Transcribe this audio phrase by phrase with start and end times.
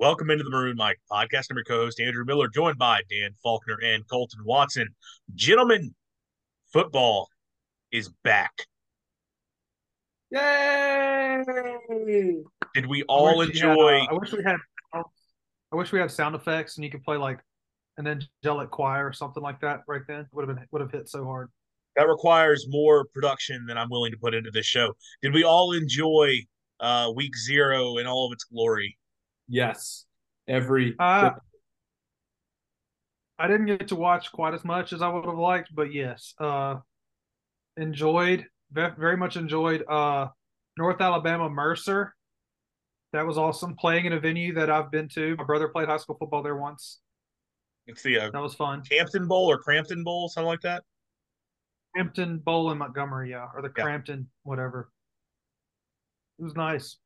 [0.00, 1.48] Welcome into the Maroon Mike podcast.
[1.50, 4.88] I'm your co-host Andrew Miller, joined by Dan Faulkner and Colton Watson.
[5.34, 5.94] Gentlemen,
[6.72, 7.28] football
[7.92, 8.50] is back.
[10.30, 11.42] Yay!
[12.74, 13.98] Did we all wish we had, enjoy?
[13.98, 14.56] uh, I wish we had.
[14.94, 17.40] I wish we had sound effects and you could play like
[17.98, 20.26] an angelic choir or something like that right then.
[20.32, 21.50] Would have been would have hit so hard.
[21.96, 24.94] that requires more production than I'm willing to put into this show.
[25.20, 26.38] Did we all enjoy
[26.80, 28.96] uh, week zero in all of its glory?
[29.50, 30.06] Yes.
[30.48, 31.32] Every Uh,
[33.38, 36.34] I didn't get to watch quite as much as I would have liked, but yes,
[36.40, 36.76] uh,
[37.76, 40.28] enjoyed very much enjoyed uh,
[40.78, 42.14] North Alabama Mercer.
[43.12, 43.74] That was awesome.
[43.74, 45.34] Playing in a venue that I've been to.
[45.36, 47.00] My brother played high school football there once.
[47.88, 48.82] It's the uh, That was fun.
[48.88, 50.84] Campton Bowl or Cramton Bowl, something like that.
[51.96, 53.82] Cramton Bowl in Montgomery, yeah, or the Yeah.
[53.82, 54.90] Cramton, whatever.
[56.38, 56.98] It was nice.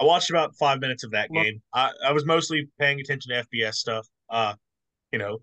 [0.00, 1.62] I watched about five minutes of that game.
[1.72, 4.06] I, I was mostly paying attention to FBS stuff.
[4.28, 4.54] Uh,
[5.10, 5.38] you know,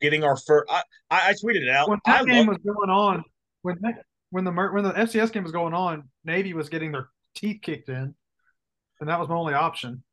[0.00, 0.70] getting our first.
[0.70, 1.88] I, I, I tweeted it out.
[1.88, 3.24] When I that game love, was going on,
[3.62, 7.08] when that, when the when the FCS game was going on, Navy was getting their
[7.34, 8.14] teeth kicked in,
[9.00, 10.04] and that was my only option.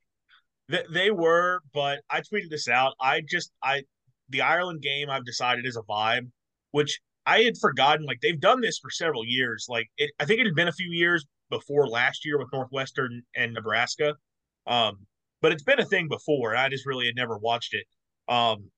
[0.70, 2.94] They, they were, but I tweeted this out.
[3.00, 3.84] I just I
[4.30, 6.32] the Ireland game I've decided is a vibe,
[6.72, 8.06] which I had forgotten.
[8.06, 9.68] Like they've done this for several years.
[9.70, 13.22] Like it, I think it had been a few years before last year with Northwestern
[13.36, 14.16] and Nebraska,
[14.66, 15.06] um,
[15.42, 16.56] but it's been a thing before.
[16.56, 17.86] I just really had never watched it.
[18.28, 18.72] Um,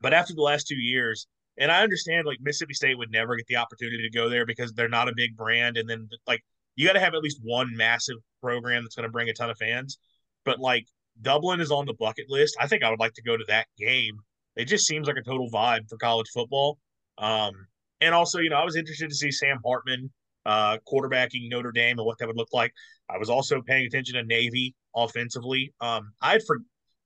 [0.00, 3.46] but after the last two years, and I understand like Mississippi State would never get
[3.46, 6.42] the opportunity to go there because they're not a big brand, and then like
[6.74, 9.50] you got to have at least one massive program that's going to bring a ton
[9.50, 9.98] of fans.
[10.44, 10.86] But like
[11.20, 12.56] Dublin is on the bucket list.
[12.58, 14.16] I think I would like to go to that game.
[14.56, 16.78] It just seems like a total vibe for college football.
[17.18, 17.52] Um,
[18.00, 20.10] and also, you know, I was interested to see Sam Hartman
[20.46, 22.72] uh, quarterbacking Notre Dame and what that would look like.
[23.08, 25.72] I was also paying attention to Navy offensively.
[25.80, 26.58] Um, I for,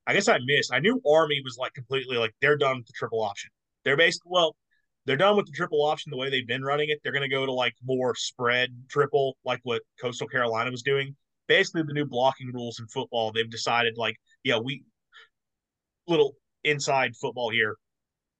[0.05, 0.73] I guess I missed.
[0.73, 3.49] I knew Army was like completely like they're done with the triple option.
[3.83, 4.55] They're basically well,
[5.05, 6.99] they're done with the triple option the way they've been running it.
[7.03, 11.15] They're going to go to like more spread triple, like what Coastal Carolina was doing
[11.47, 13.31] basically the new blocking rules in football.
[13.31, 14.83] They've decided like, yeah, we
[16.07, 17.75] little inside football here.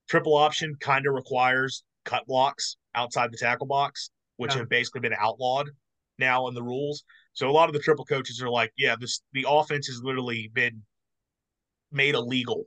[0.10, 4.60] Triple option kind of requires cut blocks outside the tackle box, which Yeah.
[4.60, 5.70] have basically been outlawed
[6.18, 7.04] now in the rules.
[7.34, 10.50] So a lot of the triple coaches are like, yeah, this the offense has literally
[10.54, 10.84] been
[11.92, 12.66] made illegal,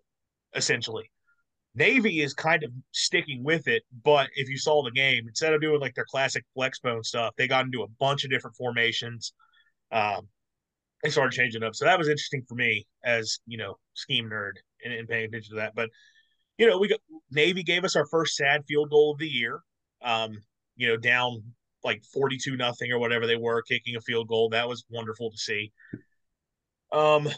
[0.54, 1.10] essentially.
[1.74, 5.60] Navy is kind of sticking with it, but if you saw the game, instead of
[5.60, 9.32] doing like their classic flex bone stuff, they got into a bunch of different formations.
[9.92, 10.28] Um,
[11.02, 14.52] they started changing up, so that was interesting for me as you know scheme nerd
[14.84, 15.74] and, and paying attention to that.
[15.74, 15.90] But
[16.58, 19.60] you know, we got Navy gave us our first sad field goal of the year.
[20.02, 20.32] Um,
[20.76, 21.42] you know, down
[21.84, 24.48] like forty-two nothing or whatever they were, kicking a field goal.
[24.50, 25.72] That was wonderful to see.
[26.92, 27.28] Um,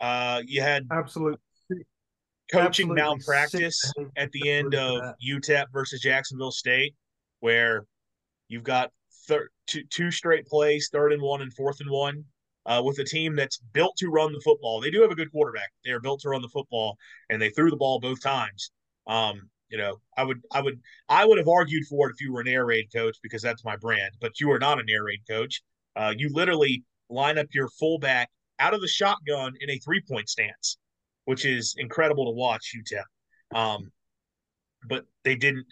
[0.00, 1.40] uh, you had Absolute
[2.50, 4.06] coaching absolutely malpractice sick.
[4.16, 5.14] at the end of that.
[5.26, 6.94] UTEP versus Jacksonville State,
[7.40, 7.86] where
[8.48, 8.90] you've got
[9.26, 12.24] thir- two, two straight plays, third and one and fourth and one,
[12.66, 14.80] uh, with a team that's built to run the football.
[14.80, 15.70] They do have a good quarterback.
[15.84, 16.96] They are built to run the football,
[17.30, 18.70] and they threw the ball both times.
[19.06, 20.78] Um, you know, I would, I would,
[21.08, 23.64] I would have argued for it if you were an air raid coach because that's
[23.64, 24.12] my brand.
[24.20, 25.62] But you are not an air raid coach.
[25.96, 30.28] Uh, you literally line up your fullback out of the shotgun in a three point
[30.28, 30.78] stance
[31.24, 33.56] which is incredible to watch UTEP.
[33.56, 33.90] Um,
[34.88, 35.66] but they didn't.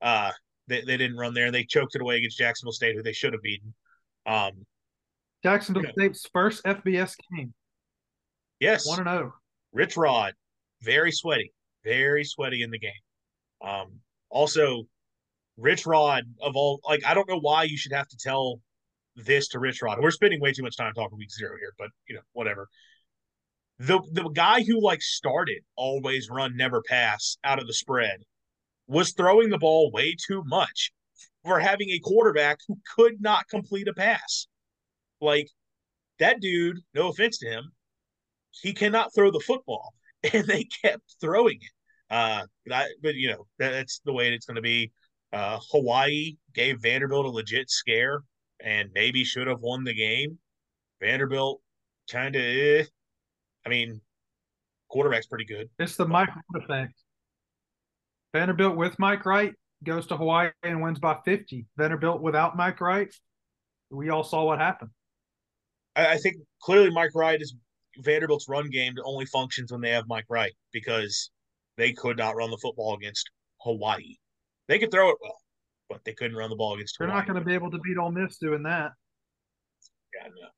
[0.00, 0.30] Uh,
[0.68, 1.46] they, they didn't run there.
[1.46, 3.74] And they choked it away against Jacksonville State, who they should have beaten.
[4.26, 4.64] Um,
[5.42, 5.92] Jacksonville Yeah.
[5.92, 7.54] State's first FBS game,
[8.60, 9.16] yes, one and oh.
[9.16, 9.34] zero.
[9.72, 10.34] Rich Rod,
[10.82, 11.52] very sweaty,
[11.84, 12.92] very sweaty in the game.
[13.62, 14.00] Um,
[14.30, 14.84] also,
[15.56, 18.60] Rich Rod of all like I don't know why you should have to tell
[19.16, 19.98] this to Rich Rod.
[20.00, 22.68] We're spending way too much time talking week zero here, but you know whatever.
[23.78, 28.22] The the guy who like started always run never pass out of the spread
[28.86, 30.92] was throwing the ball way too much
[31.44, 34.46] for having a quarterback who could not complete a pass.
[35.20, 35.48] Like
[36.18, 37.72] that dude, no offense to him,
[38.50, 39.94] he cannot throw the football,
[40.32, 41.72] and they kept throwing it.
[42.10, 44.92] Uh, but, I, but you know that, that's the way it's going to be.
[45.32, 48.22] Uh, Hawaii gave Vanderbilt a legit scare,
[48.60, 50.38] and maybe should have won the game.
[51.00, 51.60] Vanderbilt
[52.10, 52.84] kind of, eh.
[53.64, 54.00] I mean,
[54.88, 55.68] quarterback's pretty good.
[55.78, 56.94] It's the Mike Wright effect.
[58.32, 59.54] Vanderbilt with Mike Wright
[59.84, 61.66] goes to Hawaii and wins by 50.
[61.76, 63.12] Vanderbilt without Mike Wright,
[63.90, 64.90] we all saw what happened.
[65.96, 67.54] I, I think clearly Mike Wright is
[67.98, 71.30] Vanderbilt's run game that only functions when they have Mike Wright because
[71.80, 73.30] they could not run the football against
[73.62, 74.16] Hawaii.
[74.68, 75.36] They could throw it well,
[75.88, 77.20] but they couldn't run the ball against They're Hawaii.
[77.22, 78.92] not going to be able to beat Ole Miss doing that.
[80.14, 80.48] Yeah, know.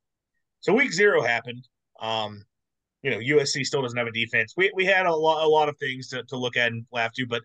[0.61, 1.67] So week zero happened.
[1.99, 2.43] Um,
[3.03, 4.53] you know USC still doesn't have a defense.
[4.57, 7.11] We we had a lot a lot of things to, to look at and laugh
[7.15, 7.41] to, but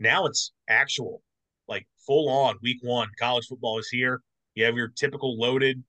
[0.00, 1.22] now it's actual,
[1.68, 3.08] like full on week one.
[3.18, 4.22] College football is here.
[4.54, 5.82] You have your typical loaded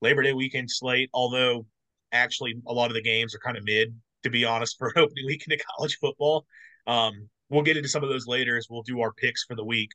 [0.00, 1.66] Labor Day weekend slate, although
[2.12, 5.26] actually a lot of the games are kind of mid, to be honest, for opening
[5.26, 6.46] weekend of college football.
[6.90, 9.64] Um, we'll get into some of those later as we'll do our picks for the
[9.64, 9.90] week.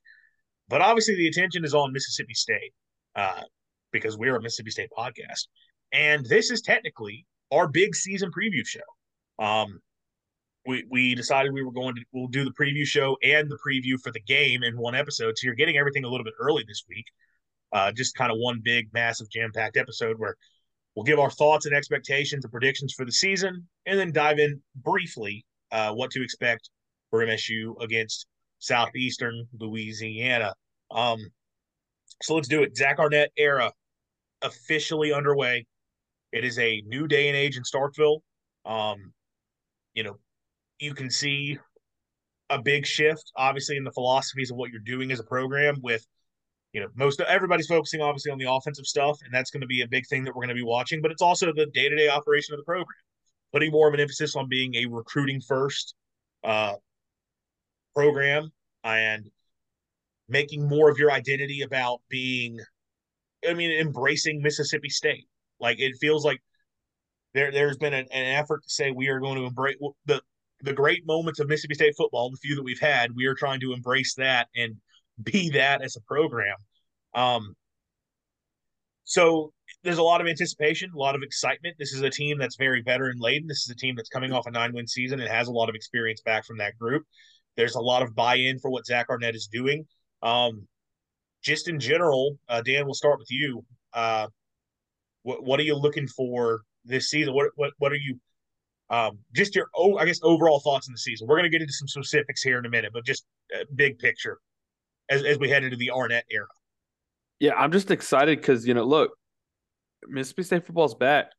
[0.69, 2.73] But obviously, the attention is on Mississippi State
[3.15, 3.41] uh,
[3.91, 5.47] because we're a Mississippi State podcast.
[5.91, 9.43] And this is technically our big season preview show.
[9.43, 9.79] Um,
[10.65, 13.99] we, we decided we were going to we'll do the preview show and the preview
[14.01, 15.37] for the game in one episode.
[15.37, 17.05] So you're getting everything a little bit early this week.
[17.73, 20.35] Uh, just kind of one big, massive, jam packed episode where
[20.95, 24.61] we'll give our thoughts and expectations and predictions for the season, and then dive in
[24.77, 26.69] briefly uh, what to expect
[27.15, 28.27] for MSU against
[28.59, 30.53] Southeastern Louisiana.
[30.91, 31.19] Um,
[32.21, 32.75] so let's do it.
[32.75, 33.71] Zach Arnett era
[34.41, 35.65] officially underway.
[36.31, 38.19] It is a new day and age in Starkville.
[38.65, 39.13] Um,
[39.93, 40.17] you know,
[40.79, 41.57] you can see
[42.49, 45.77] a big shift, obviously, in the philosophies of what you're doing as a program.
[45.81, 46.05] With
[46.73, 49.81] you know, most everybody's focusing obviously on the offensive stuff, and that's going to be
[49.81, 51.01] a big thing that we're going to be watching.
[51.01, 52.87] But it's also the day to day operation of the program,
[53.53, 55.95] putting more of an emphasis on being a recruiting first
[56.43, 56.73] uh,
[57.95, 58.51] program
[58.83, 59.29] and
[60.27, 62.59] making more of your identity about being
[63.47, 65.27] I mean embracing Mississippi State.
[65.59, 66.39] Like it feels like
[67.33, 70.21] there there's been an, an effort to say we are going to embrace the
[70.61, 73.59] the great moments of Mississippi State football, the few that we've had, we are trying
[73.59, 74.75] to embrace that and
[75.23, 76.55] be that as a program.
[77.13, 77.55] Um,
[79.05, 79.53] so
[79.83, 81.75] there's a lot of anticipation, a lot of excitement.
[81.77, 83.47] This is a team that's very veteran laden.
[83.47, 85.69] This is a team that's coming off a nine win season and has a lot
[85.69, 87.03] of experience back from that group.
[87.57, 89.85] There's a lot of buy in for what Zach Arnett is doing.
[90.21, 90.67] Um,
[91.43, 93.63] just in general, uh, Dan, we'll start with you.
[93.93, 94.27] Uh,
[95.23, 97.33] what what are you looking for this season?
[97.33, 98.19] What what what are you?
[98.89, 101.27] Um, just your oh, I guess overall thoughts in the season.
[101.27, 103.25] We're going to get into some specifics here in a minute, but just
[103.75, 104.39] big picture
[105.09, 106.47] as as we head into the Arnett era.
[107.39, 109.11] Yeah, I'm just excited because you know, look,
[110.07, 111.31] Mississippi State football's back.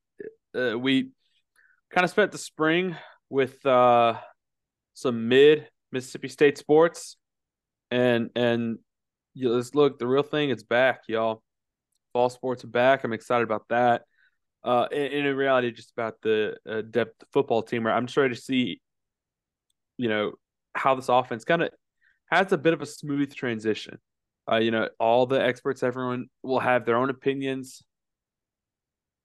[0.54, 1.10] Uh, we
[1.90, 2.96] kind of spent the spring
[3.28, 4.14] with uh,
[4.94, 7.16] some mid Mississippi State sports,
[7.90, 8.78] and and
[9.34, 10.50] you let's look the real thing.
[10.50, 11.42] It's back, y'all.
[12.12, 13.04] Fall sports are back.
[13.04, 14.02] I'm excited about that.
[14.64, 17.84] Uh, and, and in reality, just about the uh, depth football team.
[17.84, 18.80] Where I'm ready to see,
[19.96, 20.32] you know,
[20.74, 21.70] how this offense kind of
[22.30, 23.98] has a bit of a smooth transition.
[24.50, 27.82] Uh, you know, all the experts, everyone will have their own opinions.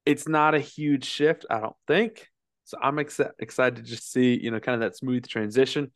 [0.06, 2.28] It's not a huge shift, I don't think.
[2.64, 5.92] So I'm ex- excited to just see, you know, kind of that smooth transition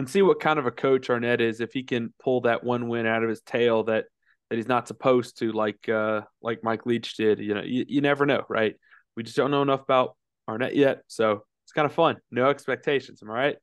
[0.00, 2.88] and see what kind of a coach Arnett is if he can pull that one
[2.88, 4.06] win out of his tail that
[4.48, 7.38] that he's not supposed to, like uh like Mike Leach did.
[7.38, 8.74] You know, you, you never know, right?
[9.14, 10.16] We just don't know enough about
[10.48, 12.16] Arnett yet, so it's kind of fun.
[12.30, 13.22] No expectations.
[13.22, 13.56] Am I right?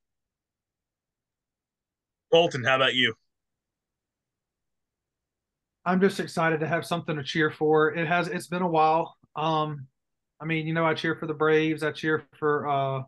[2.32, 3.16] Colton, how about you?
[5.86, 7.96] I'm just excited to have something to cheer for.
[7.96, 9.18] It has it's been a while.
[9.36, 9.88] Um,
[10.40, 11.82] I mean, you know, I cheer for the Braves.
[11.82, 13.02] I cheer for uh,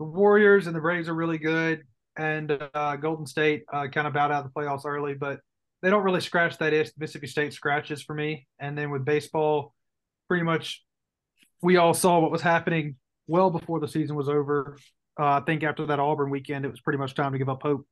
[0.00, 1.84] the Warriors, and the Braves are really good
[2.18, 5.40] and uh, Golden State uh, kind of bowed out of the playoffs early, but
[5.80, 6.90] they don't really scratch that itch.
[6.98, 8.46] Mississippi State scratches for me.
[8.58, 9.74] And then with baseball,
[10.26, 10.84] pretty much
[11.62, 14.76] we all saw what was happening well before the season was over.
[15.18, 17.62] Uh, I think after that Auburn weekend, it was pretty much time to give up
[17.62, 17.86] hope,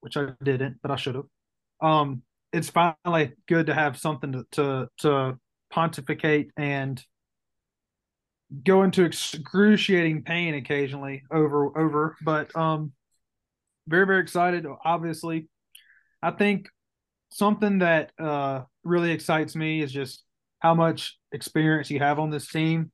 [0.00, 1.24] which I didn't, but I should have.
[1.80, 5.38] Um, it's finally good to have something to, to, to
[5.70, 7.02] pontificate and
[8.64, 12.92] go into excruciating pain occasionally over over but um
[13.88, 14.66] very very excited.
[14.84, 15.48] Obviously,
[16.22, 16.68] I think
[17.30, 20.22] something that uh, really excites me is just
[20.60, 22.90] how much experience you have on this team.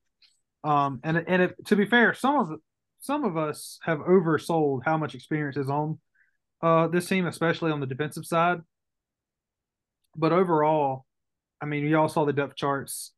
[0.63, 2.59] Um, and and if, to be fair, some of
[3.01, 5.99] some of us have oversold how much experience is on
[6.63, 8.61] uh, this team, especially on the defensive side.
[10.17, 11.05] But overall,
[11.61, 13.13] I mean, you all saw the depth charts.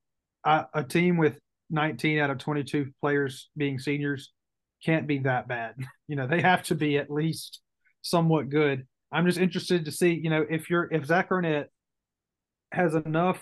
[0.44, 1.38] I, a team with
[1.70, 4.32] 19 out of 22 players being seniors
[4.84, 5.74] can't be that bad.
[6.08, 7.60] You know, they have to be at least
[8.06, 8.86] somewhat good.
[9.12, 11.70] I'm just interested to see, you know, if you're if Zach Arnett
[12.72, 13.40] has enough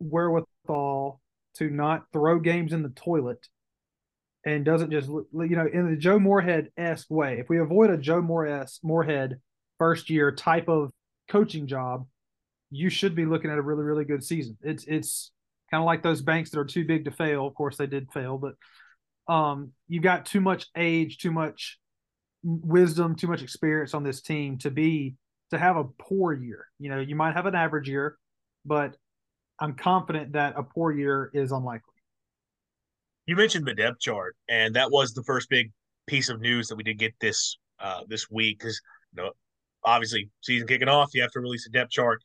[0.00, 1.20] wherewithal
[1.56, 3.48] to not throw games in the toilet
[4.44, 7.38] and doesn't just you know in the Joe Moorhead esque way.
[7.38, 9.40] If we avoid a Joe Moorhead
[9.78, 10.90] first year type of
[11.28, 12.06] coaching job,
[12.70, 14.56] you should be looking at a really really good season.
[14.62, 15.32] It's it's
[15.70, 17.46] kind of like those banks that are too big to fail.
[17.46, 18.54] Of course, they did fail, but
[19.32, 21.78] um, you've got too much age, too much
[22.42, 25.16] wisdom, too much experience on this team to be
[25.50, 26.66] to have a poor year.
[26.78, 28.16] You know, you might have an average year,
[28.64, 28.96] but
[29.60, 31.94] I'm confident that a poor year is unlikely.
[33.26, 35.70] You mentioned the depth chart, and that was the first big
[36.06, 38.80] piece of news that we did get this uh, this week because
[39.14, 39.30] you know
[39.84, 42.22] obviously season kicking off, you have to release a depth chart.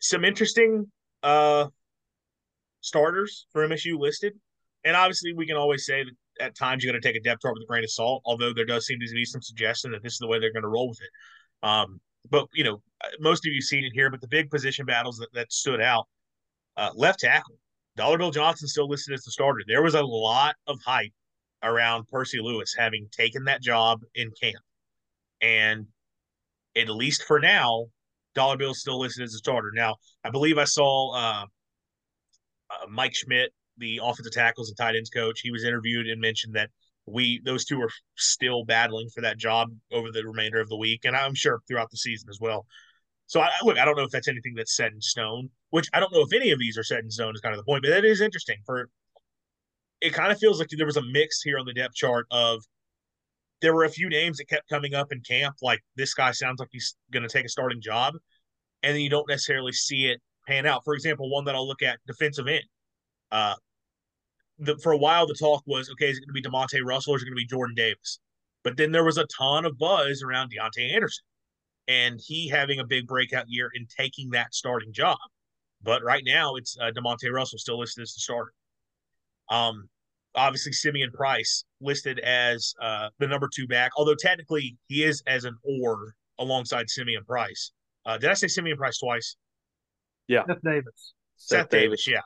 [0.00, 0.90] Some interesting
[1.22, 1.68] uh,
[2.80, 4.34] starters for MSU listed,
[4.84, 7.42] and obviously we can always say that at times you got to take a depth
[7.42, 8.22] chart with a grain of salt.
[8.24, 10.62] Although there does seem to be some suggestion that this is the way they're going
[10.62, 11.68] to roll with it.
[11.68, 12.00] Um,
[12.30, 12.82] but you know,
[13.20, 14.10] most of you seen it here.
[14.10, 16.06] But the big position battles that, that stood out,
[16.76, 17.56] uh, left tackle,
[17.96, 19.60] Dollar Bill Johnson still listed as the starter.
[19.66, 21.12] There was a lot of hype
[21.62, 24.64] around Percy Lewis having taken that job in camp,
[25.40, 25.86] and
[26.76, 27.86] at least for now,
[28.34, 29.70] Dollar Bill still listed as a starter.
[29.74, 31.44] Now, I believe I saw uh,
[32.70, 35.40] uh, Mike Schmidt, the offensive tackles and tight ends coach.
[35.40, 36.70] He was interviewed and mentioned that
[37.06, 41.04] we those two are still battling for that job over the remainder of the week,
[41.04, 42.66] and I'm sure throughout the season as well.
[43.26, 46.00] So I look, I don't know if that's anything that's set in stone, which I
[46.00, 47.82] don't know if any of these are set in stone is kind of the point,
[47.82, 48.56] but that is interesting.
[48.64, 48.88] For
[50.00, 52.62] it kind of feels like there was a mix here on the depth chart of
[53.60, 56.60] there were a few names that kept coming up in camp, like this guy sounds
[56.60, 58.14] like he's going to take a starting job,
[58.82, 60.82] and then you don't necessarily see it pan out.
[60.84, 62.64] For example, one that I'll look at defensive end.
[63.30, 63.54] Uh,
[64.58, 67.14] the, for a while, the talk was okay, is it going to be Demonte Russell
[67.14, 68.20] or is it going to be Jordan Davis?
[68.62, 71.24] But then there was a ton of buzz around Deontay Anderson
[71.88, 75.18] and he having a big breakout year in taking that starting job.
[75.82, 78.52] But right now, it's uh, Demonte Russell still listed as the starter.
[79.50, 79.88] Um,
[80.34, 85.44] obviously, Simeon Price listed as uh, the number two back, although technically he is as
[85.44, 87.72] an or alongside Simeon Price.
[88.06, 89.36] Uh, did I say Simeon Price twice?
[90.26, 90.44] Yeah.
[90.46, 91.12] Seth Davis.
[91.36, 92.04] Seth, Seth Davis.
[92.06, 92.08] Davis.
[92.08, 92.20] yeah.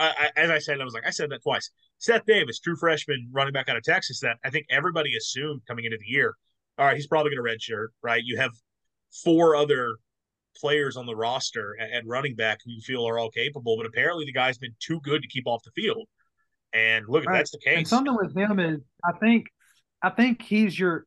[0.00, 1.70] I, I, as I said, I was like, I said that twice.
[1.98, 5.84] Seth Davis, true freshman running back out of Texas, that I think everybody assumed coming
[5.84, 6.34] into the year
[6.80, 8.22] all right, he's probably going to redshirt, right?
[8.24, 8.52] You have
[9.22, 9.96] four other
[10.56, 14.24] players on the roster at, running back who you feel are all capable, but apparently
[14.24, 16.08] the guy's been too good to keep off the field.
[16.72, 17.36] And look, right.
[17.36, 17.76] that's the case.
[17.76, 19.46] And something with him is, I think,
[20.02, 21.04] I think he's your.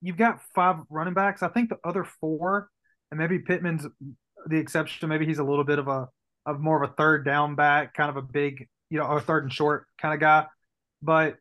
[0.00, 1.42] You've got five running backs.
[1.42, 2.68] I think the other four,
[3.10, 3.86] and maybe Pittman's
[4.46, 5.08] the exception.
[5.08, 6.06] Maybe he's a little bit of a
[6.46, 9.44] of more of a third down back, kind of a big, you know, a third
[9.44, 10.46] and short kind of guy.
[11.02, 11.36] But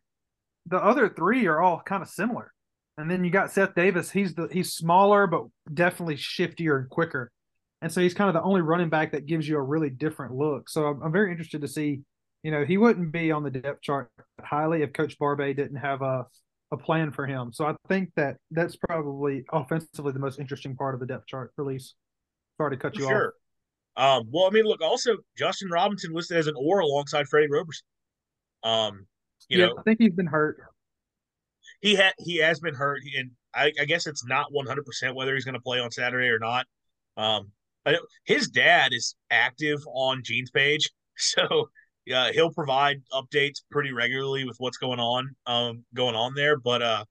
[0.66, 2.52] the other three are all kind of similar.
[2.98, 4.10] And then you got Seth Davis.
[4.10, 7.32] He's the he's smaller but definitely shiftier and quicker.
[7.82, 10.34] And so he's kind of the only running back that gives you a really different
[10.34, 10.70] look.
[10.70, 12.02] So I'm, I'm very interested to see.
[12.42, 14.10] You know, he wouldn't be on the depth chart
[14.40, 16.26] highly if Coach Barbay didn't have a
[16.72, 17.52] a plan for him.
[17.54, 21.52] So I think that that's probably offensively the most interesting part of the depth chart
[21.58, 21.94] release.
[22.58, 23.28] Sorry to cut you sure.
[23.28, 23.34] off.
[23.98, 27.86] Um, well, I mean, look, also Justin Robinson listed as an or alongside Freddie Roberson.
[28.64, 29.08] Um,
[29.48, 30.58] you yeah, know, I think he's been hurt
[31.82, 35.16] he had he has been hurt, and I, I guess it's not one hundred percent
[35.16, 36.66] whether he's going to play on Saturday or not.
[37.18, 37.52] Um,
[38.24, 41.70] his dad is active on Gene's page, so
[42.14, 46.58] uh, he'll provide updates pretty regularly with what's going on um, going on there.
[46.58, 47.06] But uh,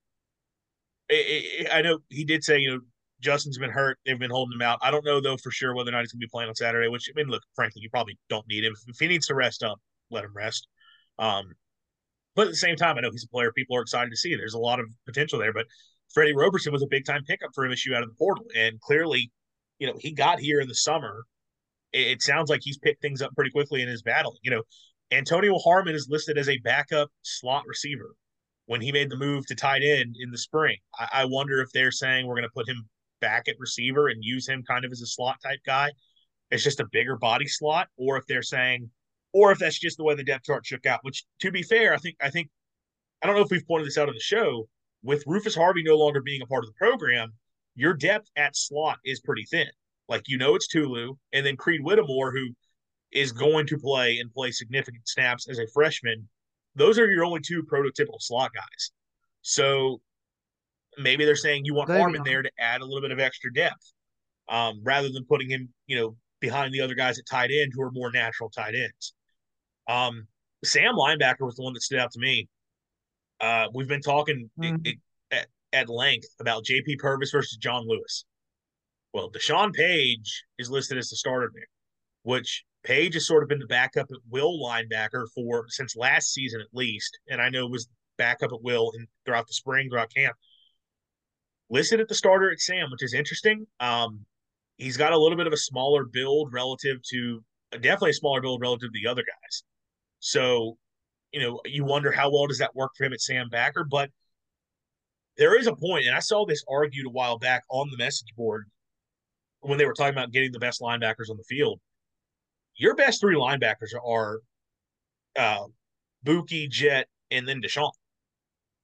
[1.09, 2.79] it, it, I know he did say you know
[3.25, 4.79] Justin's been hurt; they've been holding him out.
[4.81, 6.55] I don't know though for sure whether or not he's going to be playing on
[6.55, 6.87] Saturday.
[6.87, 9.63] Which I mean, look, frankly, you probably don't need him if he needs to rest
[9.63, 9.79] up.
[10.11, 10.67] Let him rest.
[11.17, 11.45] Um,
[12.35, 14.35] but at the same time, I know he's a player people are excited to see.
[14.35, 15.53] There's a lot of potential there.
[15.53, 15.65] But
[16.13, 18.45] Freddie Roberson was a big time pickup for MSU out of the portal.
[18.55, 19.31] And clearly,
[19.79, 21.23] you know, he got here in the summer.
[21.93, 24.35] It, sounds like he's picked things up pretty quickly in his battle.
[24.43, 24.63] You know,
[25.11, 28.15] Antonio Harmon is listed as a backup slot receiver
[28.65, 30.75] when he made the move to tight end in the spring.
[30.99, 32.89] I, I wonder if they're saying we're going to put him
[33.25, 35.91] back at receiver and use him kind of as a slot type guy.
[36.51, 38.91] It's just a bigger body slot, or if they're saying
[39.33, 41.01] or if that's just the way the depth chart shook out.
[41.01, 42.49] Which, to be fair, I think I think
[43.21, 44.69] I don't know if we've pointed this out on the show.
[45.03, 47.33] With Rufus Harvey no longer being a part of the program,
[47.75, 49.67] your depth at slot is pretty thin.
[50.07, 52.47] Like you know, it's Tulu, and then Creed Whittemore, who
[53.11, 56.29] is going to play and play significant snaps as a freshman.
[56.75, 58.91] Those are your only two prototypical slot guys.
[59.41, 59.99] So
[60.97, 63.93] maybe they're saying you want Harmon there to add a little bit of extra depth,
[64.49, 67.81] um, rather than putting him, you know, behind the other guys at tight end who
[67.81, 69.13] are more natural tight ends.
[69.87, 70.27] Um,
[70.63, 72.47] Sam linebacker was the one that stood out to me.
[73.39, 74.75] Uh, we've been talking mm-hmm.
[74.83, 74.97] it, it,
[75.31, 78.25] at, at length about JP Purvis versus John Lewis.
[79.13, 81.67] Well, Deshaun Page is listed as the starter there,
[82.23, 86.61] which Page has sort of been the backup at will linebacker for since last season
[86.61, 87.87] at least, and I know was
[88.17, 90.35] backup at will in, throughout the spring, throughout camp.
[91.69, 93.65] Listed at the starter at Sam, which is interesting.
[93.79, 94.25] Um,
[94.77, 98.61] he's got a little bit of a smaller build relative to definitely a smaller build
[98.61, 99.63] relative to the other guys.
[100.19, 100.77] So,
[101.31, 104.09] you know, you wonder how well does that work for him at Sam Backer, but
[105.37, 108.33] there is a point, and I saw this argued a while back on the message
[108.37, 108.69] board
[109.59, 111.79] when they were talking about getting the best linebackers on the field.
[112.77, 114.39] Your best three linebackers are
[115.37, 115.65] uh,
[116.25, 117.91] Buki, Jett, and then Deshaun.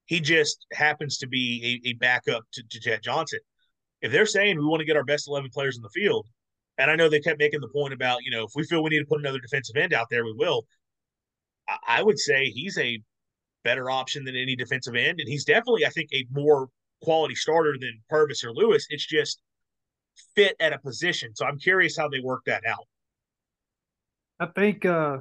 [0.05, 3.39] He just happens to be a, a backup to, to Jett Johnson.
[4.01, 6.27] If they're saying we want to get our best 11 players in the field,
[6.77, 8.89] and I know they kept making the point about, you know, if we feel we
[8.89, 10.65] need to put another defensive end out there, we will.
[11.70, 13.01] I, I would say he's a
[13.63, 15.20] better option than any defensive end.
[15.20, 16.67] And he's definitely, I think, a more
[17.01, 18.88] quality starter than Purvis or Lewis.
[18.89, 19.41] It's just
[20.36, 21.36] fit at a position.
[21.36, 22.88] So I'm curious how they work that out.
[24.39, 25.17] I think uh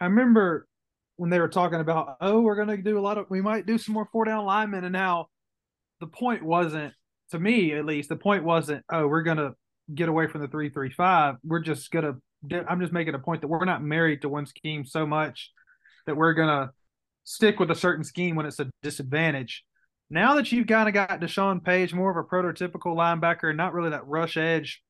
[0.00, 0.68] I remember
[1.16, 3.78] when they were talking about, oh, we're gonna do a lot of we might do
[3.78, 5.28] some more four down linemen, and now
[6.00, 6.92] the point wasn't
[7.30, 9.52] to me at least, the point wasn't, oh, we're gonna
[9.94, 11.36] get away from the three three five.
[11.44, 12.14] We're just gonna
[12.68, 15.50] I'm just making a point that we're not married to one scheme so much
[16.06, 16.70] that we're gonna
[17.24, 19.64] stick with a certain scheme when it's a disadvantage.
[20.10, 23.90] Now that you've kind of got Deshaun Page, more of a prototypical linebacker, not really
[23.90, 24.82] that rush edge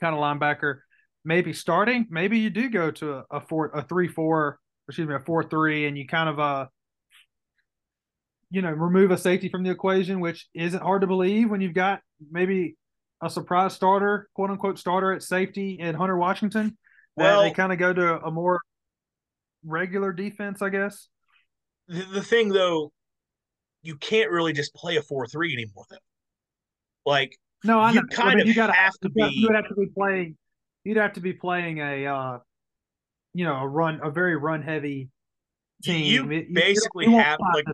[0.00, 0.78] kind of linebacker,
[1.24, 5.14] maybe starting, maybe you do go to a, a four, a three, four, excuse me,
[5.14, 6.66] a four, three, and you kind of, uh,
[8.50, 11.74] you know, remove a safety from the equation, which isn't hard to believe when you've
[11.74, 12.76] got maybe
[13.22, 16.76] a surprise starter, quote unquote starter at safety in Hunter Washington.
[17.16, 18.60] Well, they kind of go to a more
[19.64, 21.08] regular defense, I guess.
[21.88, 22.92] The, the thing though,
[23.82, 25.96] you can't really just play a four three anymore though.
[27.04, 28.06] Like no, I you know.
[28.10, 29.22] kind I mean, of you gotta, have to be.
[29.32, 30.36] You would have to be playing.
[30.84, 32.38] You'd have to be playing a, uh,
[33.34, 35.08] you know, a run, a very run heavy
[35.82, 36.30] team.
[36.30, 37.64] You basically you have like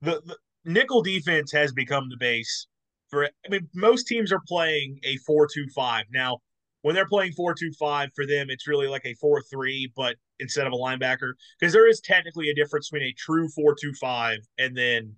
[0.00, 2.66] the, the nickel defense has become the base
[3.08, 3.24] for.
[3.24, 6.38] I mean, most teams are playing a four-two-five now.
[6.82, 10.76] When they're playing four-two-five for them, it's really like a four-three, but instead of a
[10.76, 15.14] linebacker, because there is technically a difference between a true four-two-five and then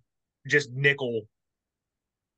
[0.47, 1.23] just nickel,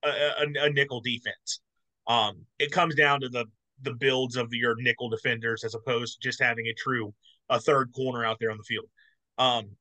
[0.05, 1.61] a, a, a nickel defense.
[2.07, 3.47] Um, it comes down to the
[3.83, 7.13] the builds of your nickel defenders as opposed to just having a true
[7.49, 8.87] a third corner out there on the field.
[9.39, 9.77] Um,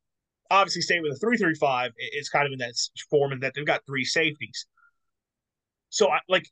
[0.52, 2.74] obviously, staying with a three three five, it's kind of in that
[3.10, 4.68] form in that they've got three safeties.
[5.90, 6.48] So, I, like,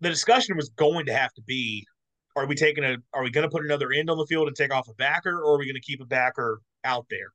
[0.00, 1.86] the discussion was going to have to be:
[2.36, 2.96] Are we taking a?
[3.14, 5.40] Are we going to put another end on the field and take off a backer,
[5.40, 7.32] or are we going to keep a backer out there?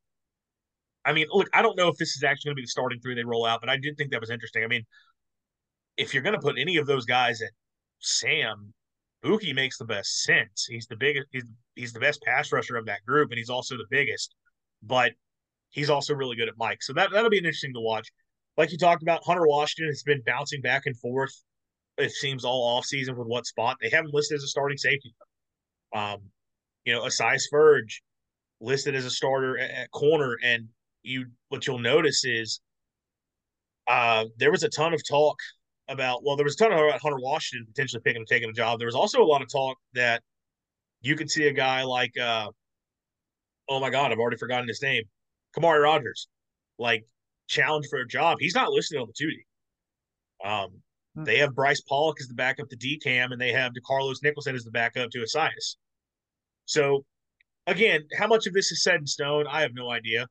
[1.05, 2.99] I mean, look, I don't know if this is actually going to be the starting
[2.99, 4.63] three they roll out, but I did think that was interesting.
[4.63, 4.83] I mean,
[5.97, 7.51] if you're going to put any of those guys at
[7.99, 8.73] Sam,
[9.25, 10.67] Buki makes the best sense.
[10.69, 11.27] He's the biggest.
[11.31, 14.35] He's he's the best pass rusher of that group, and he's also the biggest.
[14.83, 15.13] But
[15.71, 16.83] he's also really good at Mike.
[16.83, 18.07] So that that'll be interesting to watch.
[18.57, 21.33] Like you talked about, Hunter Washington has been bouncing back and forth.
[21.97, 25.13] It seems all off season with what spot they haven't listed as a starting safety.
[25.93, 26.19] Um,
[26.83, 28.01] you know, Esaias Furdge
[28.61, 30.67] listed as a starter at, at corner, and
[31.03, 32.61] you what you'll notice is
[33.87, 35.37] uh, there was a ton of talk
[35.87, 38.53] about well, there was a ton of about Hunter Washington potentially picking and taking a
[38.53, 38.79] job.
[38.79, 40.21] There was also a lot of talk that
[41.01, 42.49] you could see a guy like uh,
[43.69, 45.03] oh my god, I've already forgotten his name,
[45.55, 46.27] Khamauri Rogers,
[46.79, 47.05] like
[47.47, 48.37] challenge for a job.
[48.39, 49.45] He's not listed on the two D.
[50.43, 50.81] Um,
[51.15, 51.23] hmm.
[51.23, 54.63] they have Bryce Pollock as the backup to DCAM, and they have DeCarlos Nicholson as
[54.63, 55.77] the backup to Esaias.
[56.65, 57.05] So,
[57.67, 59.45] again, how much of this is set in stone?
[59.47, 60.27] I have no idea.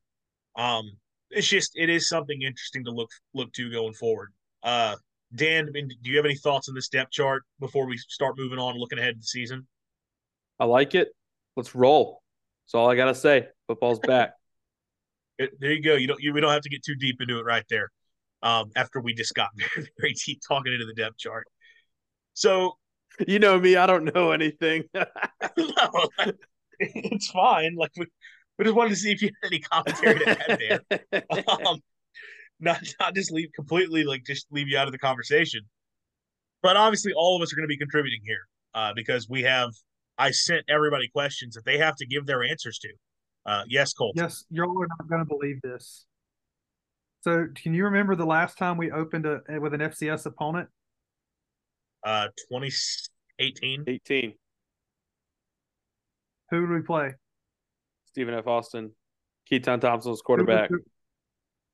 [0.56, 0.90] Um,
[1.30, 4.32] it's just it is something interesting to look look to going forward.
[4.62, 4.96] Uh,
[5.34, 8.38] Dan, I mean, do you have any thoughts on this depth chart before we start
[8.38, 9.66] moving on, looking ahead to the season?
[10.60, 11.08] I like it.
[11.56, 12.22] Let's roll.
[12.66, 13.48] That's all I gotta say.
[13.66, 14.34] Football's back.
[15.38, 15.94] there you go.
[15.94, 16.20] You don't.
[16.20, 17.90] You, we don't have to get too deep into it right there.
[18.42, 21.46] Um, after we just got very, very deep talking into the depth chart.
[22.34, 22.76] So,
[23.26, 23.76] you know me.
[23.76, 24.84] I don't know anything.
[24.94, 25.04] no,
[26.78, 27.74] it's fine.
[27.74, 28.06] Like we,
[28.58, 30.80] we just wanted to see if you had any commentary to add
[31.12, 31.24] there.
[31.66, 31.80] Um,
[32.64, 35.60] not not just leave completely like just leave you out of the conversation.
[36.62, 39.70] But obviously, all of us are going to be contributing here uh, because we have.
[40.16, 42.88] I sent everybody questions that they have to give their answers to.
[43.46, 44.14] Uh, yes, Colt.
[44.16, 46.06] Yes, you're not going to believe this.
[47.22, 50.68] So, can you remember the last time we opened a with an FCS opponent?
[52.04, 53.84] Uh, 2018.
[53.88, 54.34] 18.
[56.50, 57.14] Who did we play?
[58.06, 58.46] Stephen F.
[58.46, 58.92] Austin.
[59.50, 60.70] Keytaon Thompson was quarterback.
[60.70, 60.78] Who,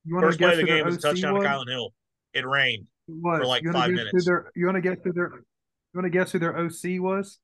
[0.05, 1.45] you First play of the game was a touchdown was?
[1.45, 1.93] to Kylan Hill.
[2.33, 4.25] It rained for like five minutes.
[4.25, 7.39] Their, you want to guess who their you want to guess who their OC was?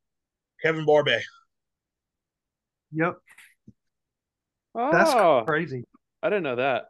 [0.62, 1.20] Kevin Barbay.
[2.92, 3.16] Yep.
[4.74, 5.84] Oh, That's crazy.
[6.22, 6.84] I didn't know that.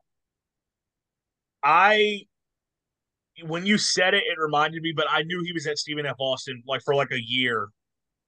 [1.62, 2.22] I
[3.44, 6.16] when you said it, it reminded me, but I knew he was at Stephen F.
[6.18, 7.68] Austin like for like a year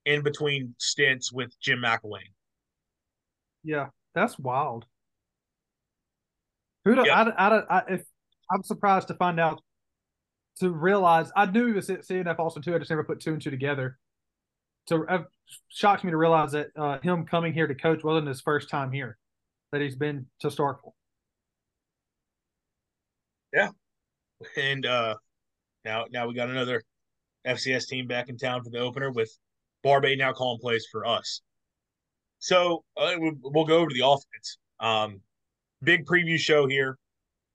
[0.05, 2.31] in between stints with Jim McElwain.
[3.62, 4.87] Yeah, that's wild.
[6.85, 7.35] Who do, yep.
[7.38, 8.03] I, I, I, if
[8.51, 9.61] I'm surprised to find out
[10.61, 12.75] to realize I knew he was at CNF Austin too.
[12.75, 13.99] I just never put two and two together.
[14.88, 15.23] So it
[15.69, 18.91] shocked me to realize that uh, him coming here to coach wasn't his first time
[18.91, 19.19] here,
[19.71, 20.93] that he's been to Starkville.
[23.53, 23.69] Yeah,
[24.57, 25.14] and uh,
[25.85, 26.83] now now we got another
[27.47, 29.31] FCS team back in town for the opener with
[29.83, 31.43] Barbay now calling plays for us.
[32.41, 34.59] So uh, we'll go over to the offense.
[34.81, 35.21] Um,
[35.83, 36.99] big preview show here.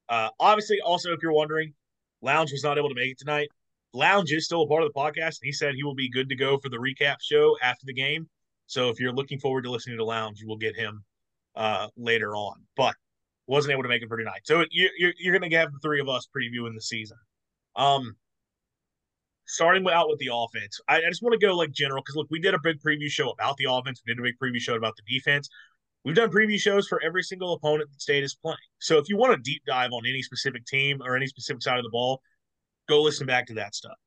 [0.09, 1.73] Uh, obviously, also if you're wondering,
[2.21, 3.49] Lounge was not able to make it tonight.
[3.93, 6.29] Lounge is still a part of the podcast, and he said he will be good
[6.29, 8.27] to go for the recap show after the game.
[8.65, 11.03] So if you're looking forward to listening to Lounge, you will get him
[11.55, 12.55] uh, later on.
[12.75, 12.95] But
[13.47, 14.41] wasn't able to make it for tonight.
[14.45, 17.17] So you, you're you're going to have the three of us previewing the season.
[17.75, 18.15] Um,
[19.45, 22.27] starting out with the offense, I, I just want to go like general because look,
[22.31, 24.01] we did a big preview show about the offense.
[24.05, 25.49] We did a big preview show about the defense.
[26.05, 28.57] We've done preview shows for every single opponent the state is playing.
[28.79, 31.77] So if you want a deep dive on any specific team or any specific side
[31.77, 32.21] of the ball,
[32.89, 33.97] go listen back to that stuff.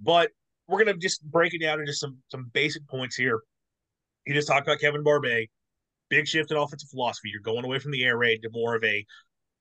[0.00, 0.30] But
[0.68, 3.40] we're gonna just break it down into some some basic points here.
[4.26, 5.48] You just talked about Kevin Barbay,
[6.08, 7.30] big shift in offensive philosophy.
[7.30, 9.04] You're going away from the air raid to more of a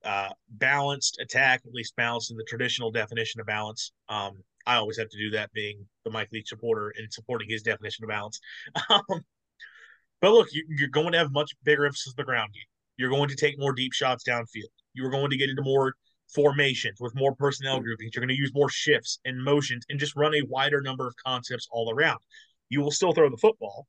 [0.04, 3.92] uh, balanced attack, at least balanced in the traditional definition of balance.
[4.10, 7.62] Um, I always have to do that, being the Mike Leach supporter and supporting his
[7.64, 8.40] definition of balance.
[8.90, 9.24] Um,
[10.22, 12.64] but look, you, are going to have much bigger emphasis on the ground game.
[12.98, 14.70] You're going to take more deep shots downfield.
[14.94, 15.96] You're going to get into more
[16.34, 18.12] formations with more personnel groupings.
[18.14, 21.16] You're going to use more shifts and motions and just run a wider number of
[21.26, 22.20] concepts all around.
[22.70, 23.88] You will still throw the football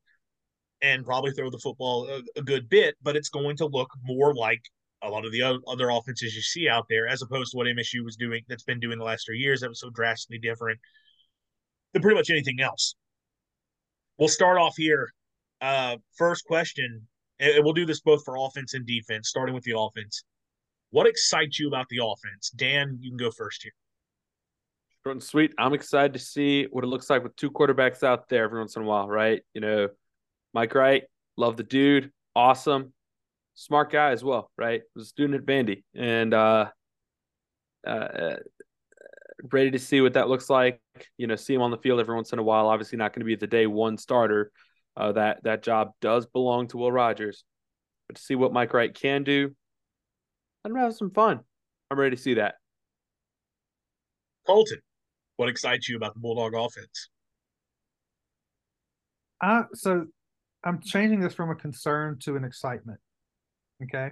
[0.80, 4.34] and probably throw the football a, a good bit, but it's going to look more
[4.34, 4.62] like
[5.02, 8.04] a lot of the other offenses you see out there, as opposed to what MSU
[8.04, 9.60] was doing that's been doing the last three years.
[9.60, 10.78] That was so drastically different
[11.92, 12.94] than pretty much anything else.
[14.18, 15.12] We'll start off here
[15.62, 17.06] uh, first question,
[17.38, 20.24] and we'll do this both for offense and defense, starting with the offense.
[20.90, 22.50] What excites you about the offense?
[22.54, 23.72] Dan, you can go first here.
[25.04, 25.52] Short and sweet.
[25.58, 28.76] I'm excited to see what it looks like with two quarterbacks out there every once
[28.76, 29.42] in a while, right?
[29.54, 29.88] You know,
[30.52, 31.04] Mike Wright,
[31.36, 32.92] love the dude, awesome,
[33.54, 34.82] smart guy as well, right?
[34.94, 36.66] Was a student at Vandy, and uh,
[37.86, 38.36] uh,
[39.50, 40.80] ready to see what that looks like.
[41.16, 42.68] You know, see him on the field every once in a while.
[42.68, 44.52] Obviously, not going to be the day one starter,
[44.96, 47.44] uh, that that job does belong to Will Rogers.
[48.08, 49.54] But to see what Mike Wright can do,
[50.64, 51.40] I'm gonna have some fun.
[51.90, 52.54] I'm ready to see that.
[54.46, 54.78] Colton,
[55.36, 57.08] what excites you about the Bulldog offense?
[59.40, 60.06] Uh, so
[60.64, 63.00] I'm changing this from a concern to an excitement.
[63.82, 64.10] Okay.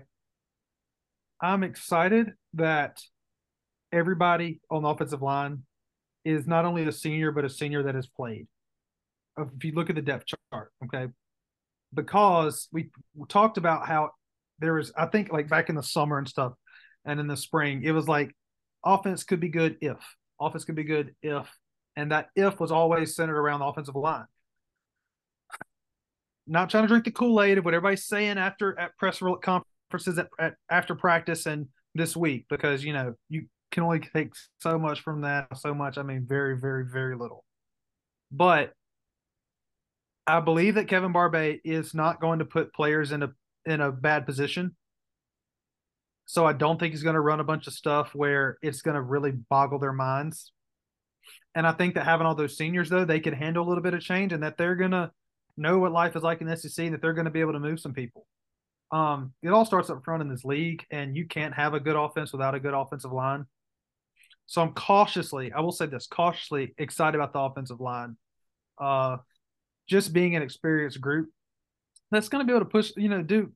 [1.40, 3.00] I'm excited that
[3.92, 5.62] everybody on the offensive line
[6.24, 8.46] is not only a senior, but a senior that has played
[9.40, 11.08] if you look at the depth chart, okay,
[11.94, 12.90] because we,
[13.28, 14.10] talked about how
[14.58, 16.52] there was, I think, like back in the summer and stuff,
[17.04, 18.34] and in the spring, it was like
[18.84, 19.96] offense could be good if
[20.40, 21.46] offense could be good if,
[21.96, 24.26] and that if was always centered around the offensive line.
[26.46, 30.18] Not trying to drink the Kool Aid of what everybody's saying after at press conferences
[30.18, 34.78] at, at, after practice and this week, because you know you can only take so
[34.78, 35.98] much from that, so much.
[35.98, 37.44] I mean, very, very, very little.
[38.32, 38.72] But
[40.26, 43.32] I believe that Kevin Barbay is not going to put players in a
[43.66, 44.76] in a bad position.
[46.26, 48.94] So I don't think he's going to run a bunch of stuff where it's going
[48.94, 50.52] to really boggle their minds.
[51.54, 53.94] And I think that having all those seniors though, they can handle a little bit
[53.94, 55.10] of change and that they're going to
[55.56, 57.60] know what life is like in the SEC that they're going to be able to
[57.60, 58.26] move some people.
[58.92, 61.96] Um, it all starts up front in this league, and you can't have a good
[61.96, 63.46] offense without a good offensive line.
[64.46, 68.16] So I'm cautiously, I will say this, cautiously excited about the offensive line.
[68.78, 69.18] Uh,
[69.90, 71.28] just being an experienced group
[72.10, 73.52] that's going to be able to push, you know, do.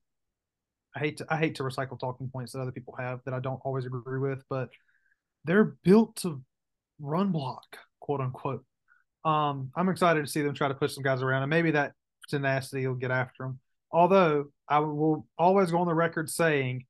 [0.97, 3.40] I hate to I hate to recycle talking points that other people have that I
[3.40, 4.68] don't always agree with, but
[5.44, 6.42] they're built to
[7.01, 8.64] run block, quote unquote.
[9.25, 11.92] Um, I'm excited to see them try to push some guys around, and maybe that
[12.29, 13.61] tenacity will get after them.
[13.90, 16.85] Although I will always go on the record saying,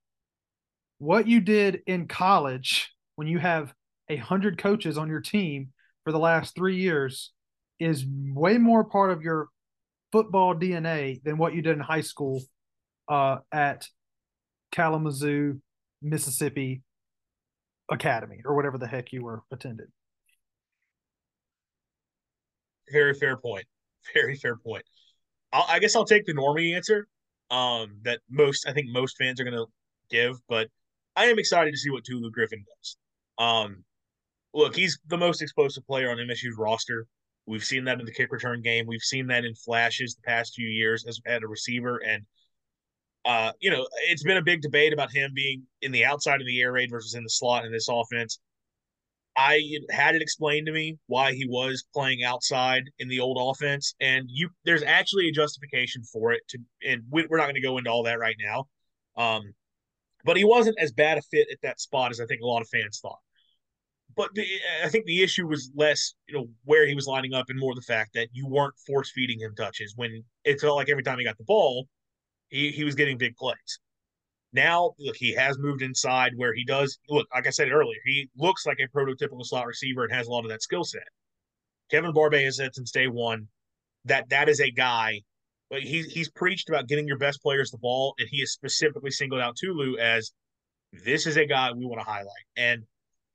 [0.99, 3.73] what you did in college when you have
[4.09, 5.69] a hundred coaches on your team
[6.05, 7.33] for the last three years
[7.85, 9.49] is way more part of your
[10.13, 12.43] football DNA than what you did in high school
[13.09, 13.87] uh, at
[14.73, 15.61] Kalamazoo,
[16.03, 16.83] Mississippi
[17.91, 19.89] Academy or whatever the heck you were attended.
[22.93, 23.65] Very fair point.
[24.15, 24.85] Very fair point.
[25.53, 27.09] I'll, I guess I'll take the normie answer
[27.51, 29.67] um, that most I think most fans are going to
[30.11, 30.69] give, but
[31.17, 32.97] I am excited to see what Tulu Griffin does.
[33.39, 33.85] Um,
[34.53, 37.07] look, he's the most explosive player on MSU's roster.
[37.47, 38.87] We've seen that in the kick return game.
[38.87, 41.99] We've seen that in flashes the past few years as at a receiver.
[41.99, 42.25] And
[43.25, 46.47] uh, you know, it's been a big debate about him being in the outside of
[46.47, 48.39] the air raid versus in the slot in this offense.
[49.37, 53.95] I had it explained to me why he was playing outside in the old offense,
[54.01, 56.43] and you there's actually a justification for it.
[56.51, 58.67] To and we, are not going to go into all that right now.
[59.17, 59.55] Um,
[60.25, 62.63] but he wasn't as bad a fit at that spot as I think a lot
[62.63, 63.19] of fans thought.
[64.17, 64.47] But the,
[64.85, 67.75] I think the issue was less, you know, where he was lining up and more
[67.75, 71.19] the fact that you weren't force feeding him touches when it felt like every time
[71.19, 71.89] he got the ball,
[72.49, 73.81] he, he was getting big plays.
[74.53, 78.29] Now, look, he has moved inside where he does look, like I said earlier, he
[78.37, 81.09] looks like a prototypical slot receiver and has a lot of that skill set.
[81.91, 83.49] Kevin Barbay has said since day one
[84.05, 85.21] that that is a guy.
[85.71, 89.11] But he, he's preached about getting your best players the ball, and he has specifically
[89.11, 90.31] singled out Tulu as
[90.93, 92.29] this is a guy we want to highlight.
[92.57, 92.85] And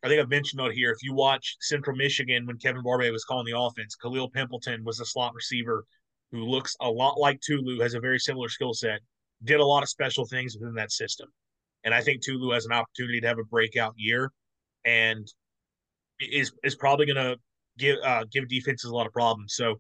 [0.03, 0.91] I think I've mentioned out here.
[0.91, 4.99] If you watch Central Michigan when Kevin Barbay was calling the offense, Khalil Pimpleton was
[4.99, 5.85] a slot receiver
[6.31, 8.99] who looks a lot like Tulu, has a very similar skill set,
[9.43, 11.27] did a lot of special things within that system.
[11.83, 14.31] And I think Tulu has an opportunity to have a breakout year
[14.85, 15.27] and
[16.19, 17.38] is is probably going to
[17.77, 19.55] give uh, give defenses a lot of problems.
[19.55, 19.75] So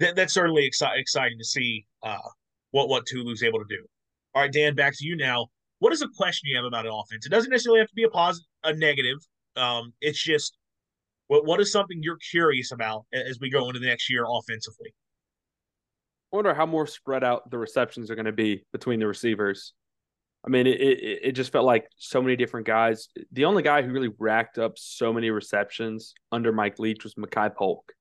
[0.00, 2.18] th- that's certainly exci- exciting to see uh,
[2.70, 3.84] what what Tulu's able to do.
[4.34, 5.46] All right, Dan, back to you now.
[5.78, 7.26] What is a question you have about an offense?
[7.26, 9.18] It doesn't necessarily have to be a positive, a negative.
[9.56, 10.56] Um, it's just
[11.28, 14.94] what what is something you're curious about as we go into the next year offensively.
[16.32, 19.72] I wonder how more spread out the receptions are going to be between the receivers.
[20.44, 23.08] I mean, it, it, it just felt like so many different guys.
[23.32, 27.54] The only guy who really racked up so many receptions under Mike Leach was Makai
[27.54, 27.92] Polk.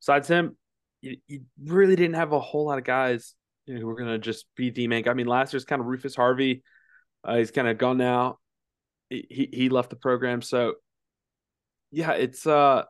[0.00, 0.56] Besides him,
[1.02, 3.34] you, you really didn't have a whole lot of guys
[3.66, 5.12] you know, who were going to just be the main guy.
[5.12, 6.62] I mean, last year's kind of Rufus Harvey.
[7.24, 8.38] Uh, he's kind of gone now.
[9.08, 10.74] He he left the program, so
[11.90, 12.84] yeah, it's uh,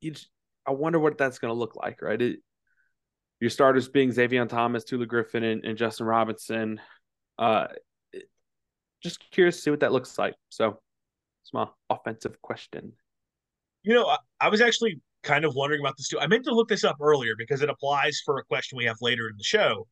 [0.00, 0.14] you.
[0.66, 2.20] I wonder what that's going to look like, right?
[2.20, 2.38] It,
[3.40, 6.80] your starters being Zavion Thomas, Tulu Griffin, and, and Justin Robinson.
[7.38, 7.66] Uh,
[9.02, 10.34] just curious to see what that looks like.
[10.48, 10.80] So,
[11.42, 12.92] it's my offensive question.
[13.82, 16.20] You know, I, I was actually kind of wondering about this too.
[16.20, 18.96] I meant to look this up earlier because it applies for a question we have
[19.00, 19.86] later in the show.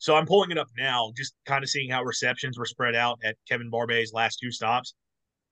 [0.00, 3.18] So I'm pulling it up now, just kind of seeing how receptions were spread out
[3.22, 4.94] at Kevin Barbay's last two stops.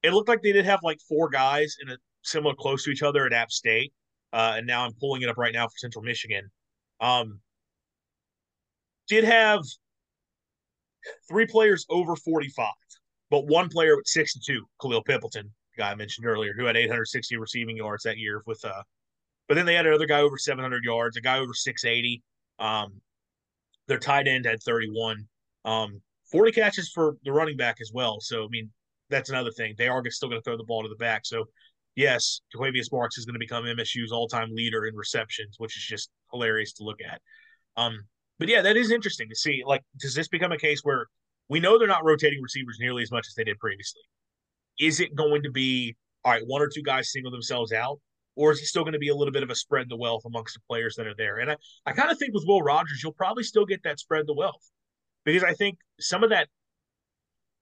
[0.02, 3.02] It looked like they did have like four guys in a similar close to each
[3.02, 3.92] other at App State.
[4.32, 6.50] Uh, and now I'm pulling it up right now for Central Michigan.
[6.98, 7.40] Um,
[9.06, 9.60] did have
[11.28, 12.72] three players over 45,
[13.30, 17.36] but one player with 62, Khalil Pimpleton, the guy I mentioned earlier, who had 860
[17.36, 18.82] receiving yards that year with uh
[19.46, 22.22] but then they had another guy over 700 yards, a guy over 680.
[22.58, 23.00] Um,
[23.88, 25.26] their tight end had 31.
[25.64, 28.20] Um, 40 catches for the running back as well.
[28.20, 28.70] So, I mean,
[29.10, 29.74] that's another thing.
[29.76, 31.24] They are still going to throw the ball to the back.
[31.24, 31.46] So,
[31.96, 35.84] yes, Jo'quavious Marks is going to become MSU's all time leader in receptions, which is
[35.84, 37.20] just hilarious to look at.
[37.76, 37.98] Um,
[38.38, 39.62] but yeah, that is interesting to see.
[39.66, 41.06] Like, does this become a case where
[41.48, 44.02] we know they're not rotating receivers nearly as much as they did previously?
[44.78, 46.42] Is it going to be all right?
[46.46, 47.98] One or two guys single themselves out,
[48.38, 50.22] or is he still going to be a little bit of a spread the wealth
[50.24, 51.38] amongst the players that are there?
[51.38, 54.28] And I, I kind of think with Will Rogers, you'll probably still get that spread
[54.28, 54.70] the wealth
[55.24, 56.48] because I think some of that.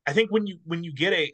[0.06, 1.32] I think when you when you get a,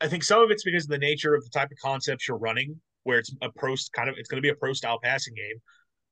[0.00, 2.38] I think some of it's because of the nature of the type of concepts you're
[2.38, 5.34] running, where it's a pro kind of it's going to be a pro style passing
[5.34, 5.60] game.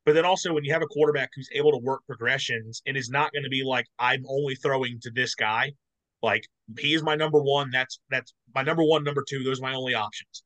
[0.05, 3.09] But then also when you have a quarterback who's able to work progressions and is
[3.09, 5.73] not going to be like I'm only throwing to this guy,
[6.23, 6.45] like
[6.79, 7.71] he is my number one.
[7.73, 9.43] That's that's my number one, number two.
[9.43, 10.43] Those are my only options.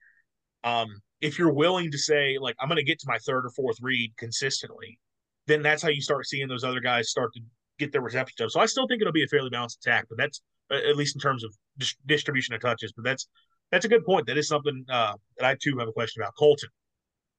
[0.63, 0.89] Um,
[1.21, 3.77] if you're willing to say like I'm going to get to my third or fourth
[3.81, 4.99] read consistently,
[5.47, 7.41] then that's how you start seeing those other guys start to
[7.79, 8.49] get their reception.
[8.49, 11.21] So I still think it'll be a fairly balanced attack, but that's at least in
[11.21, 12.93] terms of dis- distribution of touches.
[12.93, 13.29] But that's
[13.71, 14.27] that's a good point.
[14.27, 16.35] That is something uh, that I too have a question about.
[16.39, 16.69] Colton,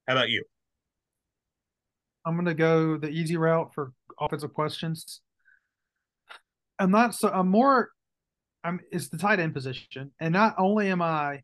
[0.07, 0.43] how about you?
[2.25, 5.21] I'm going to go the easy route for offensive questions.
[6.79, 7.29] I'm not so.
[7.29, 7.89] I'm more.
[8.63, 8.79] I'm.
[8.91, 11.41] It's the tight end position, and not only am I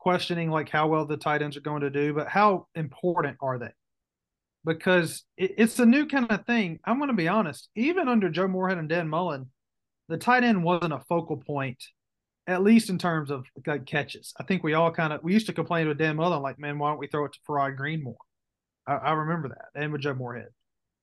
[0.00, 3.58] questioning like how well the tight ends are going to do, but how important are
[3.58, 3.70] they?
[4.64, 6.80] Because it, it's a new kind of thing.
[6.84, 7.68] I'm going to be honest.
[7.76, 9.50] Even under Joe Moorhead and Dan Mullen,
[10.08, 11.78] the tight end wasn't a focal point,
[12.46, 14.32] at least in terms of like catches.
[14.40, 16.78] I think we all kind of we used to complain with Dan Mullen, like, man,
[16.78, 18.16] why don't we throw it to Farrod Green more?
[18.86, 20.48] I, I remember that, and with Joe Moorhead.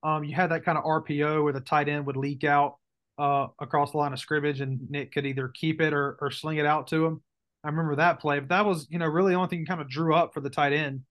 [0.04, 2.78] Um, you had that kind of RPO where the tight end would leak out
[3.18, 6.58] uh, across the line of scrimmage, and Nick could either keep it or, or sling
[6.58, 7.22] it out to him.
[7.68, 9.90] I remember that play, but that was, you know, really the only thing kind of
[9.90, 11.02] drew up for the tight end.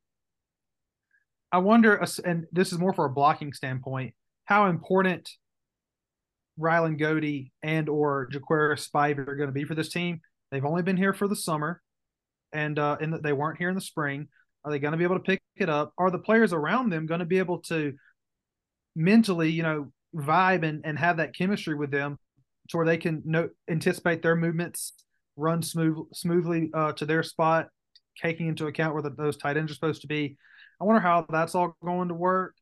[1.52, 4.14] I wonder, and this is more for a blocking standpoint,
[4.46, 5.30] how important
[6.56, 10.22] Ryland Goede and or Jaquaris Spivey are going to be for this team.
[10.50, 11.82] They've only been here for the summer,
[12.54, 14.28] and uh, and they weren't here in the spring.
[14.64, 15.92] Are they going to be able to pick it up?
[15.98, 17.92] Are the players around them going to be able to
[18.94, 22.18] mentally, you know, vibe and, and have that chemistry with them
[22.70, 24.94] to where they can know, anticipate their movements
[25.36, 27.68] run smooth smoothly uh, to their spot,
[28.20, 30.36] taking into account where the, those tight ends are supposed to be.
[30.80, 32.54] I wonder how that's all going to work,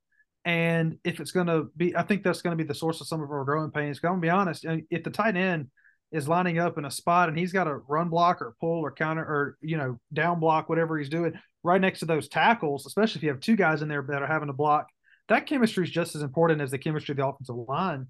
[0.45, 1.97] and if it's going to be.
[1.97, 4.01] I think that's going to be the source of some of our growing pains.
[4.03, 4.67] I'm going to be honest.
[4.91, 5.69] If the tight end
[6.13, 8.93] is lining up in a spot and he's got a run block or pull or
[8.93, 11.33] counter or you know down block whatever he's doing
[11.65, 14.27] right next to those tackles, especially if you have two guys in there that are
[14.27, 14.87] having to block.
[15.29, 18.09] That chemistry is just as important as the chemistry of the offensive line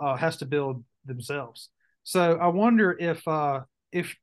[0.00, 1.68] uh, has to build themselves.
[2.02, 3.60] So I wonder if uh,
[3.94, 4.14] if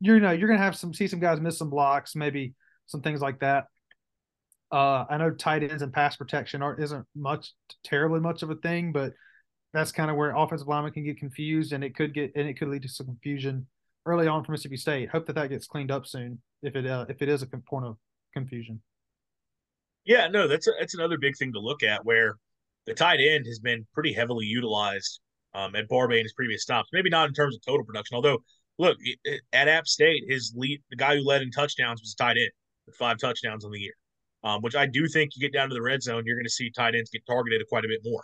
[0.00, 2.54] you know you're to have some see some guys miss some blocks, maybe
[2.86, 3.64] some things like that.
[4.70, 8.56] Uh, I know tight ends and pass protection aren't isn't much terribly much of a
[8.56, 9.12] thing, but
[9.72, 12.54] that's kind of where offensive linemen can get confused, and it could get and it
[12.54, 13.66] could lead to some confusion
[14.06, 15.08] early on for Mississippi State.
[15.08, 17.86] Hope that that gets cleaned up soon if it uh, if it is a point
[17.86, 17.96] of
[18.34, 18.80] confusion.
[20.04, 22.36] Yeah, no, that's a, that's another big thing to look at where
[22.86, 25.20] the tight end has been pretty heavily utilized
[25.54, 26.90] um, at Barbay in his previous stops.
[26.92, 28.38] Maybe not in terms of total production, although
[28.78, 28.96] look
[29.52, 32.50] at App State, his lead, the guy who led in touchdowns was tight end
[32.86, 33.94] with five touchdowns on the year.
[34.42, 36.50] Um, which I do think you get down to the red zone, you're going to
[36.50, 38.20] see tight ends get targeted quite a bit more.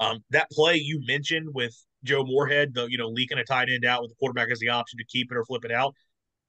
[0.00, 3.84] Um, that play you mentioned with Joe Moorhead, the you know leaking a tight end
[3.84, 5.94] out with the quarterback as the option to keep it or flip it out,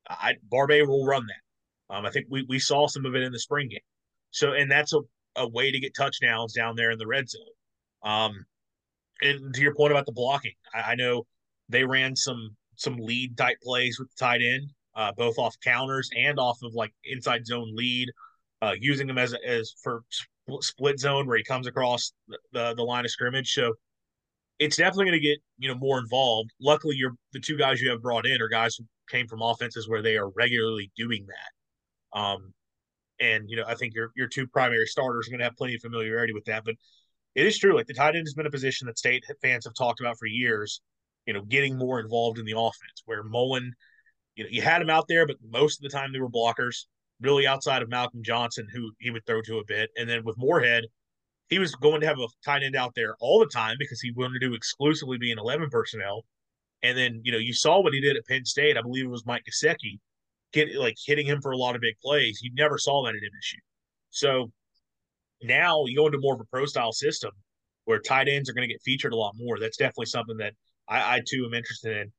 [0.10, 1.96] I Barbay will run that.
[1.96, 3.80] Um, I think we we saw some of it in the spring game.
[4.32, 5.00] So and that's a,
[5.36, 7.42] a way to get touchdowns down there in the red zone.
[8.04, 8.46] Um,
[9.22, 11.28] and to your point about the blocking, I, I know
[11.70, 16.10] they ran some some lead type plays with the tight end, uh, both off counters
[16.16, 18.10] and off of like inside zone lead,
[18.62, 20.04] uh, using them as as for
[20.62, 23.54] split zone where he comes across the, the, the line of scrimmage.
[23.54, 23.74] So
[24.60, 26.52] it's definitely going to get you know more involved.
[26.62, 29.90] Luckily, you're the two guys you have brought in are guys who came from offenses
[29.90, 32.20] where they are regularly doing that.
[32.20, 32.54] Um,
[33.20, 35.76] and you know, I think your your two primary starters are going to have plenty
[35.76, 36.64] of familiarity with that.
[36.66, 36.76] But
[37.36, 39.74] it is true, like the tight end has been a position that state fans have
[39.74, 40.82] talked about for years.
[41.26, 43.04] You know, getting more involved in the offense.
[43.06, 43.74] Where Mullen,
[44.36, 46.86] you know, you had him out there, but most of the time they were blockers.
[47.22, 50.38] Really, outside of Malcolm Johnson, who he would throw to a bit, and then with
[50.38, 50.84] Moorhead,
[51.48, 54.12] he was going to have a tight end out there all the time because he
[54.12, 56.26] wanted to exclusively be an 11 personnel.
[56.82, 58.78] And then, you know, you saw what he did at Penn State.
[58.78, 60.00] I believe it was Mike Gesicki,
[60.52, 62.42] get like hitting him for a lot of big plays.
[62.42, 63.60] You never saw that at MSU.
[64.10, 64.52] So
[65.42, 67.32] now you go into more of a pro style system
[67.86, 69.60] where tight ends are going to get featured a lot more.
[69.60, 70.54] That's definitely something that
[70.88, 72.12] I, I too am interested in.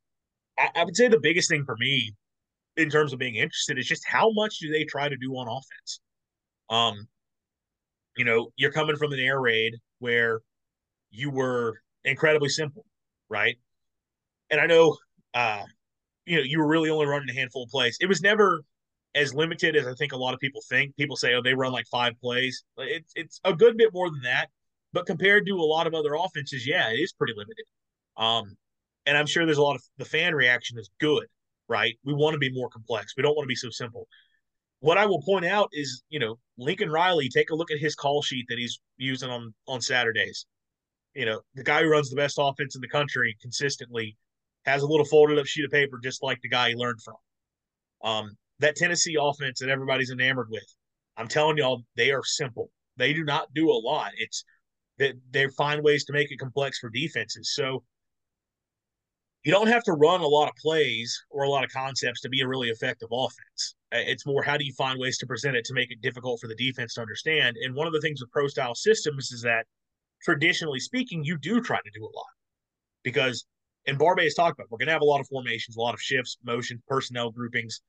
[0.59, 2.15] I, I would say the biggest thing for me
[2.77, 5.49] in terms of being interested is just how much do they try to do on
[5.49, 6.01] offense?
[6.71, 7.09] Um,
[8.17, 10.41] you know, you're coming from an air raid where
[11.11, 12.85] you were incredibly simple,
[13.29, 13.57] right?
[14.51, 14.97] And I know,
[15.35, 15.63] uh,
[16.27, 17.97] you know, you were really only running a handful of plays.
[18.01, 18.63] It was never
[19.15, 20.97] as limited as I think a lot of people think.
[20.97, 22.65] People say, oh, they run like five plays.
[22.79, 24.49] It's it's a good bit more than that.
[24.93, 27.65] But compared to a lot of other offenses, yeah, it is pretty limited.
[28.17, 28.57] Um,
[29.07, 31.27] and I'm sure there's a lot of the fan reaction is good,
[31.69, 31.95] right?
[32.05, 33.15] We want to be more complex.
[33.17, 34.07] We don't want to be so simple
[34.85, 37.95] what I will point out is, you know, Lincoln Riley, take a look at his
[37.95, 40.45] call sheet that he's using on on Saturdays.
[41.15, 44.15] You know, the guy who runs the best offense in the country consistently
[44.67, 47.15] has a little folded up sheet of paper just like the guy he learned from.
[48.05, 50.67] Um, that Tennessee offense that everybody's enamored with,
[51.17, 52.71] I'm telling y'all, they are simple.
[52.99, 54.13] They do not do a lot.
[54.19, 54.45] It's
[54.99, 57.55] that they, they find ways to make it complex for defenses.
[57.55, 57.85] So
[59.45, 62.31] you don't have to run a lot of plays or a lot of concepts to
[62.31, 63.75] be a really effective offense.
[63.93, 66.41] Uh, it's more how do you find ways to present it to make it difficult
[66.41, 67.57] for the defense to understand.
[67.63, 69.67] And one of the things with pro style systems is that
[70.23, 72.27] traditionally speaking, you do try to do a lot
[73.03, 73.45] because,
[73.87, 75.93] and Barbay has talked about, we're going to have a lot of formations, a lot
[75.93, 77.83] of shifts, motions, personnel groupings.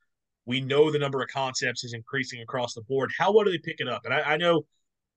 [0.46, 3.12] We know the number of concepts is increasing across the board.
[3.18, 4.02] How well do they pick it up?
[4.04, 4.65] And I, I know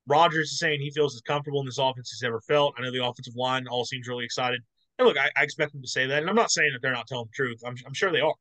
[0.07, 2.75] Rogers is saying he feels as comfortable in this offense as ever felt.
[2.79, 4.63] I know the offensive line all seems really excited.
[4.99, 6.93] And look, I, I expect them to say that, and I'm not saying that they're
[6.93, 7.61] not telling the truth.
[7.65, 8.35] I'm, I'm sure they are.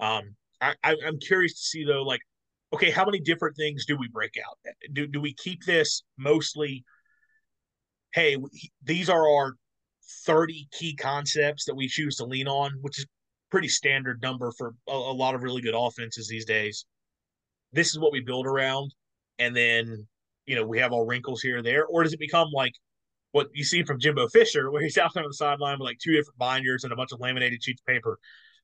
[0.00, 2.20] Um, I, am curious to see though, like,
[2.72, 4.58] okay, how many different things do we break out?
[4.92, 6.84] Do do we keep this mostly?
[8.12, 8.36] Hey,
[8.82, 9.54] these are our
[10.26, 13.06] 30 key concepts that we choose to lean on, which is
[13.50, 16.86] pretty standard number for a, a lot of really good offenses these days.
[17.72, 18.94] This is what we build around,
[19.38, 20.06] and then
[20.46, 22.72] you know we have all wrinkles here or there, or does it become like
[23.34, 25.98] what you see from Jimbo Fisher, where he's out there on the sideline with like
[25.98, 28.18] two different binders and a bunch of laminated sheets of paper?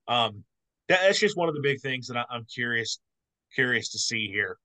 [0.06, 0.44] Um,
[0.88, 3.00] that, that's just one of the big things that I, I'm curious
[3.52, 4.58] curious to see here.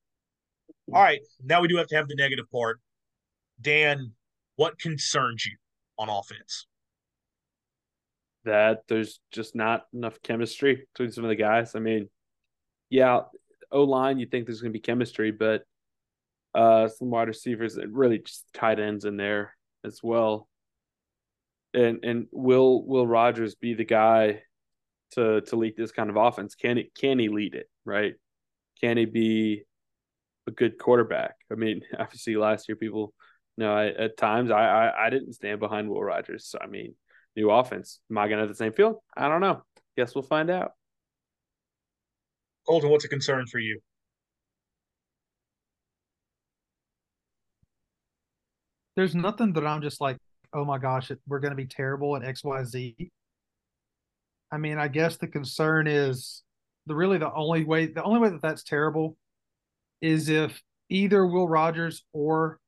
[0.93, 2.80] All right, now we do have to have the negative part.
[3.60, 4.12] Dan,
[4.58, 5.58] what concerns you
[5.97, 6.68] on offense?
[8.43, 11.76] That there's just not enough chemistry between some of the guys.
[11.76, 12.10] I mean,
[12.91, 13.22] yeah,
[13.72, 15.64] O line, you think there's going to be chemistry, but
[16.53, 20.47] uh, some wide receivers and really just tight ends in there as well.
[21.73, 24.41] And and will Will Rogers be the guy
[25.11, 26.55] to to lead this kind of offense?
[26.55, 27.69] Can he can he lead it?
[27.86, 28.15] Right?
[28.81, 29.63] Can he be
[30.47, 31.36] a good quarterback?
[31.51, 33.13] I mean, obviously last year people,
[33.57, 36.47] you know, I, at times I, I I didn't stand behind Will Rogers.
[36.47, 36.95] So I mean,
[37.36, 37.99] new offense.
[38.09, 39.03] Am I to have the same feel?
[39.15, 39.63] I don't know.
[39.97, 40.71] Guess we'll find out.
[42.67, 43.79] Colton, what's a concern for you?
[48.96, 50.18] There's nothing that I'm just like,
[50.54, 53.12] oh my gosh, we're going to be terrible at X, Y, Z.
[54.52, 56.43] I mean, I guess the concern is
[56.86, 59.18] the really the only way the only way that that's terrible
[60.02, 62.60] is if either Will Rogers or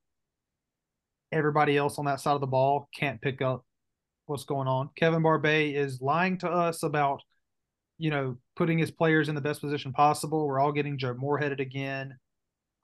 [1.32, 3.64] everybody else on that side of the ball can't pick up
[4.26, 4.90] what's going on.
[4.96, 7.22] Kevin Barbay is lying to us about,
[7.98, 10.48] you know, putting his players in the best position possible.
[10.48, 12.18] We're all getting Joe Moorheaded again.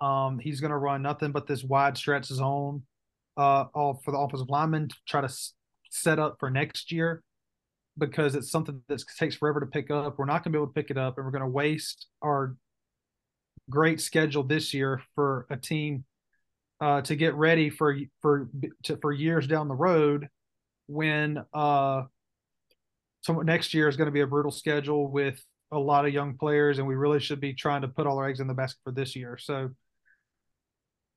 [0.01, 2.83] Um, he's going to run nothing but this wide stretch zone
[3.37, 5.33] uh, all for the offensive lineman to try to
[5.89, 7.23] set up for next year
[7.97, 10.17] because it's something that takes forever to pick up.
[10.17, 12.07] We're not going to be able to pick it up, and we're going to waste
[12.23, 12.55] our
[13.69, 16.03] great schedule this year for a team
[16.81, 18.49] uh, to get ready for for
[18.83, 20.27] to, for years down the road
[20.87, 22.03] when uh
[23.21, 26.37] so next year is going to be a brutal schedule with a lot of young
[26.37, 28.79] players and we really should be trying to put all our eggs in the basket
[28.83, 29.69] for this year so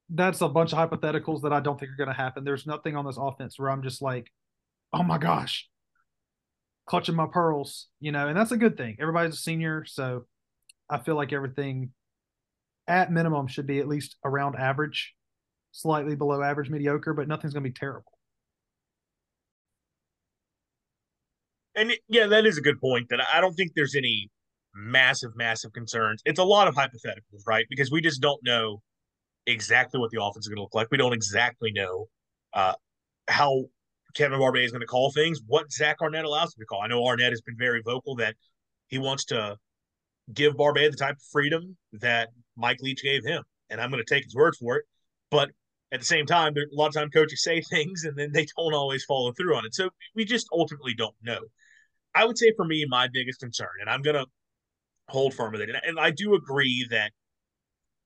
[0.08, 2.44] that's a bunch of hypotheticals that I don't think are going to happen.
[2.44, 4.30] There's nothing on this offense where I'm just like,
[4.92, 5.68] oh my gosh,
[6.86, 8.96] clutching my pearls, you know, and that's a good thing.
[9.00, 10.24] Everybody's a senior, so
[10.88, 11.90] I feel like everything
[12.86, 15.14] at minimum should be at least around average,
[15.72, 18.12] slightly below average, mediocre, but nothing's going to be terrible.
[21.74, 23.08] And yeah, that is a good point.
[23.10, 24.30] That I don't think there's any
[24.74, 26.22] massive, massive concerns.
[26.24, 27.66] It's a lot of hypotheticals, right?
[27.68, 28.82] Because we just don't know
[29.46, 30.88] exactly what the offense is going to look like.
[30.90, 32.06] We don't exactly know
[32.52, 32.74] uh,
[33.28, 33.66] how
[34.14, 36.82] Kevin Barbay is going to call things, what Zach Arnett allows him to call.
[36.82, 38.34] I know Arnett has been very vocal that
[38.88, 39.56] he wants to
[40.32, 44.14] give Barbay the type of freedom that Mike Leach gave him, and I'm going to
[44.14, 44.84] take his word for it.
[45.30, 45.50] But
[45.92, 48.74] at the same time, a lot of time coaches say things and then they don't
[48.74, 49.74] always follow through on it.
[49.74, 51.40] So we just ultimately don't know.
[52.14, 54.26] I would say for me, my biggest concern, and I'm going to
[55.08, 57.12] hold firm with it, and I do agree that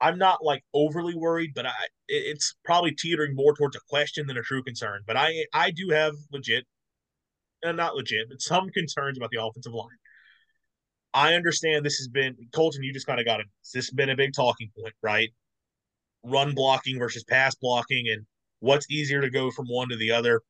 [0.01, 1.73] I'm not like overly worried, but I
[2.09, 5.03] it's probably teetering more towards a question than a true concern.
[5.07, 6.65] But I I do have legit,
[7.63, 9.89] and uh, not legit, but some concerns about the offensive line.
[11.13, 12.83] I understand this has been Colton.
[12.83, 13.47] You just kind of got it.
[13.75, 15.31] This has been a big talking point, right?
[16.25, 18.25] Run blocking versus pass blocking, and
[18.61, 20.41] what's easier to go from one to the other.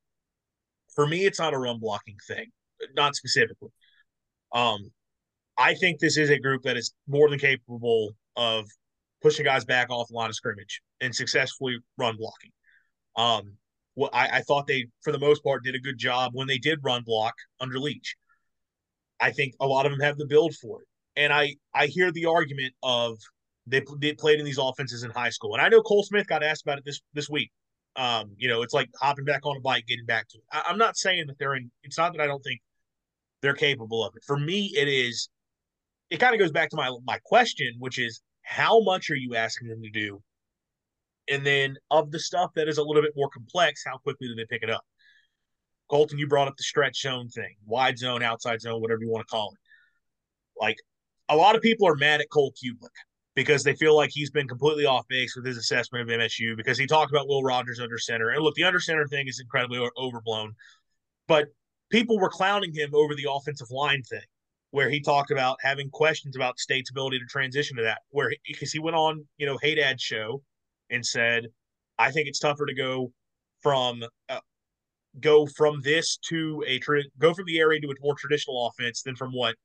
[0.95, 2.47] For me, it's not a run blocking thing,
[2.95, 3.71] not specifically.
[4.53, 4.91] Um,
[5.57, 8.67] I think this is a group that is more than capable of
[9.23, 12.51] pushing guys back off the line of scrimmage and successfully run blocking.
[13.17, 13.57] Um,
[13.97, 16.59] well, I, I thought they, for the most part, did a good job when they
[16.59, 18.17] did run block under Leach.
[19.21, 22.11] I think a lot of them have the build for it, and I I hear
[22.11, 23.19] the argument of
[23.67, 26.43] they, they played in these offenses in high school, and I know Cole Smith got
[26.43, 27.51] asked about it this this week.
[27.97, 30.45] Um, you know, it's like hopping back on a bike, getting back to it.
[30.53, 31.71] I, I'm not saying that they're in.
[31.83, 32.61] It's not that I don't think
[33.43, 34.23] they're capable of it.
[34.25, 35.29] For me, it is.
[36.09, 39.37] It kind of goes back to my my question, which is how much are you
[39.37, 40.21] asking them to do?
[41.31, 44.35] And then of the stuff that is a little bit more complex, how quickly do
[44.35, 44.83] they pick it up?
[45.89, 49.25] Colton, you brought up the stretch zone thing, wide zone, outside zone, whatever you want
[49.25, 49.59] to call it.
[50.61, 50.79] Like
[51.29, 52.89] a lot of people are mad at Cole Cubelic
[53.37, 56.77] because they feel like he's been completely off base with his assessment of MSU because
[56.77, 58.31] he talked about Will Rogers under center.
[58.31, 60.55] And look, the under center thing is incredibly overblown,
[61.29, 61.47] but
[61.89, 64.27] people were clowning him over the offensive line thing
[64.71, 68.03] where he talked about having questions about state's ability to transition to that.
[68.11, 70.43] Where because he went on, you know, Hey Dad show
[70.91, 71.47] and said,
[71.99, 73.13] I think it's tougher to go
[73.63, 74.41] from uh,
[75.19, 79.03] go from this to a tra- go from the area to a more traditional offense
[79.03, 79.57] than from what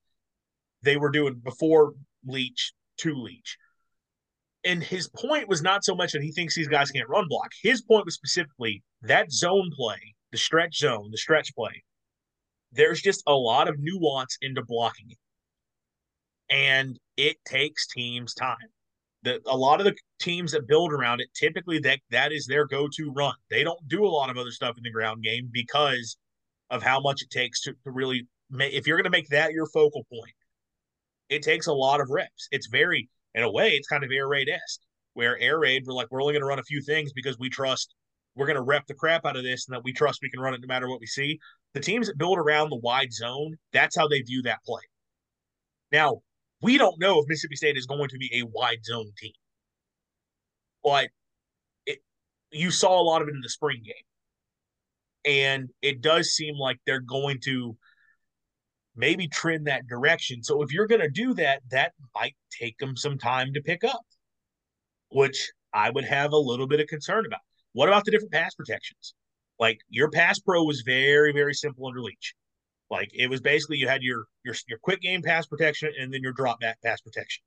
[0.81, 1.93] they were doing before
[2.25, 3.57] Leach to Leach.
[4.63, 7.51] And his point was not so much that he thinks these guys can't run block.
[7.61, 11.83] His point was specifically that zone play, the stretch zone, the stretch play
[12.71, 15.17] there's just a lot of nuance into blocking it.
[16.49, 18.57] And it takes teams time.
[19.23, 22.65] The, a lot of the teams that build around it typically that that is their
[22.65, 23.33] go-to run.
[23.49, 26.17] They don't do a lot of other stuff in the ground game because
[26.69, 29.65] of how much it takes to, to really if you're going to make that your
[29.67, 30.33] focal point,
[31.29, 32.47] it takes a lot of reps.
[32.51, 34.79] It's very in a way, it's kind of air raid esque,
[35.13, 37.49] where air raid we're like we're only going to run a few things because we
[37.49, 37.95] trust
[38.35, 40.39] we're going to rep the crap out of this and that we trust we can
[40.39, 41.39] run it no matter what we see.
[41.75, 44.81] The teams that build around the wide zone, that's how they view that play.
[45.91, 46.21] Now,
[46.61, 49.33] we don't know if Mississippi State is going to be a wide zone team,
[50.81, 51.09] but
[51.85, 51.99] it,
[52.49, 53.93] you saw a lot of it in the spring game.
[55.25, 57.75] And it does seem like they're going to
[58.95, 60.43] maybe trend that direction.
[60.43, 63.83] So if you're going to do that, that might take them some time to pick
[63.83, 64.05] up,
[65.09, 67.41] which I would have a little bit of concern about.
[67.73, 69.13] What about the different pass protections?
[69.59, 72.35] Like your pass pro was very, very simple under Leach.
[72.89, 76.21] Like it was basically you had your your your quick game pass protection and then
[76.21, 77.43] your drop back pass protection,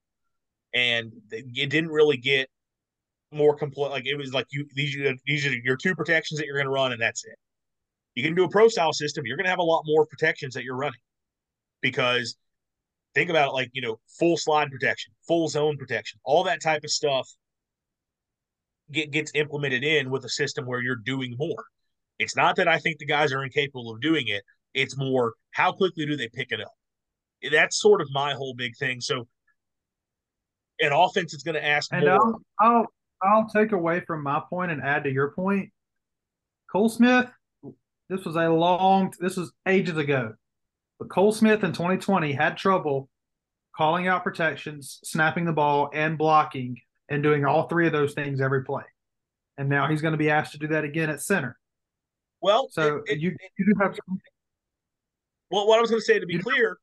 [0.74, 2.48] and it didn't really get
[3.30, 3.90] more complete.
[3.90, 6.66] Like it was like you these are these are your two protections that you're going
[6.66, 7.36] to run, and that's it.
[8.14, 9.26] You can do a pro style system.
[9.26, 11.00] You're going to have a lot more protections that you're running
[11.82, 12.36] because
[13.14, 16.82] think about it like you know full slide protection, full zone protection, all that type
[16.82, 17.28] of stuff
[18.90, 21.64] get, gets implemented in with a system where you're doing more.
[22.18, 24.42] It's not that I think the guys are incapable of doing it.
[24.74, 26.72] It's more how quickly do they pick it up.
[27.52, 29.00] That's sort of my whole big thing.
[29.00, 29.28] So
[30.80, 32.14] an offense is going to ask and more.
[32.14, 32.86] I'll, I'll
[33.22, 35.70] I'll take away from my point and add to your point.
[36.70, 37.28] Cole Smith,
[38.08, 40.34] this was a long this was ages ago.
[40.98, 43.08] But Cole Smith in 2020 had trouble
[43.76, 46.76] calling out protections, snapping the ball, and blocking,
[47.08, 48.82] and doing all three of those things every play.
[49.56, 51.56] And now he's going to be asked to do that again at center.
[52.40, 54.20] Well, So it- it- you, you do have some
[55.50, 56.78] Well, what I was going to say to be clear,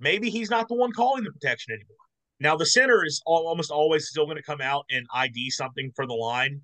[0.00, 1.96] maybe he's not the one calling the protection anymore.
[2.40, 5.90] Now the center is al- almost always still going to come out and ID something
[5.94, 6.62] for the line,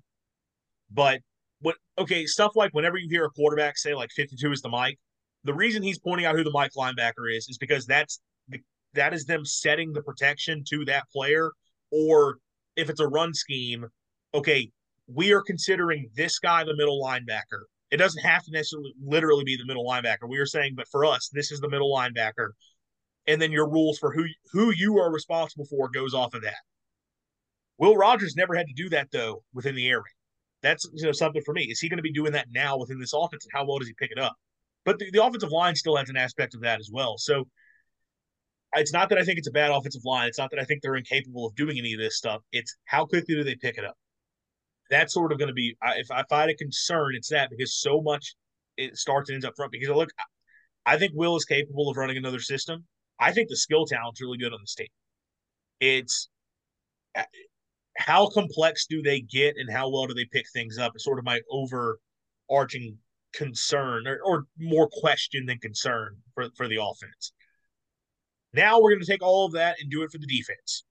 [0.91, 1.21] but
[1.61, 1.77] what?
[1.97, 4.99] Okay, stuff like whenever you hear a quarterback say like 52 is the mic,
[5.45, 8.59] the reason he's pointing out who the mic linebacker is is because that's the,
[8.93, 11.51] that is them setting the protection to that player,
[11.91, 12.37] or
[12.75, 13.85] if it's a run scheme,
[14.33, 14.69] okay,
[15.07, 17.63] we are considering this guy the middle linebacker.
[17.93, 20.27] It doesn't have to necessarily literally be the middle linebacker.
[20.27, 22.49] We are saying, but for us, this is the middle linebacker.
[23.27, 26.57] And then your rules for who who you are responsible for goes off of that.
[27.77, 30.17] Will Rogers never had to do that though within the air raid.
[30.63, 31.65] That's you know something for me.
[31.65, 33.87] Is he going to be doing that now within this offense, and how well does
[33.87, 34.33] he pick it up?
[34.85, 37.19] But the, the offensive line still has an aspect of that as well.
[37.19, 37.47] So
[38.73, 40.27] it's not that I think it's a bad offensive line.
[40.27, 42.41] It's not that I think they're incapable of doing any of this stuff.
[42.51, 43.95] It's how quickly do they pick it up?
[44.89, 47.75] That's sort of going to be if, if I had a concern, it's that because
[47.75, 48.35] so much
[48.77, 49.71] it starts and ends up front.
[49.71, 50.09] Because look,
[50.85, 52.85] I think Will is capable of running another system.
[53.19, 54.91] I think the skill talent's really good on the state.
[55.79, 56.29] It's
[57.97, 61.19] how complex do they get and how well do they pick things up is sort
[61.19, 62.97] of my overarching
[63.33, 67.33] concern or, or more question than concern for, for the offense.
[68.53, 70.83] Now we're going to take all of that and do it for the defense.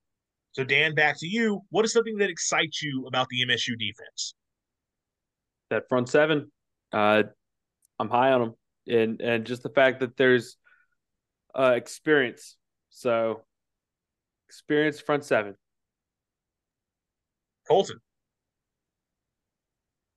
[0.53, 1.61] So, Dan, back to you.
[1.69, 4.35] What is something that excites you about the MSU defense?
[5.73, 6.51] that front seven.
[6.91, 7.23] Uh,
[7.99, 8.53] I'm high on them,
[8.87, 10.57] and and just the fact that there's
[11.57, 12.55] uh, experience.
[12.89, 13.41] So,
[14.47, 15.55] experience front seven.
[17.67, 17.99] Colton.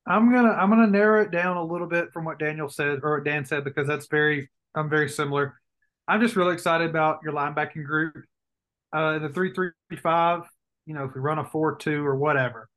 [0.06, 3.16] I'm gonna I'm gonna narrow it down a little bit from what Daniel said or
[3.16, 5.60] what Dan said because that's very I'm very similar.
[6.06, 8.14] I'm just really excited about your linebacking group.
[8.92, 9.70] Uh, the three three
[10.02, 10.42] five.
[10.86, 12.68] You know, if we run a four two or whatever,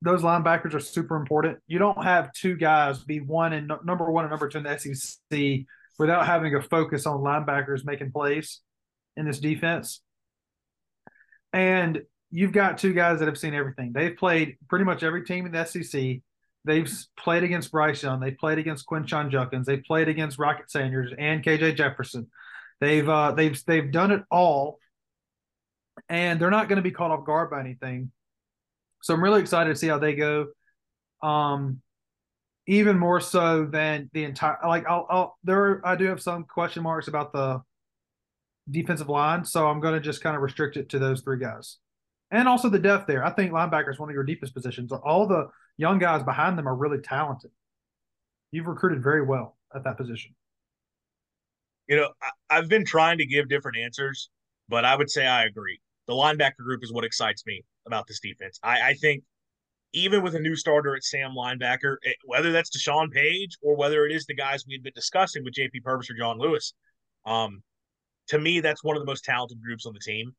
[0.00, 1.58] those linebackers are super important.
[1.66, 4.78] You don't have two guys be one and number one and number two in the
[4.78, 5.66] SEC
[5.98, 8.60] without having a focus on linebackers making plays
[9.16, 10.00] in this defense.
[11.52, 13.92] And you've got two guys that have seen everything.
[13.92, 16.20] They've played pretty much every team in the SEC.
[16.64, 18.20] They've played against Bryce Young.
[18.20, 19.66] They've played against Quinshon Judkins.
[19.66, 22.28] They've played against Rocket Sanders and KJ Jefferson.
[22.80, 24.78] They've uh, they've they've done it all,
[26.08, 28.10] and they're not going to be caught off guard by anything.
[29.02, 30.48] So I'm really excited to see how they go.
[31.22, 31.80] Um,
[32.66, 36.82] even more so than the entire like I'll, I'll there I do have some question
[36.82, 37.60] marks about the
[38.70, 41.78] defensive line, so I'm going to just kind of restrict it to those three guys,
[42.30, 43.24] and also the depth there.
[43.24, 44.92] I think linebacker is one of your deepest positions.
[44.92, 47.50] All the young guys behind them are really talented.
[48.52, 50.34] You've recruited very well at that position.
[51.88, 54.30] You know, I, I've been trying to give different answers,
[54.68, 55.80] but I would say I agree.
[56.06, 58.58] The linebacker group is what excites me about this defense.
[58.62, 59.22] I, I think
[59.92, 64.06] even with a new starter at Sam linebacker, it, whether that's Deshaun Page or whether
[64.06, 66.72] it is the guys we've been discussing with JP Purvis or John Lewis,
[67.26, 67.62] um,
[68.28, 70.32] to me, that's one of the most talented groups on the team.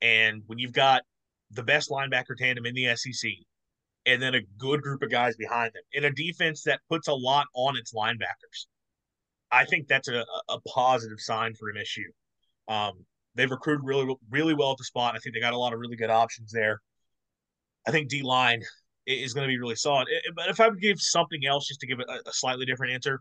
[0.00, 1.02] And when you've got
[1.50, 3.30] the best linebacker tandem in the SEC,
[4.06, 7.14] and then a good group of guys behind them in a defense that puts a
[7.14, 8.66] lot on its linebackers.
[9.52, 12.04] I think that's a, a positive sign for MSU.
[12.72, 13.04] Um,
[13.34, 15.14] they've recruited really, really well at the spot.
[15.14, 16.80] I think they got a lot of really good options there.
[17.86, 18.62] I think D line
[19.06, 20.08] is going to be really solid.
[20.34, 23.20] But if I would give something else, just to give a, a slightly different answer,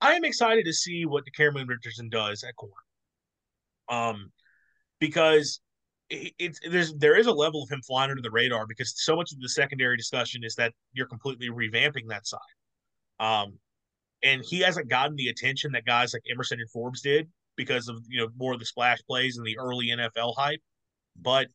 [0.00, 2.74] I am excited to see what Decamerion Richardson does at corner.
[3.88, 4.32] Um,
[5.00, 5.60] because
[6.10, 9.32] it's there's there is a level of him flying under the radar because so much
[9.32, 12.38] of the secondary discussion is that you're completely revamping that side.
[13.20, 13.58] Um,
[14.22, 18.02] and he hasn't gotten the attention that guys like Emerson and Forbes did because of
[18.08, 20.60] you know more of the splash plays and the early NFL hype.
[21.20, 21.48] But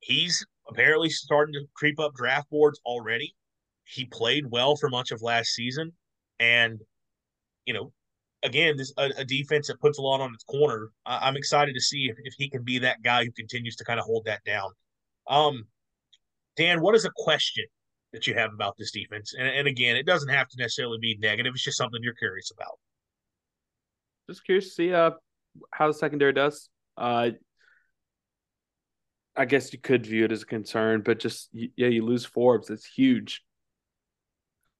[0.00, 3.34] he's apparently starting to creep up draft boards already.
[3.84, 5.92] he played well for much of last season,
[6.38, 6.80] and
[7.64, 7.92] you know,
[8.42, 10.90] again, this a, a defense that puts a lot on its corner.
[11.06, 13.84] I, am excited to see if, if he can be that guy who continues to
[13.84, 14.70] kind of hold that down.
[15.28, 15.64] Um,
[16.56, 17.64] Dan, what is a question
[18.12, 19.34] that you have about this defense?
[19.38, 21.52] And, and again, it doesn't have to necessarily be negative.
[21.54, 22.78] It's just something you're curious about.
[24.28, 25.12] Just curious to see uh,
[25.72, 26.68] how the secondary does.
[26.96, 27.30] Uh,
[29.36, 32.70] I guess you could view it as a concern, but just yeah, you lose Forbes.
[32.70, 33.44] It's huge.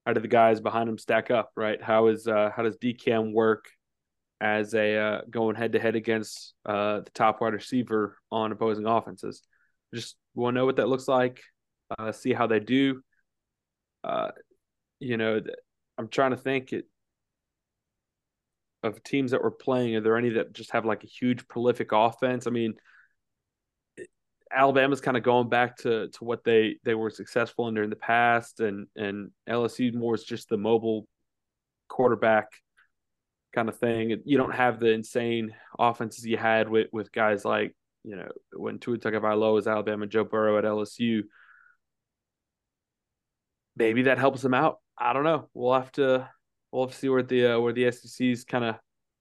[0.05, 1.51] How do the guys behind him stack up?
[1.55, 1.81] Right?
[1.81, 3.69] How is uh, how does DCAM work
[4.41, 8.85] as a uh, going head to head against uh, the top wide receiver on opposing
[8.85, 9.41] offenses?
[9.93, 11.41] Just want to know what that looks like.
[11.97, 13.01] Uh, see how they do.
[14.03, 14.31] Uh,
[14.99, 15.41] you know,
[15.97, 16.85] I'm trying to think it,
[18.83, 19.95] of teams that we're playing.
[19.95, 22.47] Are there any that just have like a huge prolific offense?
[22.47, 22.75] I mean,
[24.51, 27.95] Alabama's kind of going back to to what they they were successful under in the
[27.95, 31.07] past, and and LSU more is just the mobile
[31.87, 32.47] quarterback
[33.53, 34.21] kind of thing.
[34.25, 38.79] You don't have the insane offenses you had with with guys like you know when
[38.79, 41.23] Tua Tagovailoa was Alabama, Joe Burrow at LSU.
[43.75, 44.79] Maybe that helps them out.
[44.97, 45.47] I don't know.
[45.53, 46.29] We'll have to
[46.71, 48.75] we'll have to see where the uh, where the SEC's kind of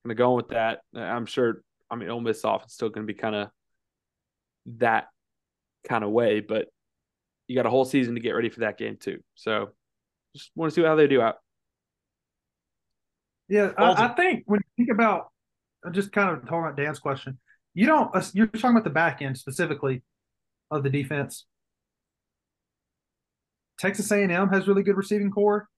[0.04, 0.80] kind of going with that.
[0.94, 1.62] I'm sure.
[1.90, 3.48] I mean, Ole Miss off is still going to be kind of
[4.76, 5.08] that
[5.88, 6.68] kind of way, but
[7.46, 9.20] you got a whole season to get ready for that game too.
[9.34, 9.70] So
[10.36, 11.36] just want to see how they do out.
[13.48, 15.28] Yeah, I, I, think when you think about
[15.92, 17.38] just kind of talking about Dan's question,
[17.72, 20.02] you don't uh, you're talking about the back end specifically
[20.70, 21.46] of the defense.
[23.78, 25.68] Texas A&M has really good receiving core.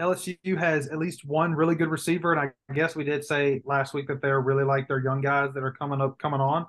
[0.00, 3.94] LSU has at least one really good receiver, and I guess we did say last
[3.94, 6.66] week that they're really like their young guys that are coming up, coming on.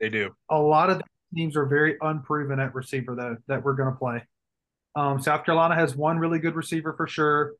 [0.00, 0.34] They do.
[0.50, 1.02] A lot of
[1.34, 4.22] teams are very unproven at receiver though that we're going to play.
[4.96, 7.54] Um, South Carolina has one really good receiver for sure.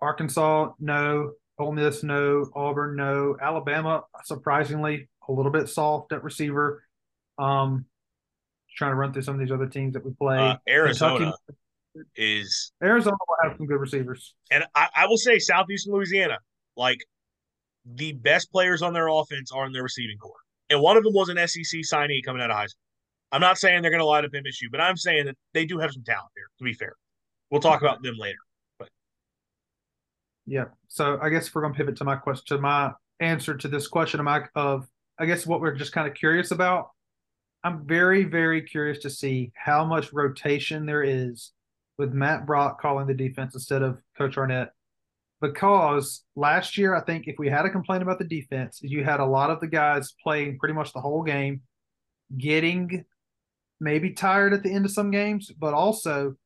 [0.00, 1.32] Arkansas, no.
[1.58, 2.48] Ole Miss, no.
[2.54, 3.36] Auburn, no.
[3.40, 6.84] Alabama, surprisingly, a little bit soft at receiver.
[7.38, 7.86] Um,
[8.76, 10.38] trying to run through some of these other teams that we play.
[10.38, 11.36] Uh, Arizona Kentucky,
[12.16, 16.38] is Arizona will have some good receivers, and I, I will say Southeastern Louisiana,
[16.76, 16.98] like
[17.84, 20.32] the best players on their offense are in their receiving core,
[20.70, 22.80] and one of them was an SEC signee coming out of high school.
[23.32, 25.78] I'm not saying they're going to light up MSU, but I'm saying that they do
[25.78, 26.46] have some talent there.
[26.58, 26.94] To be fair,
[27.50, 28.38] we'll talk about them later.
[28.78, 28.88] But
[30.46, 33.68] yeah, so I guess we're going to pivot to my question, to my answer to
[33.68, 34.86] this question, of, my, of
[35.18, 36.90] I guess what we're just kind of curious about.
[37.64, 41.50] I'm very, very curious to see how much rotation there is
[41.98, 44.70] with Matt Brock calling the defense instead of Coach Arnett.
[45.40, 49.20] Because last year, I think if we had a complaint about the defense, you had
[49.20, 51.60] a lot of the guys playing pretty much the whole game,
[52.36, 53.04] getting
[53.80, 56.36] maybe tired at the end of some games, but also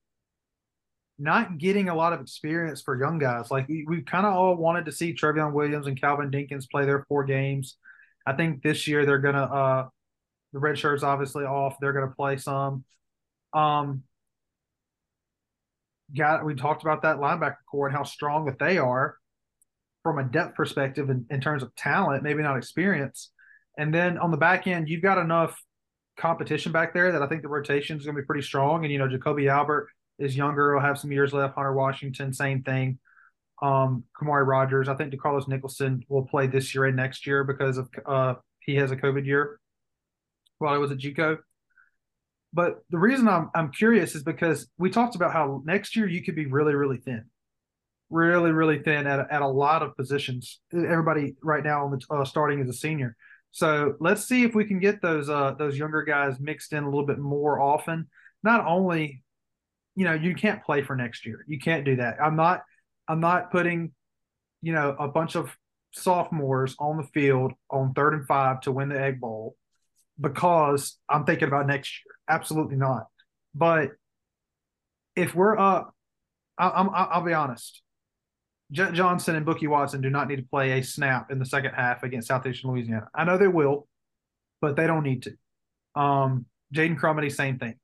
[1.21, 3.51] not getting a lot of experience for young guys.
[3.51, 6.87] Like we, we kind of all wanted to see Trevion Williams and Calvin Dinkins play
[6.87, 7.77] their four games.
[8.27, 9.89] I think this year they're gonna uh
[10.53, 11.77] the red shirts obviously off.
[11.81, 12.85] They're gonna play some.
[13.53, 14.03] Um
[16.17, 19.17] got we talked about that linebacker core and how strong that they are
[20.03, 23.31] from a depth perspective in, in terms of talent, maybe not experience.
[23.79, 25.61] And then on the back end, you've got enough
[26.19, 28.85] competition back there that I think the rotation is going to be pretty strong.
[28.85, 29.89] And you know, Jacoby Albert
[30.19, 31.55] is younger; will have some years left.
[31.55, 32.99] Hunter Washington, same thing.
[33.63, 37.77] Um, Khamauri Rogers, I think DeCarlos Nicholson will play this year and next year because
[37.77, 39.61] of uh, he has a COVID year
[40.59, 41.39] while he was at JUCO.
[42.53, 46.23] But the reason I'm I'm curious is because we talked about how next year you
[46.23, 47.25] could be really really thin,
[48.11, 50.61] really really thin at at a lot of positions.
[50.73, 53.17] Everybody right now on the uh, starting as a senior.
[53.53, 56.89] So let's see if we can get those uh those younger guys mixed in a
[56.89, 58.09] little bit more often.
[58.43, 59.23] Not only,
[59.95, 61.45] you know, you can't play for next year.
[61.47, 62.17] You can't do that.
[62.21, 62.63] I'm not
[63.07, 63.93] I'm not putting,
[64.61, 65.57] you know, a bunch of
[65.93, 69.57] sophomores on the field on third and five to win the egg bowl
[70.21, 72.15] because I'm thinking about next year.
[72.29, 73.07] Absolutely not.
[73.55, 73.91] But
[75.17, 75.95] if we're up,
[76.59, 77.83] I, I'm I'll be honest.
[78.71, 81.73] J- Johnson and Bookie Watson do not need to play a snap in the second
[81.75, 83.09] half against Southeastern Louisiana.
[83.15, 83.89] I know they will,
[84.61, 86.01] but they don't need to.
[86.01, 87.75] Um, Jaden Crumedy, same thing.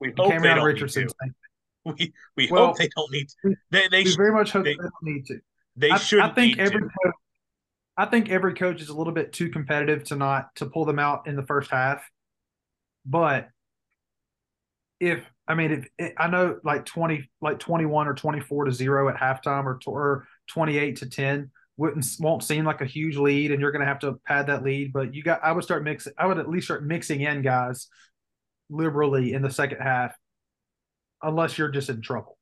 [0.00, 1.34] We hope Cameron they don't Richardson, need to.
[1.84, 3.54] We we well, hope they don't need to.
[3.70, 5.38] They, they we very much hope they, they, don't need to.
[5.76, 6.18] They should.
[6.18, 7.14] I think every coach,
[7.98, 11.00] I think every coach is a little bit too competitive to not to pull them
[11.00, 12.08] out in the first half.
[13.04, 13.48] But
[15.00, 19.16] if I mean, if I know like twenty, like twenty-one or twenty-four to zero at
[19.16, 23.72] halftime, or or twenty-eight to ten wouldn't won't seem like a huge lead, and you're
[23.72, 24.92] going to have to pad that lead.
[24.92, 26.12] But you got, I would start mixing.
[26.16, 27.88] I would at least start mixing in guys
[28.70, 30.14] liberally in the second half,
[31.20, 32.37] unless you're just in trouble.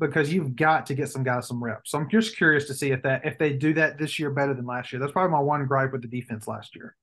[0.00, 1.92] Because you've got to get some guys some reps.
[1.92, 4.54] So I'm just curious to see if that if they do that this year better
[4.54, 4.98] than last year.
[4.98, 6.96] That's probably my one gripe with the defense last year.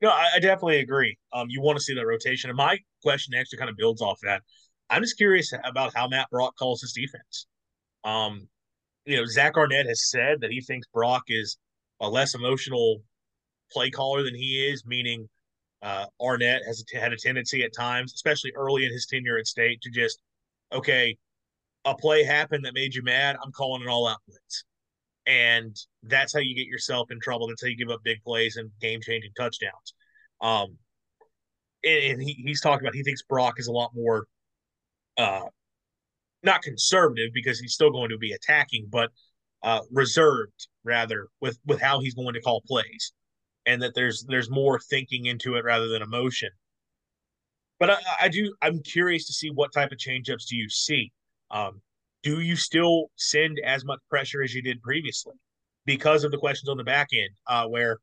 [0.00, 1.16] No, I, I definitely agree.
[1.32, 4.18] Um, you want to see that rotation, and my question actually kind of builds off
[4.24, 4.42] that.
[4.90, 7.46] I'm just curious about how Matt Brock calls his defense.
[8.02, 8.48] Um,
[9.04, 11.56] you know, Zach Arnett has said that he thinks Brock is
[12.00, 13.02] a less emotional
[13.70, 15.28] play caller than he is, meaning
[15.82, 19.80] uh, Arnett has had a tendency at times, especially early in his tenure at state,
[19.82, 20.20] to just,
[20.72, 21.16] okay,
[21.84, 23.36] a play happened that made you mad.
[23.42, 24.64] I'm calling it all out blitz.
[25.26, 27.48] And that's how you get yourself in trouble.
[27.48, 29.94] That's how you give up big plays and game changing touchdowns.
[30.40, 30.78] Um,
[31.84, 34.26] and, and he, he's talking about he thinks Brock is a lot more
[35.18, 35.46] uh,
[36.42, 39.10] not conservative because he's still going to be attacking, but
[39.62, 43.12] uh, reserved rather with with how he's going to call plays,
[43.66, 46.50] and that there's there's more thinking into it rather than emotion.
[47.78, 51.12] But I, I do I'm curious to see what type of changeups do you see.
[51.52, 51.80] Um,
[52.22, 55.34] do you still send as much pressure as you did previously
[55.84, 57.98] because of the questions on the back end, uh, where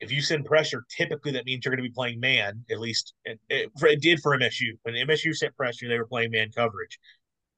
[0.00, 2.64] if you send pressure, typically that means you're going to be playing man.
[2.70, 4.70] At least it, it, it, did for MSU.
[4.82, 6.98] When MSU sent pressure, they were playing man coverage.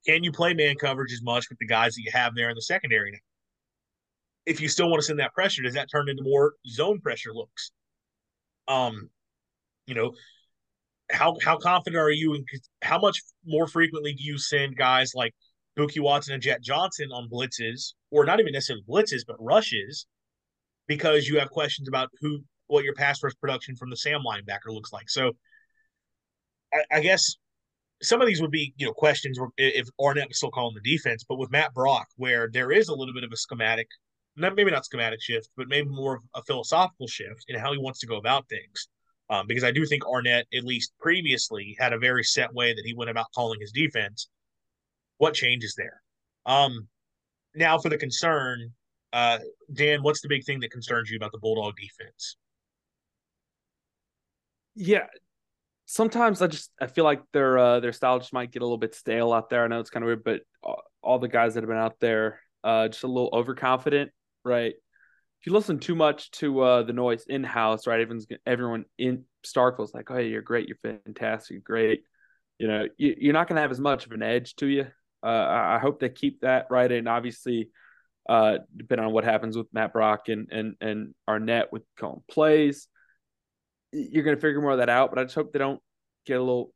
[0.07, 2.55] Can you play man coverage as much with the guys that you have there in
[2.55, 3.19] the secondary now?
[4.45, 7.33] If you still want to send that pressure, does that turn into more zone pressure
[7.33, 7.73] looks?
[8.69, 9.09] Um,
[9.87, 10.13] you know,
[11.11, 12.45] how how confident are you in
[12.83, 15.35] how much more frequently do you send guys like
[15.77, 20.07] Bookie Watson and Jett Johnson on blitzes, or not even necessarily blitzes, but rushes,
[20.87, 24.69] because you have questions about who what your pass rush production from the Sam linebacker
[24.73, 25.11] looks like.
[25.11, 25.33] So
[26.73, 27.37] I, I guess
[28.03, 31.25] some of these would be you know questions if Arnett was still calling the defense,
[31.29, 33.89] but with Matt Brock, where there is a little bit of a schematic,
[34.37, 38.01] maybe not schematic shift, but maybe more of a philosophical shift in how he wants
[38.01, 38.89] to go about things.
[39.31, 42.85] Um, because I do think Arnett, at least previously, had a very set way that
[42.85, 44.29] he went about calling his defense.
[45.19, 46.03] What changes there?
[46.45, 46.89] Um,
[47.55, 48.73] now for the concern,
[49.13, 49.39] uh,
[49.73, 52.37] Dan, what's the big thing that concerns you about the Bulldog defense?
[54.75, 55.07] Yeah,
[55.87, 58.79] sometimes I just I feel like their uh, their style just might get a little
[58.79, 59.65] bit stale out there.
[59.65, 60.43] I know it's kind of weird, but
[61.03, 64.11] all the guys that have been out there uh, just a little overconfident,
[64.45, 64.75] right?
[65.45, 68.01] If you listen too much to uh, the noise in house, right?
[68.01, 72.05] Everyone's everyone in Starkville's like, "Oh, you're great, you're fantastic, great."
[72.59, 74.87] You know, you, are not going to have as much of an edge to you.
[75.23, 77.69] Uh, I, I hope they keep that right, and obviously,
[78.27, 82.89] uh, depending on what happens with Matt Brock and and and Arnett with calling plays,
[83.93, 85.11] you're going to figure more of that out.
[85.11, 85.83] But I just hope they don't
[86.25, 86.73] get a little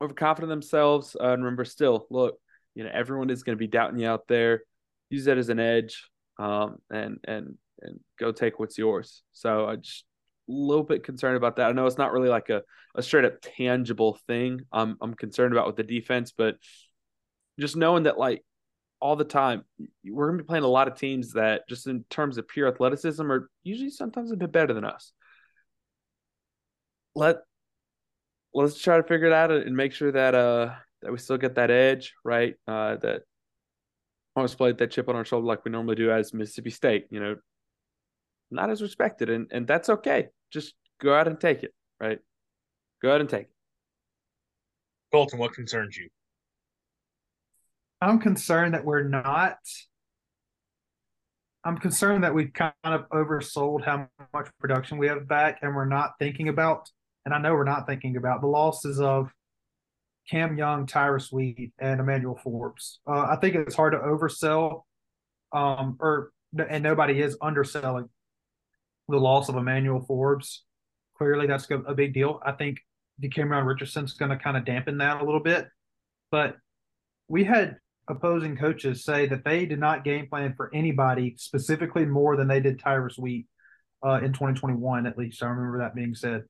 [0.00, 1.16] overconfident themselves.
[1.20, 2.36] Uh, and remember, still, look,
[2.76, 4.62] you know, everyone is going to be doubting you out there.
[5.10, 6.08] Use that as an edge,
[6.38, 9.22] um, and and and go take what's yours.
[9.32, 10.04] So I just
[10.48, 11.68] a little bit concerned about that.
[11.68, 12.62] I know it's not really like a,
[12.94, 14.60] a straight up tangible thing.
[14.72, 16.56] I'm I'm concerned about with the defense, but
[17.58, 18.44] just knowing that like
[19.00, 19.64] all the time,
[20.04, 23.30] we're gonna be playing a lot of teams that just in terms of pure athleticism
[23.30, 25.12] are usually sometimes a bit better than us
[27.14, 27.38] let
[28.52, 31.56] let's try to figure it out and make sure that uh that we still get
[31.56, 32.54] that edge, right?
[32.66, 33.22] Uh that
[34.36, 37.20] almost played that chip on our shoulder like we normally do as Mississippi State, you
[37.20, 37.36] know,
[38.54, 40.28] not as respected and and that's okay.
[40.52, 42.18] Just go out and take it, right?
[43.02, 43.50] Go out and take it.
[45.12, 46.08] Colton, what concerns you?
[48.00, 49.58] I'm concerned that we're not
[51.66, 55.86] I'm concerned that we've kind of oversold how much production we have back and we're
[55.86, 56.88] not thinking about
[57.24, 59.30] and I know we're not thinking about the losses of
[60.30, 63.00] Cam Young, Tyrus Wheat, and Emmanuel Forbes.
[63.06, 64.82] Uh, I think it's hard to oversell,
[65.52, 66.32] um, or
[66.68, 68.08] and nobody is underselling
[69.08, 70.64] the loss of Emmanuel Forbes.
[71.18, 72.40] Clearly, that's a big deal.
[72.44, 72.78] I think
[73.22, 75.68] Decamerion Richardson's going to kind of dampen that a little bit,
[76.30, 76.56] but
[77.28, 77.76] we had
[78.08, 82.60] opposing coaches say that they did not game plan for anybody specifically more than they
[82.60, 83.46] did Tyrus Wheat
[84.04, 85.06] uh, in 2021.
[85.06, 86.42] At least I remember that being said.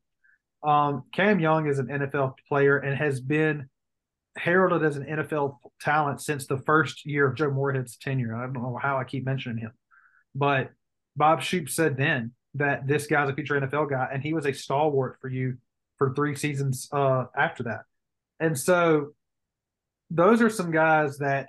[0.62, 3.68] Um, Cam Young is an NFL player and has been
[4.36, 8.34] heralded as an NFL talent since the first year of Joe Moorhead's tenure.
[8.34, 9.72] I don't know how I keep mentioning him,
[10.34, 10.70] but
[11.16, 14.52] Bob Shoop said then that this guy's a future NFL guy, and he was a
[14.52, 15.56] stalwart for you
[15.98, 17.82] for three seasons uh, after that.
[18.40, 19.14] And so
[20.10, 21.48] those are some guys that,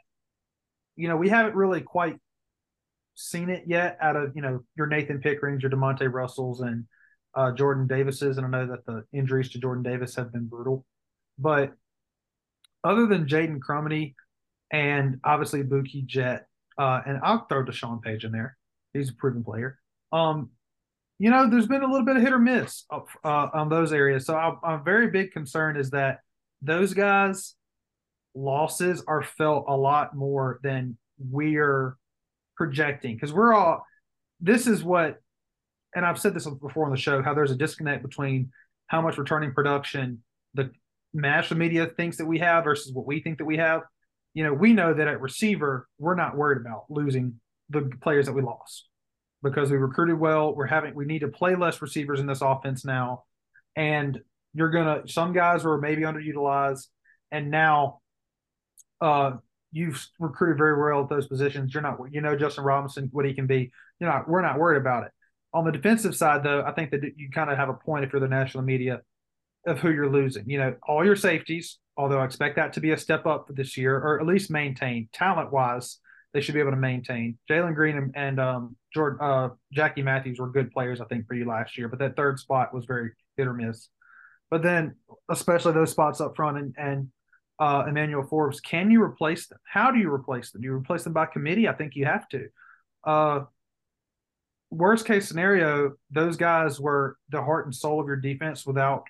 [0.95, 2.17] you know, we haven't really quite
[3.15, 6.85] seen it yet out of, you know, your Nathan Pickerings, your Demonte Russells, and
[7.35, 10.85] uh, Jordan Davis's, and I know that the injuries to Jordan Davis have been brutal.
[11.37, 11.73] But
[12.83, 14.13] other than Jaden Crumedy
[14.71, 16.47] and obviously Bookie Jett,
[16.77, 18.57] uh, and I'll throw Deshaun Page in there.
[18.93, 19.79] He's a proven player.
[20.11, 20.51] Um,
[21.17, 24.25] you know, there's been a little bit of hit or miss uh, on those areas.
[24.25, 26.19] So I, I'm very big concern is that
[26.61, 27.55] those guys
[28.33, 31.95] losses are felt a lot more than we're
[32.57, 33.85] projecting because we're all
[34.41, 35.21] this is what
[35.95, 38.51] and I've said this before on the show how there's a disconnect between
[38.87, 40.21] how much returning production
[40.53, 40.71] the
[41.13, 43.81] national media thinks that we have versus what we think that we have.
[44.33, 47.39] You know, we know that at receiver, we're not worried about losing
[47.69, 48.89] the players that we lost
[49.45, 50.53] because we recruited well.
[50.53, 53.23] We're having we need to play less receivers in this offense now.
[53.75, 54.19] And
[54.53, 56.87] you're gonna some guys were maybe underutilized
[57.31, 57.99] and now
[59.01, 59.33] uh
[59.71, 61.73] you've recruited very well at those positions.
[61.73, 63.71] You're not you know Justin Robinson, what he can be.
[63.99, 65.11] You're not we're not worried about it.
[65.53, 68.11] On the defensive side, though, I think that you kind of have a point if
[68.11, 69.01] you're the national media
[69.65, 70.49] of who you're losing.
[70.49, 73.53] You know, all your safeties, although I expect that to be a step up for
[73.53, 75.99] this year, or at least maintain talent wise,
[76.35, 77.37] they should be able to maintain.
[77.49, 81.33] Jalen Green and, and um, Jordan, uh, Jackie Matthews were good players, I think, for
[81.33, 83.87] you last year, but that third spot was very hit or miss.
[84.51, 84.95] But then,
[85.29, 87.07] especially those spots up front and, and
[87.57, 89.59] uh, Emmanuel Forbes, can you replace them?
[89.63, 90.61] How do you replace them?
[90.61, 91.69] Do you replace them by committee?
[91.69, 92.47] I think you have to.
[93.05, 93.39] Uh,
[94.71, 99.05] worst case scenario, those guys were the heart and soul of your defense without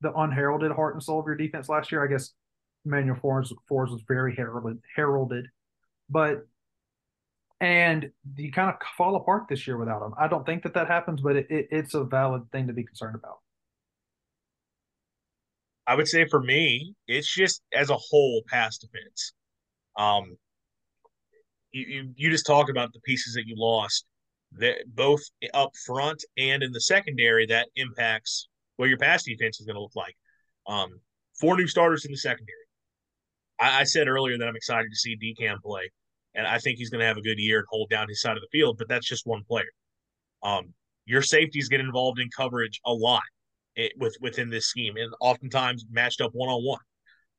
[0.00, 2.02] the unheralded heart and soul of your defense last year.
[2.02, 2.30] I guess
[2.86, 5.46] Emmanuel Forbes, Forbes was very heralded, heralded,
[6.08, 6.46] but
[7.60, 10.14] and you kind of fall apart this year without him.
[10.18, 12.84] I don't think that that happens, but it, it, it's a valid thing to be
[12.84, 13.38] concerned about.
[15.86, 19.32] I would say for me, it's just as a whole pass defense.
[19.98, 20.36] Um,
[21.72, 24.06] you, you, you just talk about the pieces that you lost
[24.52, 25.20] that both
[25.54, 29.82] up front and in the secondary that impacts what your pass defense is going to
[29.82, 30.16] look like.
[30.66, 31.00] Um,
[31.38, 32.56] four new starters in the secondary.
[33.60, 35.90] I, I said earlier that I'm excited to see DCAM play,
[36.34, 38.36] and I think he's going to have a good year and hold down his side
[38.36, 38.78] of the field.
[38.78, 39.70] But that's just one player.
[40.42, 40.74] Um,
[41.06, 43.22] your safeties get involved in coverage a lot
[43.76, 46.80] it, with within this scheme, and oftentimes matched up one on one.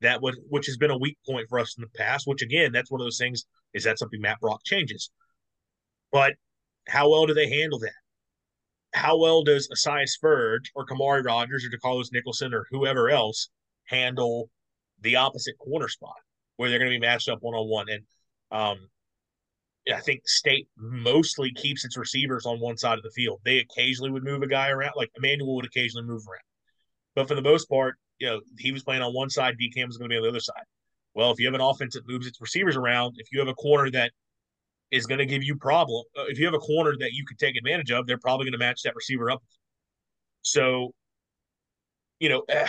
[0.02, 2.28] That would which has been a weak point for us in the past.
[2.28, 3.46] Which again, that's one of those things.
[3.74, 5.12] Is that something Matt Brock changes?
[6.12, 6.34] But
[6.88, 7.94] how well do they handle that?
[8.94, 13.50] How well does Esaias Furdge or Khamauri Rogers or DeCarlos Nicholson or whoever else
[13.86, 14.50] handle
[15.00, 16.16] the opposite corner spot
[16.58, 17.88] where they're going to be matched up one on one?
[17.90, 18.04] And
[18.52, 18.90] um,
[19.92, 23.42] I think State mostly keeps its receivers on one side of the field.
[23.44, 26.42] They occasionally would move a guy around, like Emmanuel would occasionally move around.
[27.16, 29.98] But for the most part, you know, he was playing on one side, DCAM was
[29.98, 30.64] going to be on the other side.
[31.14, 33.54] Well, if you have an offense that moves its receivers around, if you have a
[33.56, 34.12] corner that
[34.92, 36.04] is going to give you problem.
[36.18, 38.52] Uh, if you have a corner that you could take advantage of, they're probably going
[38.52, 39.42] to match that receiver up.
[40.42, 40.94] So,
[42.20, 42.68] you know, eh,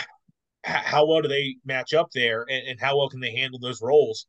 [0.63, 3.81] how well do they match up there, and, and how well can they handle those
[3.81, 4.25] roles?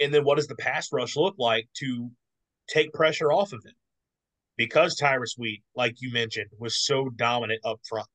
[0.00, 2.10] And then what does the pass rush look like to
[2.68, 3.74] take pressure off of them?
[4.56, 8.08] Because Tyrus Wheat, like you mentioned, was so dominant up front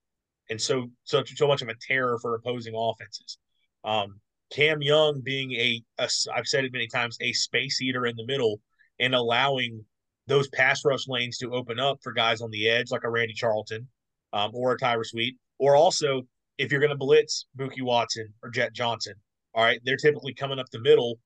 [0.50, 3.38] and so such so much of a terror for opposing offenses.
[3.84, 4.20] Um,
[4.52, 8.26] Cam Young being a, a I've said it many times, a space eater in the
[8.26, 8.60] middle
[9.00, 9.84] and allowing
[10.28, 13.34] those pass rush lanes to open up for guys on the edge like a Randy
[13.34, 13.88] Charlton
[14.34, 16.24] um, or a Tyrus Wheat, or also
[16.58, 19.16] if you're going to blitz Bookie Watson or Jett Johnson,
[19.54, 21.18] all right, they're typically coming up the middle,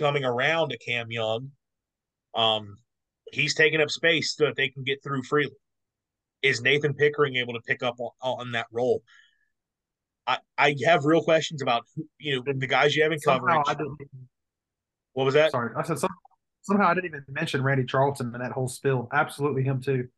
[0.00, 1.50] coming around to Cam Young.
[2.34, 2.78] Um,
[3.32, 5.52] he's taking up space so that they can get through freely.
[6.42, 9.02] Is Nathan Pickering able to pick up on, on that role?
[10.26, 11.84] I, I have real questions about
[12.18, 13.58] you know the guys you have in coverage.
[15.12, 15.50] What was that?
[15.50, 16.10] Sorry, I said some,
[16.62, 19.08] somehow I didn't even mention Randy Charlton in that whole spill.
[19.12, 20.08] Absolutely him too.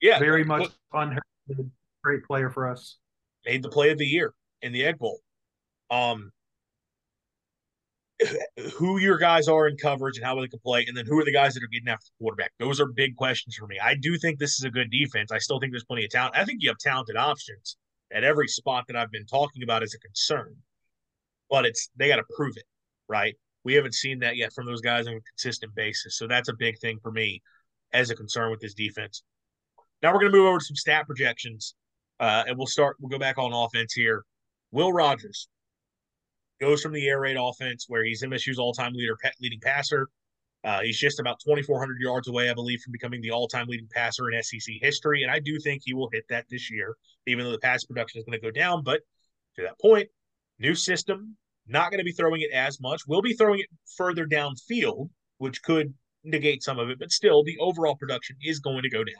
[0.00, 1.18] Yeah, very much fun,
[2.02, 2.98] great player for us.
[3.46, 5.20] Made the play of the year in the Egg Bowl.
[5.90, 6.32] Um,
[8.74, 11.24] who your guys are in coverage and how they can play, and then who are
[11.24, 12.52] the guys that are getting after the quarterback?
[12.58, 13.78] Those are big questions for me.
[13.82, 15.32] I do think this is a good defense.
[15.32, 16.36] I still think there's plenty of talent.
[16.36, 17.76] I think you have talented options
[18.12, 20.54] at every spot that I've been talking about as a concern,
[21.50, 22.64] but it's they got to prove it,
[23.08, 23.34] right?
[23.64, 26.18] We haven't seen that yet from those guys on a consistent basis.
[26.18, 27.42] So that's a big thing for me
[27.92, 29.22] as a concern with this defense.
[30.02, 31.74] Now we're going to move over to some stat projections,
[32.20, 32.96] uh, and we'll start.
[33.00, 34.24] We'll go back on offense here.
[34.70, 35.48] Will Rogers
[36.60, 40.08] goes from the air raid offense, where he's MSU's all-time leader, leading passer.
[40.64, 44.30] Uh, he's just about 2,400 yards away, I believe, from becoming the all-time leading passer
[44.30, 46.96] in SEC history, and I do think he will hit that this year,
[47.26, 48.82] even though the pass production is going to go down.
[48.82, 49.00] But
[49.56, 50.08] to that point,
[50.58, 51.36] new system,
[51.66, 53.02] not going to be throwing it as much.
[53.06, 55.92] We'll be throwing it further downfield, which could
[56.24, 59.14] negate some of it, but still, the overall production is going to go down.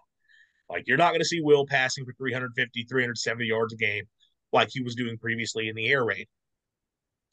[0.70, 4.05] Like, you're not going to see Will passing for 350, 370 yards a game
[4.53, 6.26] like he was doing previously in the air raid.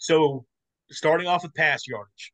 [0.02, 0.46] So,
[0.90, 2.34] starting off with pass yardage,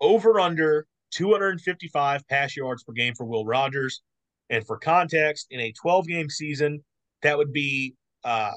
[0.00, 4.02] over under 255 pass yards per game for Will Rogers.
[4.48, 6.84] And for context, in a 12 game season,
[7.22, 8.52] that would be uh,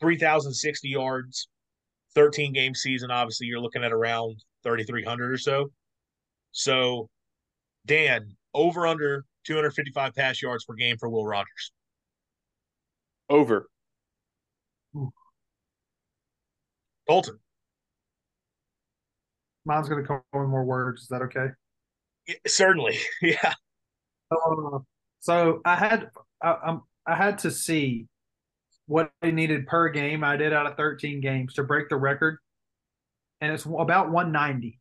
[0.00, 1.48] 3,060 yards
[2.14, 5.70] 13 game season, obviously you're looking at around 3,300 or so.
[6.52, 7.10] So,
[7.86, 11.72] Dan, over under 255 pass yards per game for Will Rogers.
[13.28, 13.68] Over.
[17.08, 17.38] Colton.
[19.64, 21.02] Mine's going to come with more words.
[21.02, 21.48] Is that okay?
[22.26, 22.98] Yeah, certainly.
[23.22, 23.54] Yeah.
[24.30, 24.78] Uh,
[25.20, 26.10] so I had
[26.42, 28.06] I, um, I had to see
[28.86, 30.22] what he needed per game.
[30.22, 32.38] I did out of 13 games to break the record,
[33.40, 34.78] and it's about 190,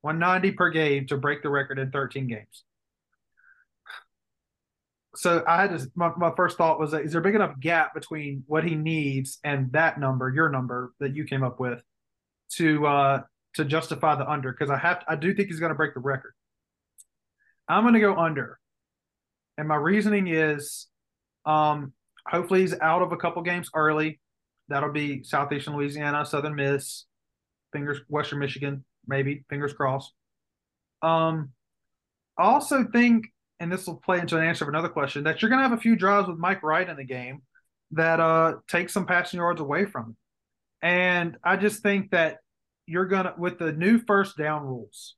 [0.00, 2.64] 190 per game to break the record in 13 games.
[5.18, 5.90] So I had to.
[5.96, 8.76] My, my first thought was, that, is there a big enough gap between what he
[8.76, 11.82] needs and that number, your number that you came up with,
[12.52, 13.22] to uh
[13.54, 14.52] to justify the under?
[14.52, 16.34] Because I have, I do think he's going to break the record.
[17.68, 18.60] I'm going to go under.
[19.56, 20.86] And my reasoning is
[21.44, 21.92] um,
[22.24, 24.20] hopefully he's out of a couple games early.
[24.68, 27.06] That'll be Southeastern Louisiana, Southern Miss,
[27.72, 30.12] fingers Western Michigan, maybe, fingers crossed.
[31.02, 31.50] Um,
[32.38, 33.26] I also think,
[33.60, 35.76] and this will play into an answer of another question, that you're going to have
[35.76, 37.42] a few drives with Mike Wright in the game
[37.92, 40.16] that uh, take some passing yards away from him.
[40.82, 42.38] And I just think that
[42.86, 45.16] you're going to, with the new first down rules,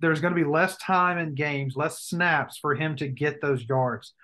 [0.00, 3.62] there's going to be less time in games, less snaps for him to get those
[3.68, 4.14] yards.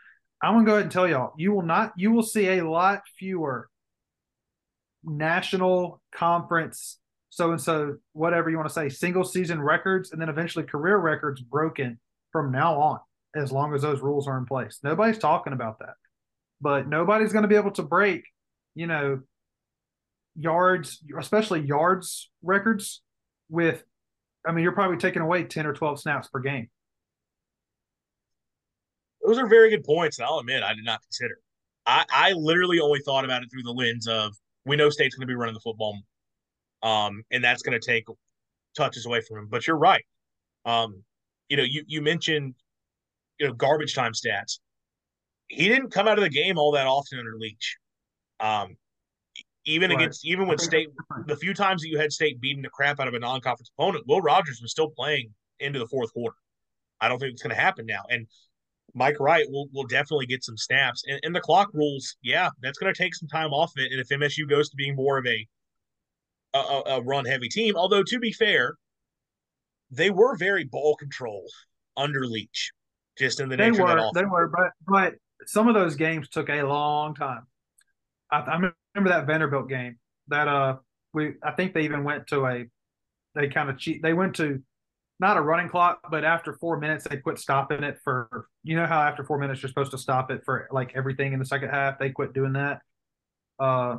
[0.42, 2.68] I'm going to go ahead and tell y'all, you will not, you will see a
[2.68, 3.68] lot fewer
[5.04, 6.98] national conference,
[7.30, 10.96] so and so, whatever you want to say, single season records, and then eventually career
[10.96, 11.98] records broken
[12.32, 12.98] from now on,
[13.36, 14.80] as long as those rules are in place.
[14.82, 15.94] Nobody's talking about that,
[16.60, 18.24] but nobody's going to be able to break,
[18.74, 19.20] you know,
[20.36, 23.02] yards, especially yards records
[23.48, 23.82] with
[24.46, 26.68] I mean, you're probably taking away 10 or 12 snaps per game.
[29.24, 30.18] Those are very good points.
[30.18, 31.38] And I'll admit, I did not consider.
[31.84, 35.26] I, I literally only thought about it through the lens of we know State's going
[35.26, 35.98] to be running the football,
[36.82, 38.04] um, and that's going to take
[38.76, 39.48] touches away from him.
[39.48, 40.04] But you're right.
[40.64, 41.02] Um,
[41.48, 42.54] you know, you you mentioned
[43.38, 44.58] you know garbage time stats.
[45.48, 47.76] He didn't come out of the game all that often under Leach.
[48.40, 48.76] Um,
[49.64, 50.00] even right.
[50.00, 50.88] against even when State
[51.26, 54.04] the few times that you had State beating the crap out of a non-conference opponent,
[54.06, 56.36] Will Rogers was still playing into the fourth quarter.
[57.00, 58.02] I don't think it's going to happen now.
[58.10, 58.26] And
[58.94, 61.04] Mike Wright will will definitely get some snaps.
[61.06, 63.92] And, and the clock rules, yeah, that's going to take some time off of it.
[63.92, 65.46] And if MSU goes to being more of a
[66.54, 68.76] a, a run heavy team, although to be fair,
[69.90, 71.44] they were very ball control
[71.96, 72.72] under Leach,
[73.16, 75.14] just in the they nature were, of that They were, but but
[75.46, 77.46] some of those games took a long time.
[78.30, 78.54] I, I
[78.94, 79.98] remember that Vanderbilt game
[80.28, 80.76] that uh
[81.12, 82.64] we I think they even went to a
[83.34, 84.62] they kind of cheat they went to
[85.18, 88.86] not a running clock, but after four minutes they quit stopping it for you know
[88.86, 91.70] how after four minutes you're supposed to stop it for like everything in the second
[91.70, 91.98] half.
[91.98, 92.82] They quit doing that.
[93.58, 93.98] Uh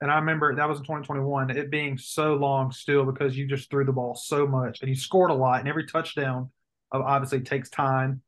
[0.00, 3.68] and I remember that was in 2021, it being so long still because you just
[3.68, 6.50] threw the ball so much and you scored a lot, and every touchdown
[6.92, 8.22] obviously takes time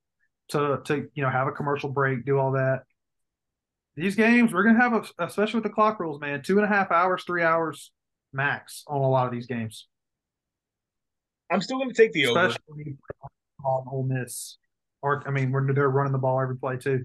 [0.50, 2.82] to to you know have a commercial break, do all that
[3.96, 6.68] these games we're gonna have a, especially with the clock rules, man, two and a
[6.68, 7.92] half hours, three hours
[8.32, 9.88] max on a lot of these games.
[11.50, 12.90] I'm still gonna take the especially over.
[13.62, 14.56] On Ole Miss,
[15.02, 17.04] or I mean, we're they're running the ball every play too.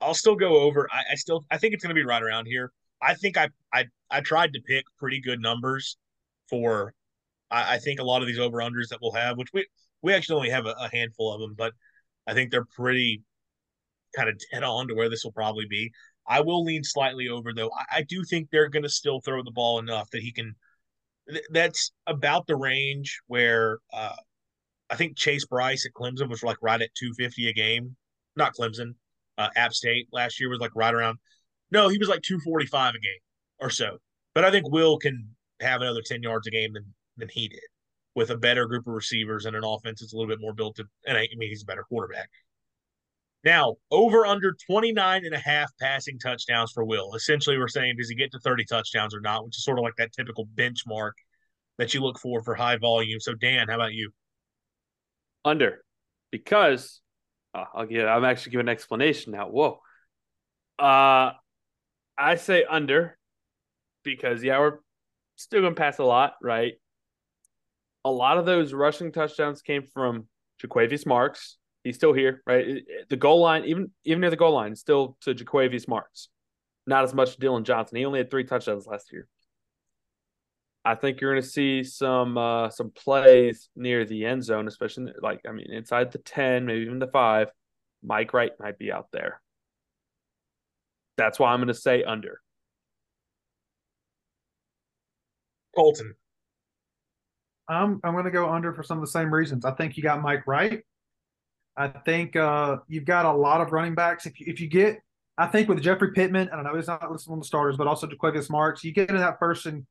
[0.00, 0.88] I'll still go over.
[0.90, 2.72] I, I still I think it's gonna be right around here.
[3.00, 5.98] I think I I I tried to pick pretty good numbers
[6.48, 6.94] for
[7.50, 9.66] I, I think a lot of these over unders that we'll have, which we
[10.02, 11.72] we actually only have a, a handful of them, but
[12.26, 13.22] I think they're pretty
[14.14, 15.90] kind of dead on to where this will probably be.
[16.26, 17.70] I will lean slightly over though.
[17.70, 20.54] I, I do think they're going to still throw the ball enough that he can.
[21.28, 24.16] Th- that's about the range where uh,
[24.90, 27.96] I think Chase Brice at Clemson was like right at 250 a game.
[28.36, 28.94] Not Clemson,
[29.38, 31.18] uh, App State last year was like right around.
[31.70, 33.12] No, he was like 245 a game
[33.60, 33.98] or so.
[34.34, 35.28] But I think Will can
[35.60, 37.60] have another 10 yards a game than than he did
[38.14, 40.76] with a better group of receivers and an offense that's a little bit more built
[40.76, 40.84] to.
[41.06, 42.28] And I, I mean, he's a better quarterback.
[43.44, 47.14] Now, over under 29 and a half passing touchdowns for Will.
[47.14, 49.82] Essentially, we're saying, does he get to 30 touchdowns or not, which is sort of
[49.82, 51.12] like that typical benchmark
[51.78, 53.18] that you look for for high volume.
[53.18, 54.12] So, Dan, how about you?
[55.44, 55.84] Under,
[56.30, 57.00] because
[57.52, 59.48] uh, I'll give, I'm actually giving an explanation now.
[59.48, 59.80] Whoa.
[60.78, 61.32] Uh,
[62.16, 63.18] I say under
[64.04, 64.78] because, yeah, we're
[65.34, 66.74] still going to pass a lot, right?
[68.04, 70.26] A lot of those rushing touchdowns came from
[70.60, 72.82] Jo'quavious Marks, He's still here, right?
[73.08, 76.28] The goal line, even even near the goal line, still to Jo'quavious Marks.
[76.86, 77.98] Not as much Dylan Johnson.
[77.98, 79.26] He only had three touchdowns last year.
[80.84, 85.12] I think you're going to see some uh, some plays near the end zone, especially
[85.20, 87.50] like I mean inside the ten, maybe even the five.
[88.04, 89.40] Mike Wright might be out there.
[91.16, 92.40] That's why I'm going to say under.
[95.74, 96.14] Colton.
[97.68, 99.64] I'm I'm going to go under for some of the same reasons.
[99.64, 100.82] I think you got Mike Wright.
[101.76, 104.26] I think uh, you've got a lot of running backs.
[104.26, 105.00] If you, if you get,
[105.38, 107.86] I think with Jeffrey Pittman, I don't know, he's not listed on the starters, but
[107.86, 109.86] also Jo'quavious Marks, you get in that first and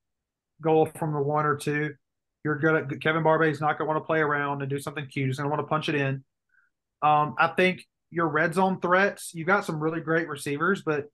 [0.61, 1.95] goal from the one or two.
[2.43, 5.28] You're gonna Kevin is not gonna want to play around and do something cute.
[5.28, 6.24] He's gonna want to punch it in.
[7.01, 11.05] Um, I think your red zone threats, You've got some really great receivers, but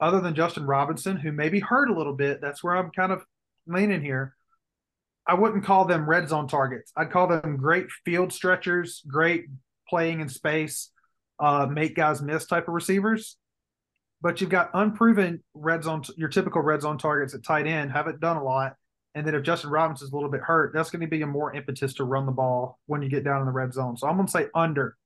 [0.00, 3.24] other than Justin Robinson, who maybe hurt a little bit, that's where I'm kind of
[3.66, 4.34] leaning here.
[5.26, 6.92] I wouldn't call them red zone targets.
[6.96, 9.46] I'd call them great field stretchers, great
[9.88, 10.90] playing in space,
[11.38, 13.36] uh, make guys miss type of receivers.
[14.20, 18.20] But you've got unproven red zone, your typical red zone targets at tight end haven't
[18.20, 18.76] done a lot.
[19.14, 21.52] And then if Justin Robinson's a little bit hurt, that's going to be a more
[21.52, 23.96] impetus to run the ball when you get down in the red zone.
[23.96, 24.96] So I'm going to say under.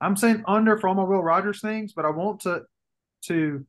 [0.00, 2.62] I'm saying under for all my Will Rogers things, but I want to
[3.26, 3.64] to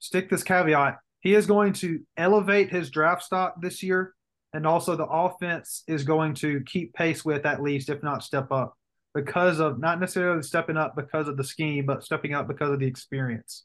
[0.00, 0.98] stick this caveat.
[1.20, 4.14] He is going to elevate his draft stock this year,
[4.54, 8.50] and also the offense is going to keep pace with at least, if not step
[8.52, 8.78] up,
[9.12, 12.78] because of not necessarily stepping up because of the scheme, but stepping up because of
[12.78, 13.64] the experience.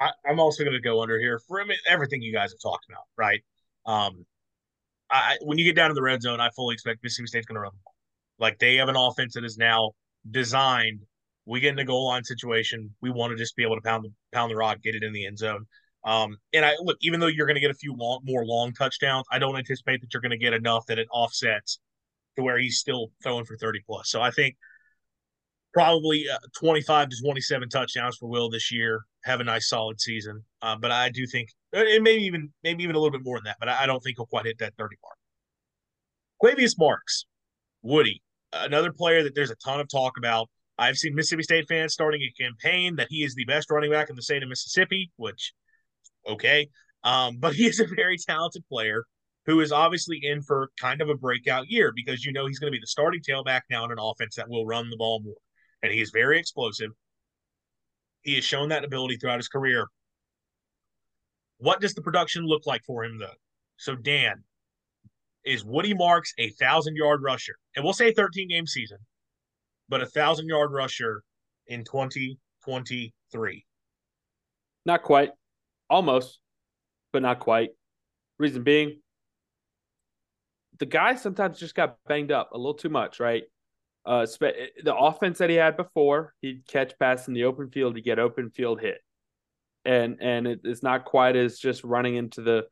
[0.00, 3.04] I, am also going to go under here for everything you guys have talked about,
[3.16, 3.40] right?
[3.86, 4.26] Um,
[5.10, 7.54] I when you get down to the red zone, I fully expect Mississippi State's going
[7.54, 7.72] to run.
[8.40, 9.92] Like they have an offense that is now
[10.28, 11.02] designed.
[11.46, 14.04] We get in a goal line situation, we want to just be able to pound
[14.04, 15.66] the pound the rock, get it in the end zone.
[16.04, 18.72] Um, and I look, even though you're going to get a few long, more long
[18.72, 21.80] touchdowns, I don't anticipate that you're going to get enough that it offsets
[22.36, 24.10] to where he's still throwing for 30 plus.
[24.10, 24.56] So I think
[25.72, 29.02] probably uh, 25 to 27 touchdowns for Will this year.
[29.24, 30.44] Have a nice solid season.
[30.60, 33.44] Uh, but I do think, and maybe even maybe even a little bit more than
[33.44, 35.16] that, but I, I don't think he'll quite hit that 30 mark.
[36.42, 37.24] Jo'quavious Marks,
[37.82, 40.48] Woody, another player that there's a ton of talk about.
[40.76, 44.10] I've seen Mississippi State fans starting a campaign that he is the best running back
[44.10, 45.52] in the state of Mississippi, which,
[46.26, 46.68] okay.
[47.02, 49.04] Um, but he is a very talented player
[49.46, 52.72] who is obviously in for kind of a breakout year because you know he's going
[52.72, 55.34] to be the starting tailback now in an offense that will run the ball more
[55.84, 56.90] and he is very explosive.
[58.22, 59.86] He has shown that ability throughout his career.
[61.58, 63.36] What does the production look like for him, though?
[63.76, 64.42] So, Dan,
[65.44, 67.54] is Woody Marks a thousand yard rusher?
[67.76, 68.96] And we'll say 13 game season,
[69.90, 71.22] but a thousand yard rusher
[71.66, 73.66] in 2023.
[74.86, 75.30] Not quite.
[75.94, 76.40] Almost,
[77.12, 77.70] but not quite.
[78.40, 79.00] Reason being,
[80.80, 83.44] the guy sometimes just got banged up a little too much, right?
[84.04, 88.00] Uh, the offense that he had before, he'd catch pass in the open field to
[88.00, 88.98] get open field hit,
[89.84, 92.66] and and it, it's not quite as just running into the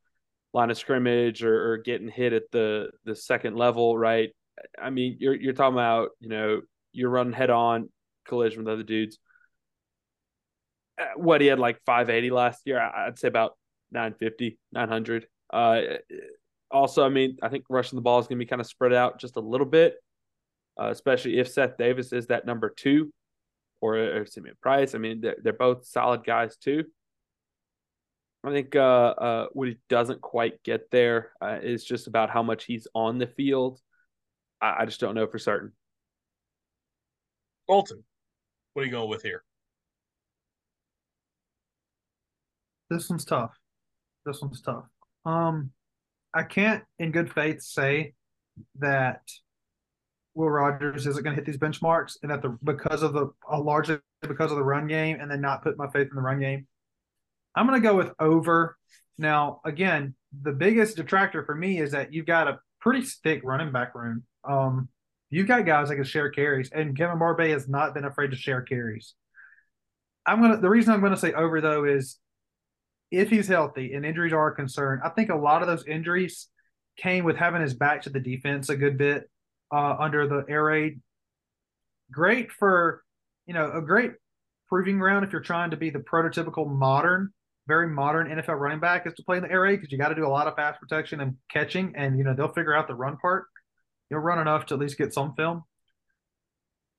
[0.53, 4.31] line of scrimmage or, or getting hit at the the second level, right?
[4.77, 7.89] I mean, you're you're talking about you know you're running head on
[8.27, 9.21] collision with other dudes.
[11.01, 13.57] Uh, what he had like 580 last year, I'd say about
[13.91, 15.27] 950, 900.
[15.53, 15.81] Uh,
[16.71, 18.93] also, I mean, I think rushing the ball is going to be kind of spread
[18.93, 19.97] out just a little bit
[20.81, 23.13] uh, especially if Seth Davis is that number two
[23.81, 24.95] or, or Simeon Price.
[24.95, 26.85] I mean, they're, they're both solid guys too.
[28.45, 32.43] I think uh, uh, what he doesn't quite get there uh, is just about how
[32.43, 33.81] much he's on the field.
[34.61, 35.73] I, I just don't know for certain.
[37.69, 38.03] Colton,
[38.73, 39.45] what are you going with here?
[42.93, 43.53] This one's tough.
[44.27, 44.85] This one's tough.
[45.25, 45.71] Um,
[46.35, 48.13] I can't, in good faith, say
[48.81, 49.23] that
[50.35, 53.61] Will Rogers isn't going to hit these benchmarks, and that the because of the uh,
[53.61, 56.41] largely because of the run game, and then not put my faith in the run
[56.41, 56.67] game.
[57.55, 58.77] I'm going to go with over.
[59.19, 63.73] Now, again, the biggest detractor for me is that you've got a pretty thick running
[63.73, 64.25] back room.
[64.45, 64.89] Um,
[65.31, 68.37] you've got guys that can share carries, and Kevin Barbay has not been afraid to
[68.37, 69.15] share carries.
[70.27, 70.59] I'm gonna.
[70.59, 72.19] The reason I'm going to say over though is
[73.13, 76.49] if he's healthy and injuries are a concern, I think a lot of those injuries
[76.97, 79.31] came with having his back to the defense a good bit
[79.73, 81.01] uh, under the air raid.
[82.11, 83.03] Great for,
[83.47, 84.13] you know, a great
[84.69, 87.31] proving ground if you're trying to be the prototypical modern,
[87.69, 90.09] very modern NFL running back is to play in the air raid because you got
[90.09, 92.89] to do a lot of pass protection and catching, and you know they'll figure out
[92.89, 93.45] the run part.
[94.11, 95.63] You'll run enough to at least get some film,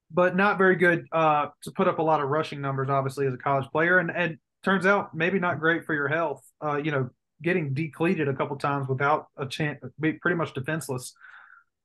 [0.09, 2.89] but not very good uh, to put up a lot of rushing numbers.
[2.89, 6.43] Obviously, as a college player, and and turns out maybe not great for your health.
[6.63, 7.09] Uh, you know,
[7.41, 11.13] getting decleated a couple times without a chance, be pretty much defenseless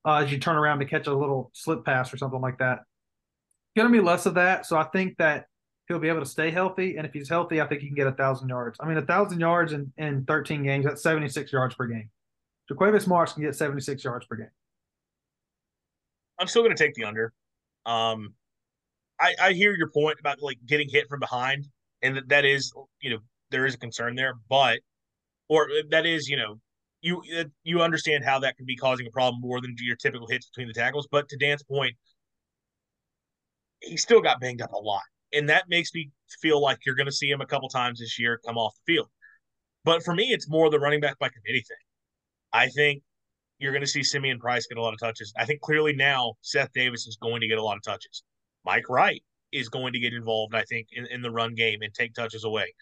[0.04, 2.80] uh, as you turn around to catch a little slip pass or something like that.
[3.76, 4.66] Going to be less of that.
[4.66, 5.46] So I think that
[5.88, 6.96] he'll be able to stay healthy.
[6.96, 8.78] And if he's healthy, I think he can get a thousand yards.
[8.80, 12.10] I mean, a thousand yards in, in 13 games, that's 76 yards per game.
[12.70, 14.50] Jo'quavious Marks can get 76 yards per game.
[16.38, 17.32] I'm still going to take the under.
[17.86, 18.34] Um,
[19.20, 21.66] I, I hear your point about like getting hit from behind,
[22.02, 23.18] and that, is, you know,
[23.50, 24.78] there is a concern there, but,
[25.48, 26.60] or uh, that is, you know,
[27.00, 30.26] you uh, you understand how that can be causing a problem more than your typical
[30.26, 31.06] hits between the tackles.
[31.10, 31.94] But to Dan's point,
[33.80, 35.02] he still got banged up a lot,
[35.32, 36.10] and that makes me
[36.40, 38.94] feel like you're going to see him a couple times this year come off the
[38.94, 39.08] field.
[39.84, 41.76] But for me, it's more the running back by committee thing.
[42.52, 43.02] I think
[43.58, 45.32] you're going to see Simeon Price get a lot of touches.
[45.36, 48.22] I think clearly now Seth Davis is going to get a lot of touches.
[48.64, 49.22] Mike Wright
[49.52, 52.44] is going to get involved, I think, in, in the run game and take touches
[52.44, 52.72] away.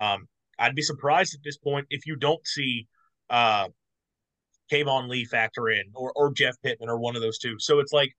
[0.00, 0.26] Um,
[0.58, 2.86] I'd be surprised at this point if you don't see
[3.30, 3.68] uh,
[4.70, 7.56] Keyvone Lee factor in or, or Jeff Pittman or one of those two.
[7.58, 8.12] So it's like,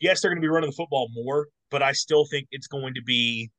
[0.00, 2.94] yes, they're going to be running the football more, but I still think it's going
[2.94, 3.50] to be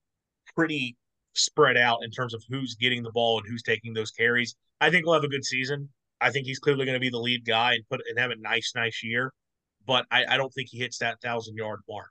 [0.55, 0.97] pretty
[1.33, 4.55] spread out in terms of who's getting the ball and who's taking those carries.
[4.81, 5.89] I think we'll have a good season.
[6.21, 8.35] I think he's clearly going to be the lead guy and put and have a
[8.35, 9.31] nice, nice year.
[9.85, 12.09] But I, I don't think he hits that thousand yard mark.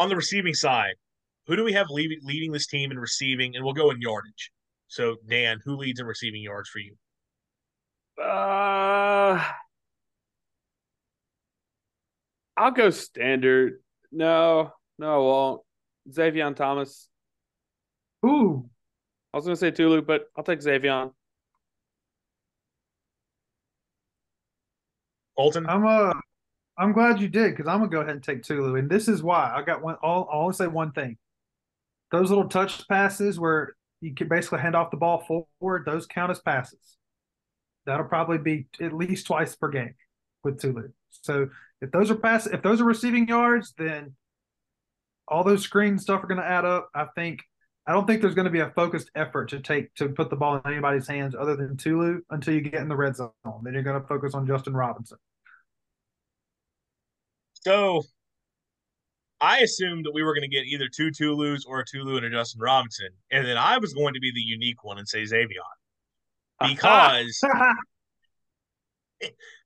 [0.00, 0.94] On the receiving side,
[1.46, 3.54] who do we have lead, leading this team in receiving?
[3.54, 4.50] And we'll go in yardage.
[4.88, 6.96] So Dan, who leads in receiving yards for you?
[8.18, 9.44] Uh,
[12.56, 13.82] I'll go standard.
[14.10, 15.62] No, no, I won't.
[16.10, 17.10] Zavion Thomas.
[18.24, 18.70] Ooh,
[19.34, 21.12] I was going to say Tulu, but I'll take Zavion.
[25.36, 25.66] Colton?
[25.68, 26.14] I'm uh
[26.80, 29.22] I'm glad you did because I'm gonna go ahead and take Tulu, and this is
[29.22, 29.96] why I got one.
[30.02, 31.18] I'll, I'll only say one thing:
[32.10, 36.30] those little touch passes where you can basically hand off the ball forward, those count
[36.30, 36.96] as passes.
[37.84, 39.94] That'll probably be at least twice per game
[40.42, 40.88] with Tulu.
[41.10, 41.50] So
[41.82, 44.14] if those are pass, if those are receiving yards, then
[45.28, 46.88] all those screen stuff are going to add up.
[46.94, 47.40] I think
[47.86, 50.36] I don't think there's going to be a focused effort to take to put the
[50.36, 53.32] ball in anybody's hands other than Tulu until you get in the red zone.
[53.62, 55.18] Then you're going to focus on Justin Robinson.
[57.60, 58.02] So
[59.40, 62.26] I assumed that we were going to get either two Tulus or a Tulu and
[62.26, 65.22] a Justin Robinson, and then I was going to be the unique one and say
[65.22, 65.48] Zavion
[66.60, 67.40] because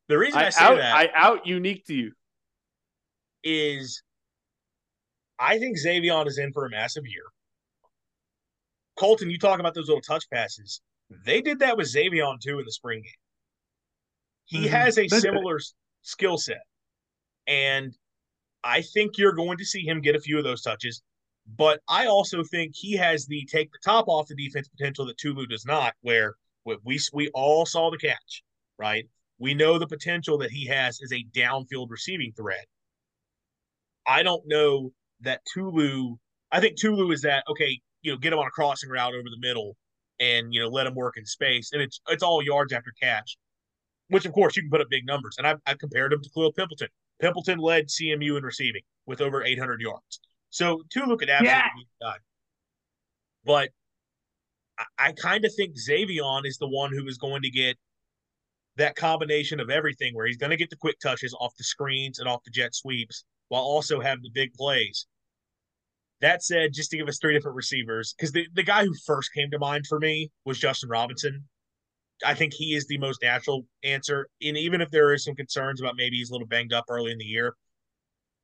[0.09, 2.13] the reason I, I say out that I out unique to you.
[3.43, 4.03] is
[5.39, 7.25] I think Zavion is in for a massive year.
[8.97, 10.81] Colton, you talk about those little touch passes.
[11.27, 13.13] They did that with Zavion too in the spring game.
[14.47, 14.71] He Mhm.
[14.71, 15.59] has a similar
[16.03, 16.63] skill set.
[17.47, 17.97] And
[18.63, 21.03] I think you're going to see him get a few of those touches.
[21.47, 25.19] But I also think he has the take the top off the defense potential that
[25.19, 26.35] Tulu does not, where
[26.65, 28.43] we we, all saw the catch,
[28.79, 29.07] right?
[29.39, 32.65] We know the potential that he has as a downfield receiving threat.
[34.07, 36.17] I don't know that Tulu.
[36.51, 37.81] I think Tulu is that okay.
[38.01, 39.77] You know, get him on a crossing route over the middle,
[40.21, 43.37] and you know let him work in space, and it's it's all yards after catch,
[44.09, 45.37] which of course you can put up big numbers.
[45.37, 46.89] And I I compared him to Khalil Pimpleton.
[47.25, 50.21] Pimpleton led CMU in receiving with over 800 yards.
[50.51, 52.11] So Tulu could absolutely Yeah.
[52.13, 52.17] guy.
[53.45, 53.71] But
[54.79, 57.77] I, I kind of think Zavion is the one who is going to get
[58.77, 62.19] that combination of everything where he's going to get the quick touches off the screens
[62.19, 65.07] and off the jet sweeps while also having the big plays.
[66.21, 69.33] That said, just to give us three different receivers, because the, the guy who first
[69.35, 71.47] came to mind for me was Justin Robinson.
[72.25, 74.29] I think he is the most natural answer.
[74.43, 77.13] And even if there is some concerns about maybe he's a little banged up early
[77.13, 77.55] in the year,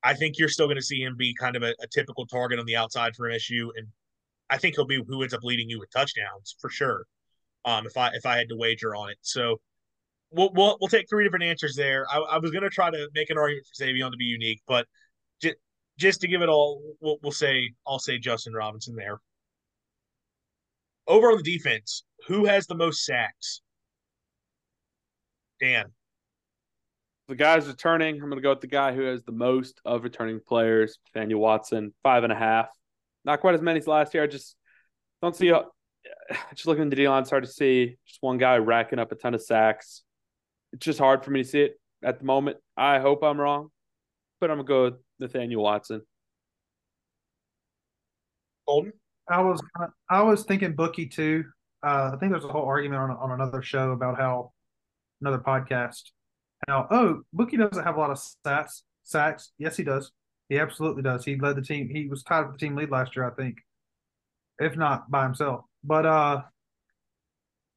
[0.03, 2.59] I think you're still going to see him be kind of a, a typical target
[2.59, 3.69] on the outside for MSU.
[3.75, 3.87] And
[4.49, 7.05] I think he'll be who ends up leading you with touchdowns for sure.
[7.63, 9.17] Um, if I if I had to wager on it.
[9.21, 9.61] So
[10.31, 12.05] we'll we'll, we'll take three different answers there.
[12.11, 14.61] I, I was going to try to make an argument for Zavion to be unique,
[14.67, 14.87] but
[15.41, 15.55] just
[15.97, 19.19] just to give it all, we'll, we'll say I'll say Justin Robinson there.
[21.07, 23.61] Over on the defense, who has the most sacks?
[25.59, 25.85] Dan.
[27.27, 28.15] The guy's returning.
[28.15, 31.39] I'm going to go with the guy who has the most of returning players, Daniel
[31.39, 32.67] Watson, five and a half.
[33.23, 34.23] Not quite as many as last year.
[34.23, 34.55] I just
[35.21, 35.49] don't see.
[35.49, 35.61] A,
[36.53, 39.11] just looking at the D line, it's hard to see just one guy racking up
[39.11, 40.03] a ton of sacks.
[40.73, 42.57] It's just hard for me to see it at the moment.
[42.75, 43.69] I hope I'm wrong,
[44.39, 46.01] but I'm going to go with Nathaniel Watson.
[48.67, 48.93] Colton.
[49.29, 49.61] I was
[50.09, 51.45] I was thinking Bookie too.
[51.83, 54.51] Uh, I think there's a whole argument on on another show about how
[55.21, 56.11] another podcast
[56.67, 59.51] how oh Bookie doesn't have a lot of sacks sacks.
[59.57, 60.11] Yes, he does.
[60.49, 61.23] He absolutely does.
[61.25, 61.89] He led the team.
[61.89, 63.57] He was tied with the team lead last year, I think,
[64.59, 65.65] if not by himself.
[65.83, 66.41] But uh,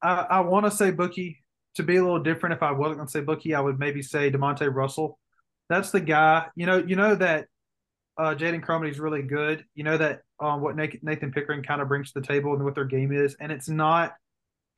[0.01, 1.43] I I want to say Bookie
[1.75, 2.55] to be a little different.
[2.55, 5.19] If I wasn't going to say Bookie, I would maybe say Demonte Russell.
[5.69, 6.47] That's the guy.
[6.55, 7.47] You know, you know that
[8.17, 9.65] uh, Jaden is really good.
[9.75, 12.75] You know that um, what Nathan Pickering kind of brings to the table and what
[12.75, 14.13] their game is, and it's not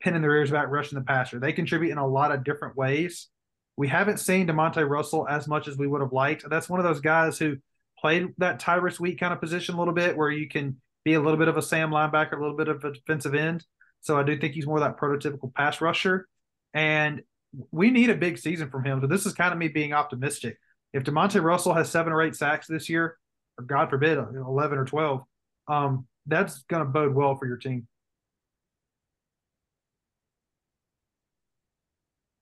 [0.00, 1.38] pinning their ears back rushing the passer.
[1.38, 3.28] They contribute in a lot of different ways.
[3.76, 6.48] We haven't seen Demonte Russell as much as we would have liked.
[6.48, 7.56] That's one of those guys who
[8.00, 11.20] played that Tyrus Wheat kind of position a little bit, where you can be a
[11.20, 13.64] little bit of a Sam linebacker, a little bit of a defensive end.
[14.00, 16.28] So I do think he's more that prototypical pass rusher.
[16.74, 17.22] And
[17.70, 19.00] we need a big season from him.
[19.00, 20.58] So this is kind of me being optimistic.
[20.92, 23.16] If Demonte Russell has seven or eight sacks this year,
[23.58, 25.20] or God forbid, 11 or 12,
[25.66, 27.86] um, that's going to bode well for your team.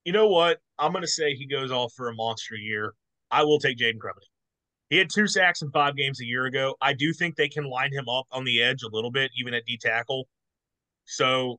[0.04, 0.58] You know what?
[0.78, 2.94] I'm going to say he goes off for a monster year.
[3.30, 4.28] I will take Jaden Crumedy.
[4.88, 6.76] He had two sacks in five games a year ago.
[6.80, 9.52] I do think they can line him up on the edge a little bit, even
[9.52, 10.28] at D tackle.
[11.06, 11.58] So,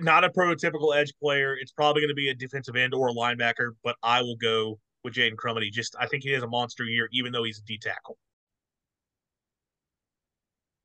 [0.00, 1.56] not a prototypical edge player.
[1.56, 4.80] It's probably going to be a defensive end or a linebacker, but I will go
[5.04, 5.70] with Jaden Crumedy.
[5.70, 8.16] Just I think he has a monster year, even though he's a D tackle.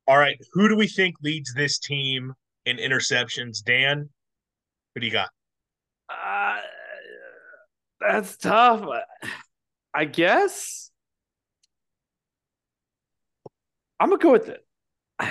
[0.07, 2.33] All right, who do we think leads this team
[2.65, 3.63] in interceptions?
[3.63, 4.09] Dan,
[4.93, 5.29] who do you got?
[6.09, 6.57] Uh,
[7.99, 8.87] that's tough.
[9.93, 10.91] I guess
[13.99, 14.65] I'm gonna go with it.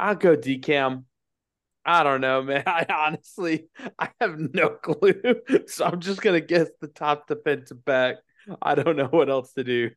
[0.00, 1.04] I'll go DCAM.
[1.90, 2.62] I don't know, man.
[2.68, 3.66] I honestly
[3.98, 5.20] I have no clue.
[5.66, 8.16] So I'm just gonna guess the top defensive back.
[8.62, 9.90] I don't know what else to do.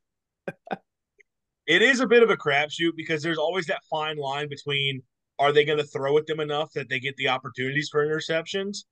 [1.68, 5.04] it is a bit of a crapshoot because there's always that fine line between
[5.40, 8.86] are they going to throw at them enough that they get the opportunities for interceptions,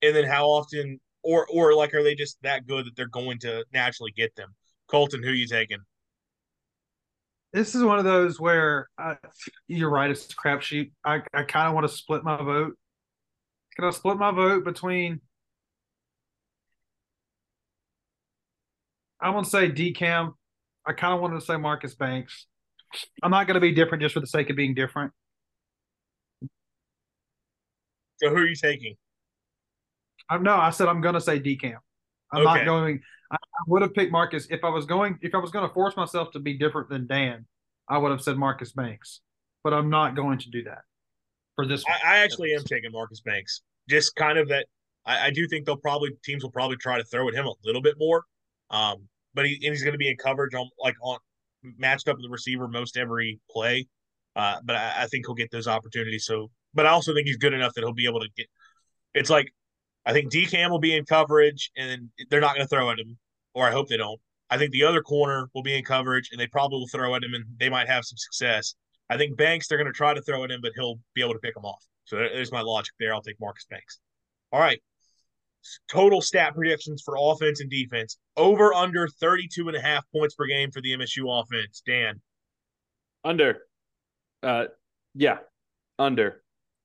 [0.00, 3.38] and then how often, or or like are they just that good that they're going
[3.40, 4.54] to naturally get them?
[4.88, 5.78] Colton, who you taking?
[7.52, 9.14] This is one of those where uh,
[9.68, 10.10] you're right.
[10.10, 10.90] It's a crapshoot.
[11.04, 12.76] I I kind of want to split my vote.
[13.76, 15.20] Can I split my vote between?
[19.20, 20.34] I want to say DCAM
[20.86, 22.46] I kind of wanted to say Marcus Banks.
[23.22, 25.12] I'm not going to be different just for the sake of being different.
[28.16, 28.96] So who are you taking?
[30.28, 31.76] I'm no, I said I'm going to say DCAM.
[32.32, 32.58] I'm okay.
[32.58, 33.00] not going.
[33.30, 35.18] I, I would have picked Marcus if I was going.
[35.22, 37.46] If I was going to force myself to be different than Dan,
[37.88, 39.20] I would have said Marcus Banks.
[39.64, 40.82] But I'm not going to do that
[41.54, 41.84] for this.
[41.86, 43.62] I, I, actually am taking Marcus Banks.
[43.88, 44.66] Just kind of that.
[45.06, 47.52] I, I, do think they'll probably teams will probably try to throw at him a
[47.64, 48.24] little bit more.
[48.70, 51.18] Um, but he, he's going to be in coverage on like on
[51.78, 53.86] matched up with the receiver most every play.
[54.34, 56.24] Uh, but I, I, think he'll get those opportunities.
[56.24, 58.46] So, but I also think he's good enough that he'll be able to get.
[59.14, 59.52] It's like
[60.04, 63.18] I think DCAM will be in coverage, and they're not going to throw at him,
[63.54, 64.20] or I hope they don't.
[64.50, 67.24] I think the other corner will be in coverage, and they probably will throw at
[67.24, 68.74] him, and they might have some success.
[69.08, 71.34] I think Banks they're going to try to throw at him, but he'll be able
[71.34, 71.82] to pick them off.
[72.04, 73.14] So there's my logic there.
[73.14, 73.98] I'll take Marcus Banks.
[74.52, 74.80] All right,
[75.90, 80.46] total stat predictions for offense and defense over under 32 and a half points per
[80.46, 81.82] game for the MSU offense.
[81.86, 82.20] Dan.
[83.24, 83.62] Under.
[84.42, 84.64] Uh
[85.14, 85.38] yeah,
[85.98, 86.42] under.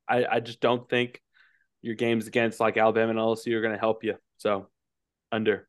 [0.08, 1.22] I, I just don't think
[1.82, 4.16] your games against like Alabama and LSU are going to help you.
[4.38, 4.68] So,
[5.32, 5.68] under.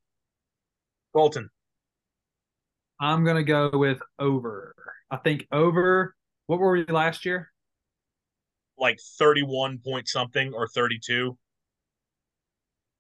[1.15, 1.51] Colton.
[3.01, 4.75] I'm going to go with over.
[5.11, 6.15] I think over.
[6.47, 7.51] What were we last year?
[8.79, 11.37] Like 31 point something or 32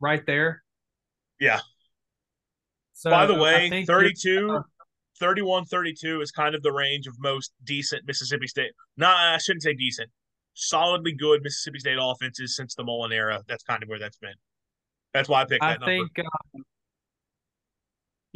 [0.00, 0.62] right there.
[1.40, 1.60] Yeah.
[2.94, 4.62] So By the way, 32, uh,
[5.20, 8.72] 31, 32 is kind of the range of most decent Mississippi State.
[8.96, 10.10] No, nah, I shouldn't say decent.
[10.54, 13.40] Solidly good Mississippi State offenses since the Mullen era.
[13.48, 14.34] That's kind of where that's been.
[15.14, 15.92] That's why I picked that number.
[15.92, 16.60] I think uh,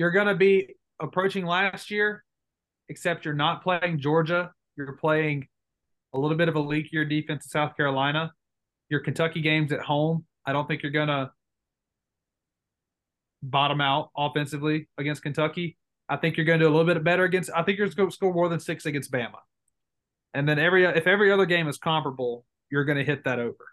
[0.02, 2.24] you're going to be approaching last year,
[2.88, 4.50] except you're not playing Georgia.
[4.76, 5.46] You're playing
[6.12, 8.32] a little bit of a leakier defense in South Carolina.
[8.88, 10.24] Your Kentucky games at home.
[10.44, 11.30] I don't think you're going to
[13.44, 15.78] bottom out offensively against Kentucky.
[16.08, 17.50] I think you're going to do a little bit better against.
[17.54, 19.38] I think you're going to score more than six against Bama,
[20.34, 23.68] and then every if every other game is comparable, you're going to hit that over.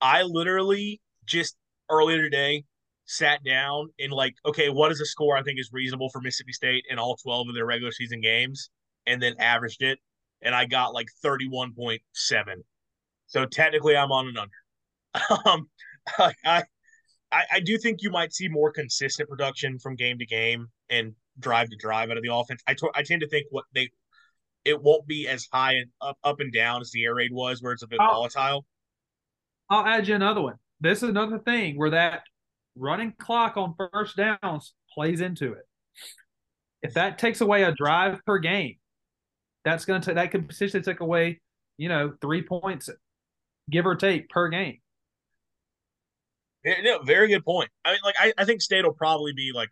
[0.00, 1.56] I literally just
[1.88, 2.64] earlier today
[3.08, 6.52] sat down and like, okay, what is a score I think is reasonable for Mississippi
[6.52, 8.70] State in all twelve of their regular season games,
[9.06, 9.98] and then averaged it,
[10.42, 12.62] and I got like thirty one point seven.
[13.26, 15.40] So technically, I'm on an under.
[15.48, 15.68] um,
[16.44, 16.64] I
[17.32, 21.14] I, I do think you might see more consistent production from game to game and
[21.38, 22.62] drive to drive out of the offense.
[22.66, 23.90] I, I tend to think what they
[24.64, 27.62] it won't be as high and up up and down as the air raid was,
[27.62, 28.66] where it's a bit I'll, volatile.
[29.70, 30.56] I'll add you another one.
[30.80, 32.22] This is another thing where that
[32.78, 35.66] running clock on first downs plays into it.
[36.82, 38.76] If that takes away a drive per game,
[39.64, 41.40] that's going to that could potentially take away,
[41.76, 42.88] you know, three points,
[43.70, 44.78] give or take per game.
[46.64, 47.70] Yeah, very good point.
[47.84, 49.70] I mean, like I, I think State will probably be like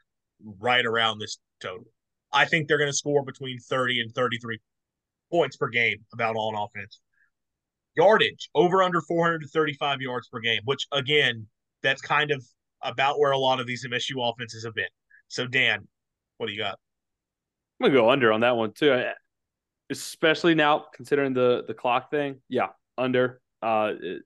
[0.61, 1.87] right around this total.
[2.33, 4.59] I think they're going to score between 30 and 33
[5.31, 7.01] points per game about on offense.
[7.97, 11.47] Yardage over under 435 yards per game, which again,
[11.83, 12.45] that's kind of
[12.87, 14.87] about where a lot of these MSU offenses have been.
[15.29, 15.87] So Dan,
[16.39, 16.79] what do you got?
[17.81, 19.05] I'm gonna go under on that one too.
[19.91, 22.37] especially now considering the the clock thing.
[22.49, 23.41] Yeah, under.
[23.63, 24.23] Uh, it,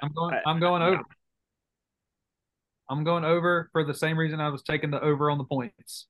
[0.00, 0.34] I'm going.
[0.34, 1.02] I- I'm going over.
[2.90, 6.06] I'm going over for the same reason I was taking the over on the points.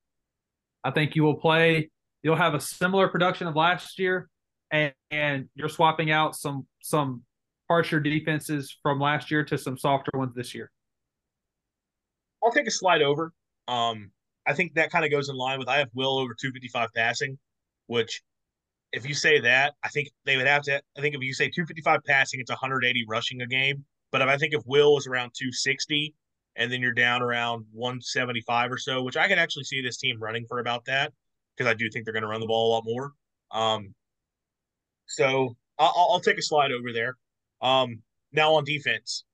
[0.83, 1.89] I think you will play.
[2.23, 4.29] You'll have a similar production of last year,
[4.71, 7.23] and, and you're swapping out some some
[7.69, 10.71] harsher defenses from last year to some softer ones this year.
[12.43, 13.33] I'll take a slide over.
[13.67, 14.11] Um,
[14.47, 17.37] I think that kind of goes in line with I have Will over 255 passing,
[17.87, 18.21] which
[18.91, 20.81] if you say that, I think they would have to.
[20.97, 23.85] I think if you say 255 passing, it's 180 rushing a game.
[24.11, 26.15] But if I think if Will is around 260,
[26.55, 30.17] and then you're down around 175 or so, which I can actually see this team
[30.19, 31.13] running for about that
[31.55, 33.11] because I do think they're going to run the ball a lot more.
[33.51, 33.93] Um,
[35.07, 37.15] so I'll, I'll take a slide over there.
[37.61, 39.25] Um, now on defense,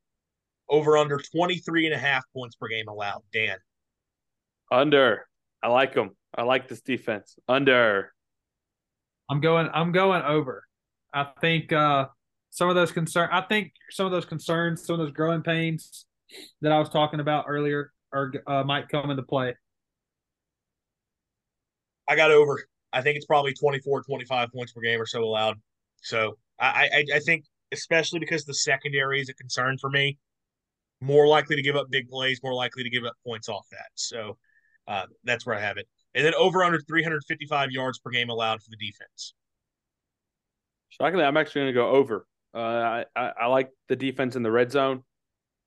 [0.70, 3.22] over under 23 and a half points per game allowed.
[3.34, 3.58] Dan.
[4.72, 5.28] under.
[5.62, 6.12] I like them.
[6.36, 7.36] I like this defense.
[7.48, 8.14] Under.
[9.30, 9.70] I'm going.
[9.74, 10.64] I'm going over.
[11.14, 12.08] I think uh,
[12.52, 13.30] some of those concern.
[13.32, 16.06] I think some of those concerns, some of those growing pains
[16.62, 19.56] that I was talking about earlier, are uh, might come into play.
[22.08, 22.64] I got over.
[22.94, 25.58] I think it's probably 24, 25 points per game or so allowed.
[26.02, 30.18] So I, I, I think, especially because the secondary is a concern for me,
[31.02, 33.90] more likely to give up big plays, more likely to give up points off that.
[33.96, 34.38] So
[34.88, 35.88] uh, that's where I have it.
[36.14, 39.34] And then over under 355 yards per game allowed for the defense.
[40.90, 42.26] Shockingly, I'm actually going to go over.
[42.54, 45.04] Uh, I, I I like the defense in the red zone,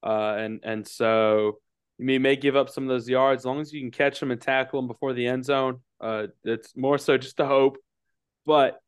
[0.02, 1.58] uh, and and so
[1.98, 4.30] you may, give up some of those yards as long as you can catch them
[4.30, 5.80] and tackle them before the end zone.
[6.00, 7.76] Uh, it's more so just a hope,
[8.46, 8.78] but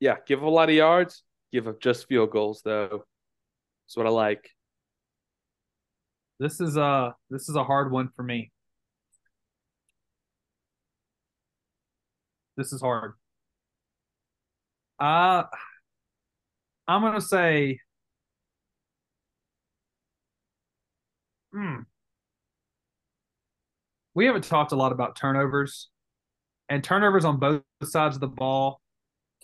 [0.00, 1.22] yeah, give a lot of yards,
[1.52, 3.04] give up just field goals though.
[3.84, 4.50] That's what I like.
[6.38, 8.52] This is a this is a hard one for me.
[12.56, 13.12] This is hard.
[14.98, 15.44] Uh
[16.88, 17.80] I'm gonna say
[21.52, 21.82] hmm.
[24.14, 25.90] We haven't talked a lot about turnovers,
[26.70, 28.80] and turnovers on both sides of the ball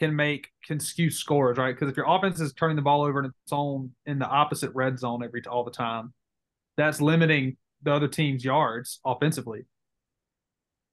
[0.02, 1.72] can make can skew scores, right?
[1.72, 4.72] Because if your offense is turning the ball over in its own in the opposite
[4.74, 6.12] red zone every all the time,
[6.76, 9.64] that's limiting the other team's yards offensively.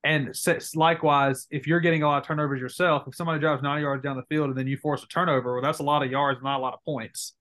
[0.03, 0.31] And
[0.75, 4.15] likewise, if you're getting a lot of turnovers yourself, if somebody drives 90 yards down
[4.15, 6.59] the field and then you force a turnover, well, that's a lot of yards, not
[6.59, 7.33] a lot of points.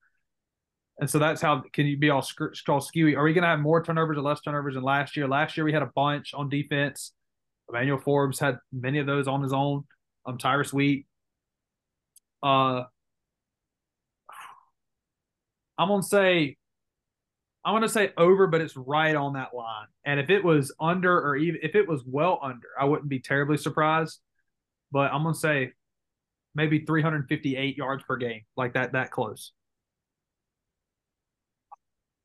[0.99, 3.15] And so that's how can you be all, sc- all skewy?
[3.15, 5.29] Are we going to have more turnovers or less turnovers than last year?
[5.29, 7.13] Last year we had a bunch on defense.
[7.69, 9.85] Emmanuel Forbes had many of those on his own.
[10.25, 11.08] Um, Tyrus Wheat.
[12.43, 12.85] Uh,
[15.77, 16.57] I'm gonna say
[17.65, 19.87] I'm gonna say over, but it's right on that line.
[20.05, 23.21] And if it was under or even if it was well under, I wouldn't be
[23.21, 24.21] terribly surprised.
[24.91, 25.73] But I'm gonna say
[26.55, 29.53] maybe 358 yards per game, like that, that close.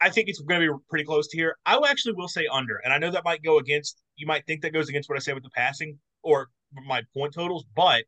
[0.02, 1.56] I think it's going to be pretty close to here.
[1.66, 4.02] I actually will say under, and I know that might go against.
[4.18, 6.50] You might think that goes against what I say with the passing or
[6.88, 8.04] my point totals, but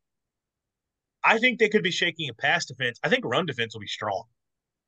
[1.26, 3.00] I think they could be shaking a pass defense.
[3.04, 4.26] I think run defense will be strong.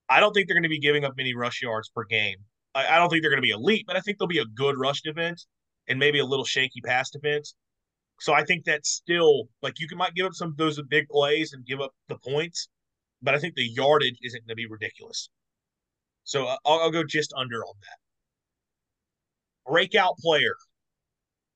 [0.07, 2.37] I don't think they're going to be giving up many rush yards per game.
[2.75, 4.45] I, I don't think they're going to be elite, but I think they'll be a
[4.45, 5.47] good rush defense
[5.87, 7.55] and maybe a little shaky pass defense.
[8.19, 11.07] So I think that's still like you can might give up some of those big
[11.09, 12.69] plays and give up the points,
[13.21, 15.29] but I think the yardage isn't going to be ridiculous.
[16.23, 19.71] So uh, I'll, I'll go just under on that.
[19.71, 20.55] Breakout player.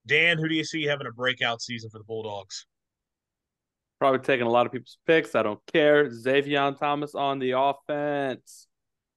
[0.08, 2.66] Dan, who do you see having a breakout season for the Bulldogs?
[4.02, 5.36] Probably taking a lot of people's picks.
[5.36, 6.10] I don't care.
[6.10, 8.66] Zavion Thomas on the offense.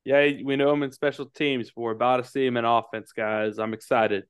[0.05, 3.13] Yeah, we know him in special teams, but we're about to see him in offense,
[3.13, 3.57] guys.
[3.59, 4.25] I'm excited.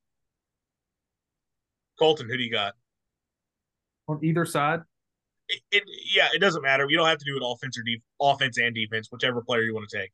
[1.99, 2.75] Colton, who do you got?
[4.07, 4.83] On either side,
[5.49, 5.83] It, it,
[6.15, 6.87] yeah, it doesn't matter.
[6.89, 9.75] You don't have to do it offense or def- offense and defense, whichever player you
[9.75, 10.13] want to take.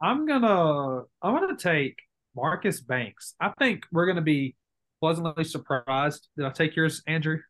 [0.00, 1.98] I'm gonna I'm gonna take
[2.36, 3.34] Marcus Banks.
[3.40, 4.54] I think we're gonna be
[5.00, 6.28] pleasantly surprised.
[6.36, 7.40] Did I take yours, Andrew?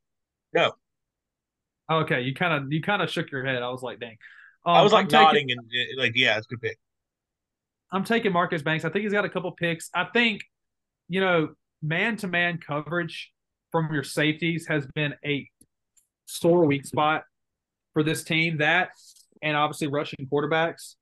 [0.55, 0.73] No.
[1.91, 3.63] Okay, you kind of you kind of shook your head.
[3.63, 4.17] I was like, dang.
[4.67, 6.79] Um, I was like I'm taking- nodding and uh, like, yeah, it's a good pick.
[7.91, 8.85] I'm taking Marcus Banks.
[8.85, 9.89] I think he's got a couple picks.
[9.95, 10.43] I think,
[11.09, 13.33] you know, man to man coverage
[13.73, 15.49] from your safeties has been a
[16.27, 17.25] sore weak spot
[17.95, 18.59] for this team.
[18.59, 18.91] That
[19.43, 20.97] and obviously rushing quarterbacks.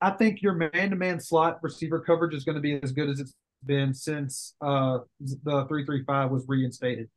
[0.00, 3.08] I think your man to man slot receiver coverage is going to be as good
[3.08, 3.34] as it's
[3.64, 7.08] been since uh, the 335 was reinstated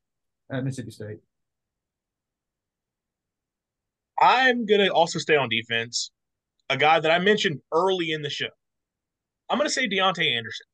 [0.52, 1.18] at Mississippi State.
[4.20, 6.12] I'm gonna also stay on defense.
[6.70, 8.50] A guy that I mentioned early in the show.
[9.50, 10.66] I'm gonna say Deontay Anderson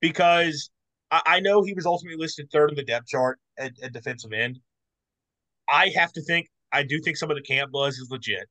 [0.00, 0.70] because
[1.10, 4.32] I, I know he was ultimately listed third in the depth chart at, at defensive
[4.32, 4.58] end,
[5.68, 6.48] I have to think.
[6.72, 8.48] I do think some of the camp buzz is legit.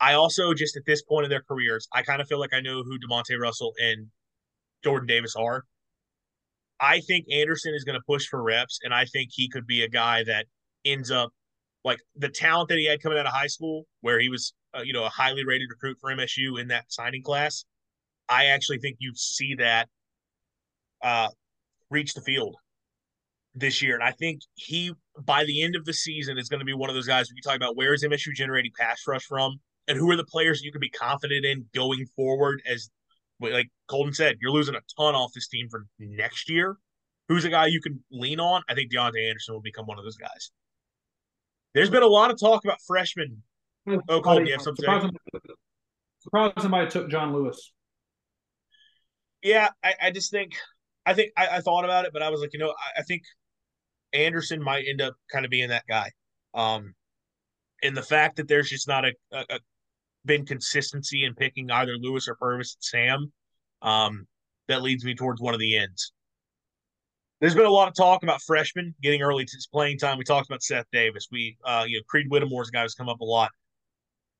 [0.00, 2.60] I also just at this point in their careers, I kind of feel like I
[2.60, 4.08] know who Demonte Russell and
[4.82, 5.64] Jordan Davis are.
[6.80, 9.82] I think Anderson is going to push for reps, and I think he could be
[9.82, 10.46] a guy that
[10.84, 11.30] ends up
[11.84, 14.82] like the talent that he had coming out of high school, where he was, uh,
[14.82, 17.64] you know, a highly rated recruit for MSU in that signing class.
[18.28, 19.88] I actually think you see that
[21.02, 21.28] uh,
[21.90, 22.56] reach the field
[23.54, 26.66] this year, and I think he by the end of the season is going to
[26.66, 27.28] be one of those guys.
[27.28, 30.24] When you talk about where is MSU generating pass rush from, and who are the
[30.24, 32.90] players you can be confident in going forward as
[33.50, 36.76] like Colton said, you're losing a ton off this team for next year.
[37.28, 38.62] Who's a guy you can lean on?
[38.68, 40.50] I think Deontay Anderson will become one of those guys.
[41.74, 43.42] There's been a lot of talk about freshmen.
[44.08, 45.12] Oh, Colton, you have something surprised,
[46.20, 47.72] surprised somebody took John Lewis.
[49.42, 50.52] Yeah, I, I just think
[51.04, 53.02] I think I, I, thought about it, but I was like, you know, I, I,
[53.02, 53.22] think
[54.12, 56.10] Anderson might end up kind of being that guy.
[56.54, 56.94] Um,
[57.82, 59.58] and the fact that there's just not a, a, a
[60.24, 63.32] been consistency in picking either Lewis or Purvis and Sam.
[63.82, 64.26] Um,
[64.68, 66.12] that leads me towards one of the ends.
[67.42, 70.16] There's been a lot of talk about freshmen getting early playing time.
[70.16, 71.26] We talked about Seth Davis.
[71.32, 73.50] We, uh, you know, Creed Whittemore's guy has come up a lot,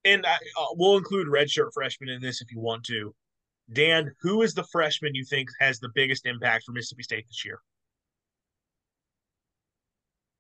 [0.05, 3.13] and I, uh, we'll include redshirt freshmen in this if you want to.
[3.73, 7.45] Dan, who is the freshman you think has the biggest impact for Mississippi State this
[7.45, 7.59] year?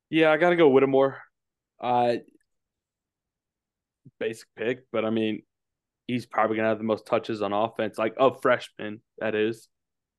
[0.08, 1.18] Yeah, I got to go Whittemore.
[1.80, 2.18] Uh,
[4.20, 5.42] basic pick, but I mean,
[6.06, 9.66] he's probably gonna have the most touches on offense, like of freshmen, that is,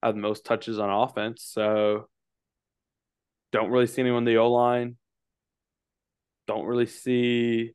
[0.01, 1.45] have the most touches on offense.
[1.49, 2.09] So
[3.53, 4.97] don't really see anyone on the O line.
[6.47, 7.71] Don't really see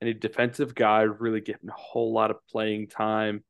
[0.00, 3.42] any defensive guy really getting a whole lot of playing time,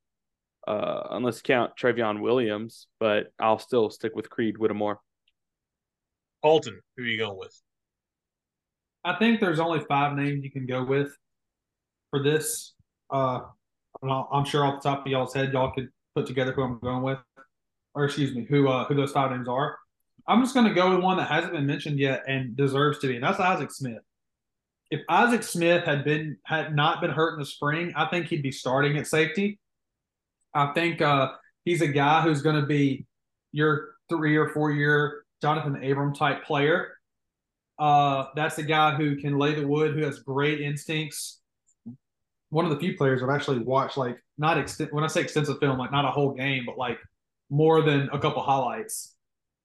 [0.66, 2.86] uh, unless count Trevion Williams.
[2.98, 5.00] But I'll still stick with Creed Whittemore.
[6.42, 7.60] Colton, who are you going with?
[9.04, 11.14] I think there's only five names you can go with
[12.10, 12.74] for this.
[13.10, 13.40] Uh,
[14.02, 17.02] I'm sure off the top of y'all's head, y'all could put together who I'm going
[17.02, 17.18] with,
[17.94, 19.76] or excuse me, who uh, who those five names are.
[20.28, 23.08] I'm just going to go with one that hasn't been mentioned yet and deserves to
[23.08, 24.02] be, and that's Isaac Smith.
[24.90, 28.42] If Isaac Smith had been had not been hurt in the spring, I think he'd
[28.42, 29.58] be starting at safety.
[30.54, 31.32] I think uh,
[31.64, 33.06] he's a guy who's going to be
[33.52, 36.94] your three or four year Jonathan Abram type player.
[37.78, 41.40] Uh, that's a guy who can lay the wood, who has great instincts,
[42.50, 45.58] one of the few players I've actually watched like not extent when I say extensive
[45.58, 46.98] film, like not a whole game, but like
[47.50, 49.14] more than a couple highlights.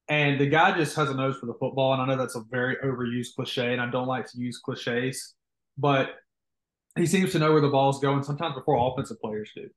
[0.10, 1.94] And the guy just has a nose for the football.
[1.94, 5.36] And I know that's a very overused cliche, and I don't like to use cliches,
[5.78, 6.16] but
[6.98, 9.70] he seems to know where the ball's going sometimes before offensive players do.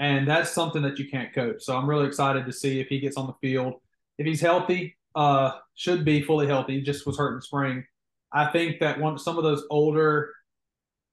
[0.00, 1.62] And that's something that you can't coach.
[1.62, 3.74] So I'm really excited to see if he gets on the field.
[4.16, 7.84] If he's healthy, uh, should be fully healthy, he just was hurt in spring.
[8.32, 10.30] I think that one some of those older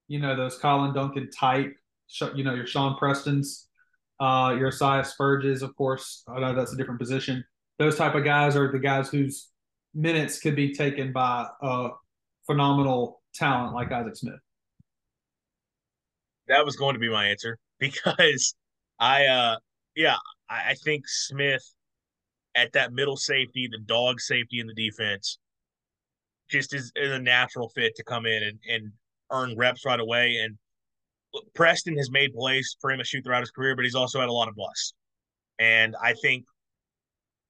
[0.08, 1.76] you know, those Colin Duncan type,
[2.36, 3.66] you know, your Shawn Prestons,
[4.20, 6.24] uh, your Esaias Furdges, of course.
[6.28, 7.44] I know that's a different position.
[7.78, 9.50] Those type of guys are the guys whose
[9.94, 11.90] minutes could be taken by a
[12.46, 14.40] phenomenal talent like Isaac Smith.
[16.48, 18.56] That was going to be my answer because
[19.00, 19.58] I, uh,
[19.96, 20.18] yeah,
[20.50, 21.64] I think Smith
[22.56, 25.40] at that middle safety, the dog safety in the defense,
[26.50, 28.92] just is, is a natural fit to come in and, and
[29.32, 30.38] earn reps right away.
[30.42, 30.58] And
[31.56, 34.30] Preston has made plays for him to shoot throughout his career, but he's also had
[34.30, 34.94] a lot of busts.
[35.60, 36.46] And I think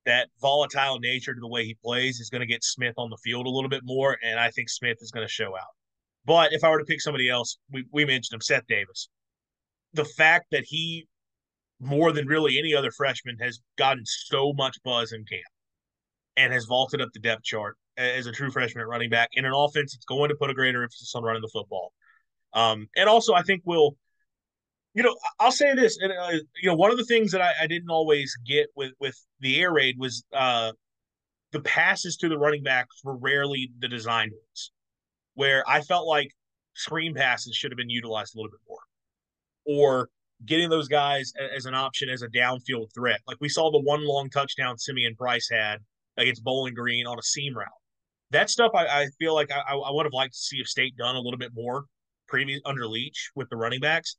[0.05, 3.17] that volatile nature to the way he plays is going to get Smith on the
[3.23, 4.17] field a little bit more.
[4.23, 5.73] And I think Smith is going to show out.
[6.25, 9.09] But if I were to pick somebody else, we, we mentioned him, Seth Davis.
[9.93, 11.07] The fact that he,
[11.79, 15.43] more than really any other freshman, has gotten so much buzz in camp
[16.37, 19.53] and has vaulted up the depth chart as a true freshman running back in an
[19.53, 21.93] offense that's going to put a greater emphasis on running the football.
[22.53, 23.95] Um, and also, I think we'll,
[24.95, 27.51] you know, I'll say this, and uh, you know, one of the things that I,
[27.61, 30.71] I, didn't always get with with the air raid was uh,
[31.51, 34.71] the passes to the running backs were rarely the designed ones,
[35.33, 36.29] where I felt like
[36.75, 38.79] screen passes should have been utilized a little bit more,
[39.65, 40.09] or
[40.45, 43.19] getting those guys as an option as a downfield threat.
[43.27, 45.79] Like we saw the one long touchdown Simeon Price had
[46.17, 47.67] against Bowling Green on a seam route
[48.31, 50.95] that stuff I, I feel like I, I would have liked to see if State
[50.97, 51.85] done a little bit more
[52.27, 54.17] previous under Leach with the running backs.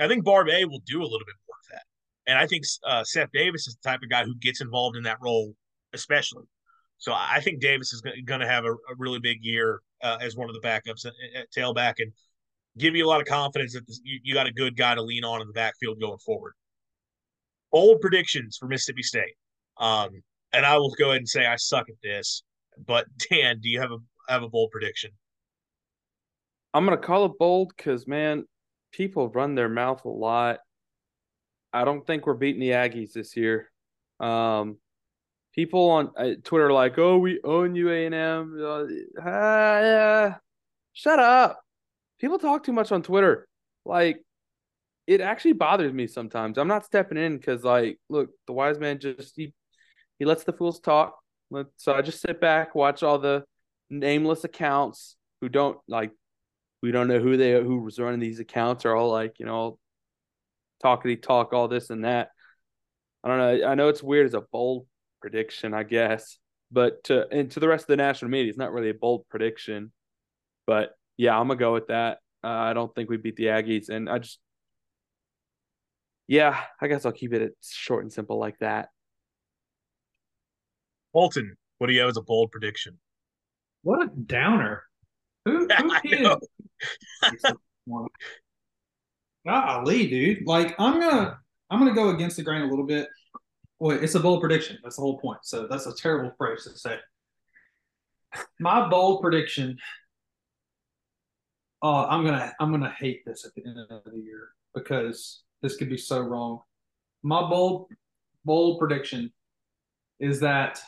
[0.00, 1.82] I think Barbay will do a little bit more of that,
[2.26, 5.02] and I think uh, Seth Davis is the type of guy who gets involved in
[5.04, 5.54] that role,
[5.92, 6.44] especially.
[6.98, 10.36] So I think Davis is going to have a, a, really big year uh, as
[10.36, 12.12] one of the backups at, at, tailback and
[12.78, 15.02] give you a lot of confidence that this, you, you got a good guy to
[15.02, 16.52] lean on in the backfield going forward.
[17.72, 19.34] Bold predictions for Mississippi State.
[19.78, 22.44] Um, and I will go ahead and say I suck at this.
[22.86, 23.98] But Dan, do you have a
[24.28, 25.10] have a bold prediction?
[26.72, 28.44] I'm gonna call it bold because man,
[28.92, 30.60] people run their mouth a lot.
[31.72, 33.70] I don't think we're beating the Aggies this year.
[34.20, 34.76] Um,
[35.54, 38.84] people on uh, Twitter are like, "Oh, we own you, A and M." Uh,
[39.18, 40.36] yeah,
[40.92, 41.60] shut up.
[42.20, 43.48] People talk too much on Twitter.
[43.84, 44.22] Like,
[45.06, 46.58] it actually bothers me sometimes.
[46.58, 49.52] I'm not stepping in because, like, look, the wise man just he
[50.18, 51.18] he lets the fools talk.
[51.76, 53.44] So I just sit back, watch all the
[53.90, 56.12] nameless accounts who don't like
[56.82, 59.78] we don't know who they who was running these accounts are all like you know
[60.82, 62.30] talkity talk all this and that.
[63.24, 63.68] I don't know.
[63.68, 64.86] I know it's weird as a bold
[65.22, 66.36] prediction i guess
[66.70, 69.24] but to and to the rest of the national media it's not really a bold
[69.30, 69.92] prediction
[70.66, 72.18] but yeah i'm gonna go with that.
[72.44, 74.40] Uh, i don't think we beat the aggies and i just
[76.26, 78.88] yeah i guess i'll keep it short and simple like that.
[81.14, 82.98] Colton, what do you have as a bold prediction?
[83.82, 84.84] What a downer.
[85.44, 86.36] Who, who
[89.46, 90.46] Golly, dude.
[90.46, 91.38] Like I'm gonna
[91.70, 93.08] I'm gonna go against the grain a little bit.
[93.78, 94.78] Wait, it's a bold prediction.
[94.82, 95.40] That's the whole point.
[95.42, 96.98] So that's a terrible phrase to say.
[98.60, 99.78] My bold prediction.
[101.82, 105.76] Oh, I'm gonna I'm gonna hate this at the end of the year because this
[105.76, 106.60] could be so wrong.
[107.22, 107.88] My bold
[108.44, 109.32] bold prediction
[110.20, 110.80] is that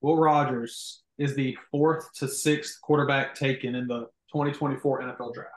[0.00, 5.50] Will Rogers is the fourth to sixth quarterback taken in the 2024 NFL draft.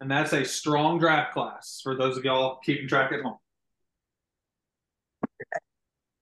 [0.00, 3.38] And that's a strong draft class for those of y'all keeping track at home.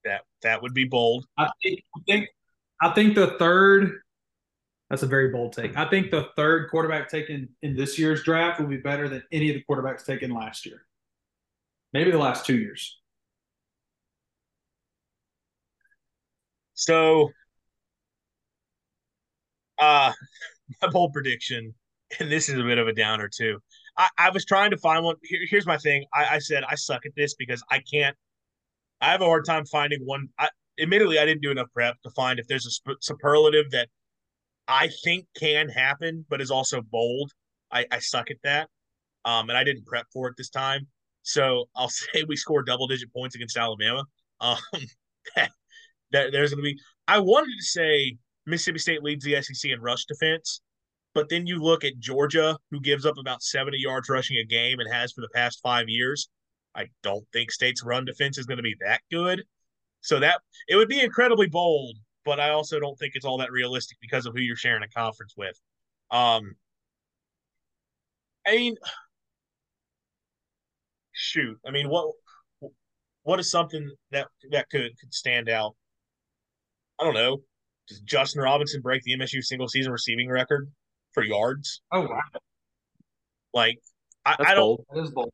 [0.04, 1.26] That that would be bold.
[1.38, 2.28] I think I think
[2.80, 4.00] I think the third
[4.90, 5.76] that's a very bold take.
[5.76, 9.48] I think the third quarterback taken in this year's draft will be better than any
[9.48, 10.84] of the quarterbacks taken last year.
[11.92, 12.98] Maybe the last two years.
[16.74, 17.30] So,
[19.80, 20.12] uh,
[20.82, 21.74] my bold prediction,
[22.18, 23.58] and this is a bit of a downer too.
[23.96, 25.16] I, I was trying to find one.
[25.22, 26.04] Here, here's my thing.
[26.14, 28.16] I, I said I suck at this because I can't.
[29.00, 30.28] I have a hard time finding one.
[30.38, 30.48] I,
[30.80, 33.88] admittedly, I didn't do enough prep to find if there's a sp- superlative that
[34.68, 37.32] I think can happen, but is also bold.
[37.72, 38.68] I, I suck at that,
[39.24, 40.86] um, and I didn't prep for it this time.
[41.22, 44.04] So I'll say we score double digit points against Alabama.
[44.40, 44.58] Um,
[45.36, 45.50] that,
[46.12, 46.78] that there's going to be.
[47.08, 50.60] I wanted to say Mississippi State leads the SEC in rush defense,
[51.14, 54.78] but then you look at Georgia, who gives up about 70 yards rushing a game
[54.80, 56.28] and has for the past five years.
[56.74, 59.42] I don't think State's run defense is going to be that good.
[60.02, 63.52] So that it would be incredibly bold, but I also don't think it's all that
[63.52, 65.60] realistic because of who you're sharing a conference with.
[66.10, 66.54] Um,
[68.46, 68.76] I mean,
[71.12, 72.14] shoot, I mean, what
[73.22, 75.76] what is something that that could could stand out?
[76.98, 77.42] I don't know.
[77.90, 80.70] Does Justin Robinson break the MSU single season receiving record
[81.12, 81.82] for yards?
[81.90, 82.20] Oh wow!
[83.52, 83.78] Like
[84.24, 84.76] I, I don't.
[84.76, 84.86] Bold.
[84.94, 85.32] That is bold.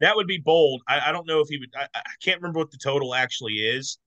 [0.00, 0.82] That would be bold.
[0.88, 1.68] I, I don't know if he would.
[1.76, 3.98] I, I can't remember what the total actually is.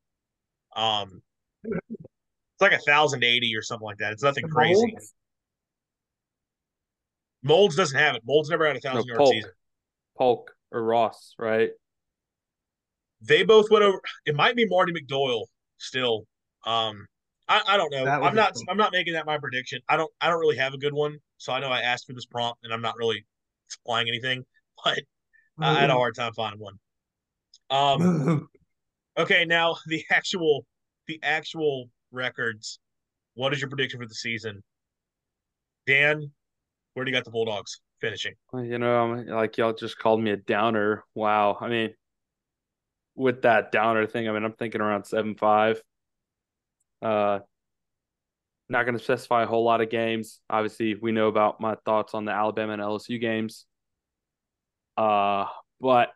[0.76, 1.22] Um,
[1.64, 4.14] it's like a thousand eighty or something like that.
[4.14, 4.82] It's nothing crazy.
[4.82, 5.14] Moulds?
[7.44, 8.24] Moulds doesn't have it.
[8.26, 9.32] Moulds never had a thousand no, yard Polk.
[9.32, 9.52] season.
[10.18, 11.70] Polk or Ross, right?
[13.22, 14.02] They both went over.
[14.26, 15.46] It might be Marty McDoyle
[15.78, 16.26] still.
[16.66, 17.06] Um,
[17.48, 18.06] I, I don't know.
[18.06, 18.56] I'm not.
[18.70, 19.80] I'm not making that my prediction.
[19.88, 20.12] I don't.
[20.20, 21.18] I don't really have a good one.
[21.38, 23.26] So I know I asked for this prompt, and I'm not really
[23.68, 24.44] supplying anything.
[25.58, 26.74] But I had a hard time finding one.
[27.70, 28.50] Um.
[29.18, 30.66] okay, now the actual
[31.08, 32.80] the actual records.
[33.36, 34.64] What is your prediction for the season,
[35.88, 36.32] Dan?
[36.94, 38.34] Where do you got the Bulldogs finishing?
[38.54, 41.04] You know, like y'all just called me a downer.
[41.14, 41.58] Wow.
[41.60, 41.94] I mean,
[43.16, 45.82] with that downer thing, I mean, I'm thinking around seven five.
[47.02, 47.40] Uh,
[48.68, 50.40] not going to specify a whole lot of games.
[50.50, 53.66] Obviously, we know about my thoughts on the Alabama and LSU games.
[54.98, 55.46] Uh,
[55.80, 56.10] but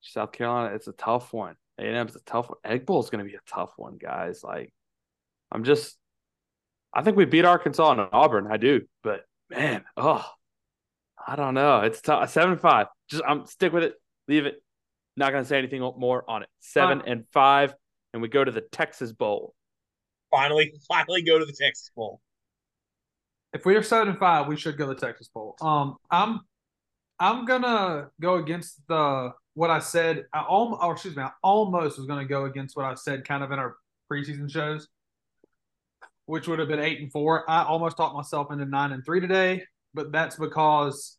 [0.00, 1.54] South Carolina, it's a tough one.
[1.78, 2.58] A&M is a tough one.
[2.64, 4.42] Egg Bowl is going to be a tough one, guys.
[4.42, 4.72] Like,
[5.50, 5.96] I'm just,
[6.92, 8.48] I think we beat Arkansas and Auburn.
[8.50, 10.26] I do, but man, oh,
[11.24, 11.80] I don't know.
[11.80, 12.30] It's tough.
[12.30, 12.88] Seven five.
[13.08, 13.94] Just I'm stick with it.
[14.28, 14.62] Leave it.
[15.16, 16.48] Not going to say anything more on it.
[16.60, 17.74] Seven and five
[18.12, 19.54] and we go to the Texas Bowl.
[20.30, 22.20] Finally, finally go to the Texas Bowl.
[23.52, 25.56] If we are seven and five, we should go to the Texas Bowl.
[25.60, 26.40] Um, I'm
[27.18, 30.24] I'm gonna go against the what I said.
[30.32, 33.44] I almost, or excuse me, I almost was gonna go against what I said, kind
[33.44, 33.76] of in our
[34.10, 34.88] preseason shows,
[36.26, 37.48] which would have been eight and four.
[37.48, 41.18] I almost talked myself into nine and three today, but that's because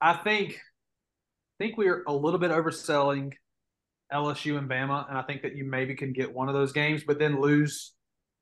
[0.00, 3.32] I think I think we are a little bit overselling
[4.12, 7.02] LSU and Bama, and I think that you maybe can get one of those games,
[7.06, 7.92] but then lose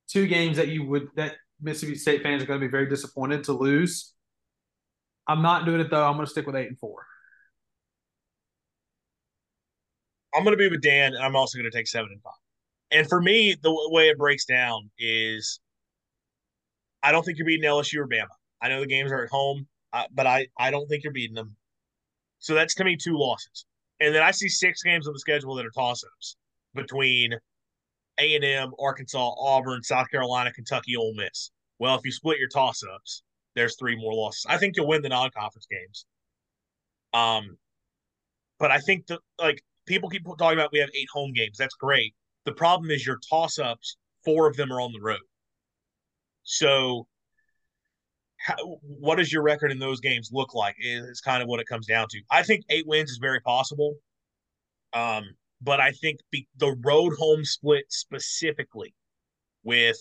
[0.08, 3.44] two games that you would that Mississippi State fans are going to be very disappointed
[3.44, 4.12] to lose.
[5.26, 6.04] I'm not doing it though.
[6.04, 7.06] I'm going to stick with eight and four.
[10.34, 12.32] I'm going to be with Dan, and I'm also going to take seven and five.
[12.90, 15.60] And for me, the way it breaks down is
[17.02, 18.26] I don't think you're beating LSU or Bama.
[18.60, 21.34] I know the games are at home, uh, but I, I don't think you're beating
[21.34, 21.56] them.
[22.38, 23.66] So that's to me two losses.
[24.00, 26.36] And then I see six games on the schedule that are toss-ups
[26.74, 27.32] between
[28.18, 31.50] A&M, Arkansas, Auburn, South Carolina, Kentucky, Ole Miss.
[31.78, 33.22] Well, if you split your toss-ups,
[33.54, 34.46] there's three more losses.
[34.48, 36.06] I think you'll win the non-conference games.
[37.12, 37.56] Um,
[38.58, 41.56] but I think that like people keep talking about we have eight home games.
[41.56, 42.14] That's great.
[42.44, 43.96] The problem is your toss-ups.
[44.24, 45.20] Four of them are on the road.
[46.42, 47.06] So,
[48.82, 50.76] what does your record in those games look like?
[50.78, 52.20] Is kind of what it comes down to.
[52.30, 53.94] I think eight wins is very possible.
[54.92, 55.24] Um,
[55.60, 58.94] but I think be, the road home split specifically
[59.62, 59.96] with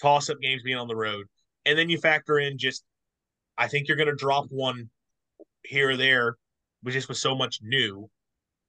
[0.00, 1.26] toss up games being on the road,
[1.66, 2.84] and then you factor in just,
[3.58, 4.88] I think you're going to drop one
[5.64, 6.36] here or there,
[6.82, 8.08] but just with so much new,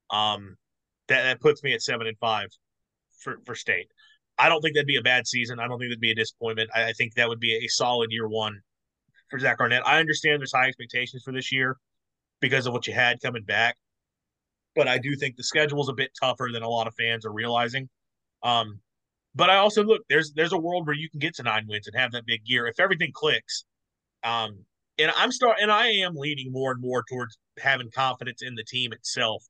[0.09, 0.57] um,
[1.07, 2.47] that that puts me at seven and five
[3.19, 3.87] for for state.
[4.37, 5.59] I don't think that'd be a bad season.
[5.59, 6.71] I don't think that'd be a disappointment.
[6.73, 8.59] I, I think that would be a solid year one
[9.31, 9.87] for Zach Arnett.
[9.87, 11.77] I understand there's high expectations for this year
[12.41, 13.77] because of what you had coming back,
[14.75, 17.25] but I do think the schedule is a bit tougher than a lot of fans
[17.25, 17.89] are realizing.
[18.43, 18.79] Um,
[19.33, 21.87] but I also look there's there's a world where you can get to nine wins
[21.87, 23.63] and have that big year if everything clicks.
[24.23, 24.65] Um,
[24.99, 28.63] and I'm start and I am leaning more and more towards having confidence in the
[28.63, 29.43] team itself.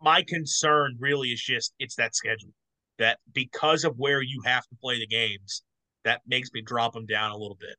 [0.00, 2.52] My concern really is just it's that schedule
[2.98, 5.62] that because of where you have to play the games,
[6.04, 7.76] that makes me drop them down a little bit.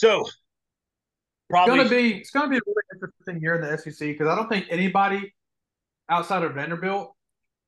[0.00, 0.24] So,
[1.50, 4.28] probably it's gonna be it's gonna be a really interesting year in the SEC because
[4.28, 5.34] I don't think anybody
[6.08, 7.14] outside of Vanderbilt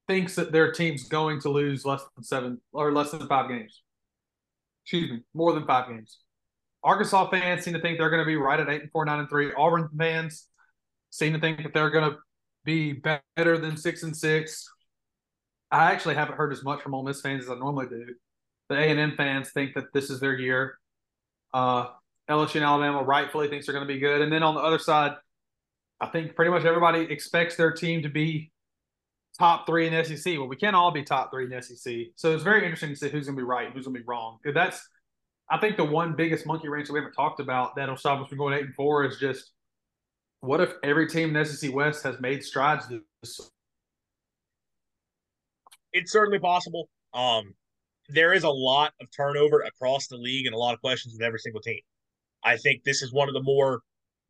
[0.08, 3.82] thinks that their team's going to lose less than seven or less than five games.
[4.82, 6.20] Excuse me, more than five games.
[6.82, 9.18] Arkansas fans seem to think they're going to be right at eight and four, nine
[9.18, 9.52] and three.
[9.52, 10.48] Auburn fans
[11.10, 12.16] seem to think that they're going to
[12.64, 14.66] be better than six and six.
[15.70, 18.06] I actually haven't heard as much from Ole Miss fans as I normally do.
[18.70, 20.78] The A and M fans think that this is their year.
[21.52, 21.88] Uh,
[22.30, 24.78] LSU and Alabama rightfully thinks they're going to be good, and then on the other
[24.78, 25.12] side,
[26.00, 28.50] I think pretty much everybody expects their team to be
[29.38, 30.38] top three in SEC.
[30.38, 33.08] Well, we can't all be top three in SEC, so it's very interesting to see
[33.08, 34.38] who's going to be right, who's going to be wrong.
[34.44, 34.86] That's,
[35.50, 38.28] I think, the one biggest monkey wrench that we haven't talked about that'll stop us
[38.28, 39.52] from going eight and four is just
[40.40, 43.50] what if every team in SEC West has made strides this
[45.92, 46.88] it's certainly possible.
[47.14, 47.54] Um,
[48.08, 51.22] there is a lot of turnover across the league and a lot of questions with
[51.22, 51.80] every single team.
[52.44, 53.80] I think this is one of the more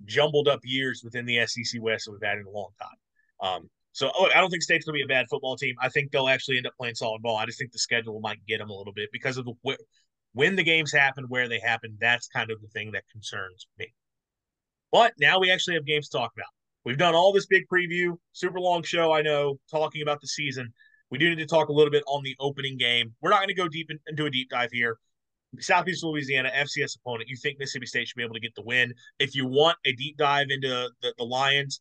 [0.04, 3.50] jumbled up years within the SEC West that we've had in a long time.
[3.50, 5.74] Um, so oh, I don't think State's going to be a bad football team.
[5.80, 7.36] I think they'll actually end up playing solid ball.
[7.36, 9.76] I just think the schedule might get them a little bit because of the
[10.34, 11.96] when the games happen, where they happen.
[12.00, 13.92] That's kind of the thing that concerns me.
[14.90, 16.48] But now we actually have games to talk about.
[16.84, 19.12] We've done all this big preview, super long show.
[19.12, 20.72] I know talking about the season.
[21.10, 23.14] We do need to talk a little bit on the opening game.
[23.20, 24.96] We're not going to go deep in, into a deep dive here.
[25.58, 27.28] Southeast Louisiana FCS opponent.
[27.28, 28.92] You think Mississippi State should be able to get the win?
[29.18, 31.80] If you want a deep dive into the, the Lions,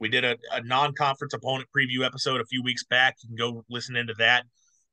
[0.00, 3.16] we did a, a non-conference opponent preview episode a few weeks back.
[3.22, 4.44] You can go listen into that.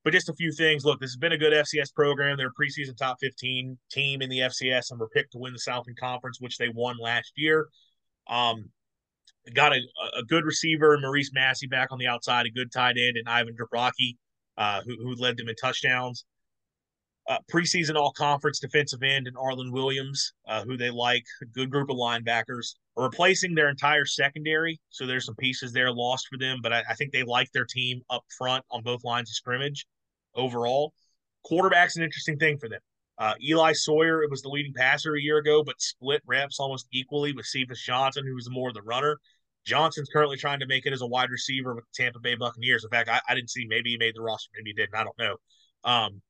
[0.03, 0.85] But just a few things.
[0.85, 2.37] Look, this has been a good FCS program.
[2.37, 5.59] They're a preseason top 15 team in the FCS and were picked to win the
[5.59, 7.67] Southern Conference, which they won last year.
[8.29, 8.69] Um,
[9.53, 9.79] got a,
[10.17, 13.55] a good receiver, Maurice Massey, back on the outside, a good tight end, and Ivan
[13.55, 14.17] Drabrocky,
[14.57, 16.25] uh, who, who led them in touchdowns.
[17.29, 21.69] Uh, preseason all conference defensive end and Arlen Williams, uh, who they like, a good
[21.69, 24.79] group of linebackers, are replacing their entire secondary.
[24.89, 27.65] So there's some pieces there lost for them, but I, I think they like their
[27.65, 29.85] team up front on both lines of scrimmage
[30.33, 30.91] overall.
[31.43, 32.79] Quarterback's an interesting thing for them.
[33.19, 36.87] Uh, Eli Sawyer, it was the leading passer a year ago, but split reps almost
[36.91, 39.19] equally with Cephus Johnson, who was more the runner.
[39.65, 42.83] Johnson's currently trying to make it as a wide receiver with the Tampa Bay Buccaneers.
[42.83, 44.95] In fact, I, I didn't see maybe he made the roster, maybe he didn't.
[44.95, 45.35] I don't know.
[45.83, 46.21] Um,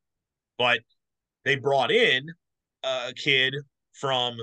[0.59, 0.81] but
[1.43, 2.27] they brought in
[2.83, 3.55] a kid
[3.93, 4.37] from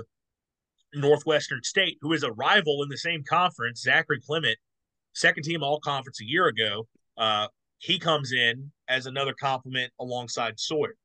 [0.93, 4.57] Northwestern State who is a rival in the same conference, Zachary Clement,
[5.13, 6.85] second team all conference a year ago.
[7.17, 7.47] Uh,
[7.79, 10.95] he comes in as another complement alongside Sawyer.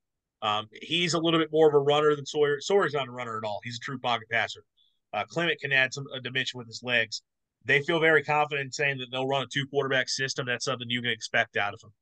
[0.40, 2.60] Um, he's a little bit more of a runner than Sawyer.
[2.60, 3.60] Sawyer's not a runner at all.
[3.62, 4.64] He's a true pocket passer.
[5.12, 7.22] Uh, Clement can add some a dimension with his legs
[7.64, 10.46] they feel very confident in saying that they'll run a two quarterback system.
[10.46, 11.92] That's something you can expect out of them.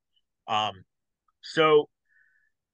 [0.49, 0.85] Um,
[1.43, 1.89] so,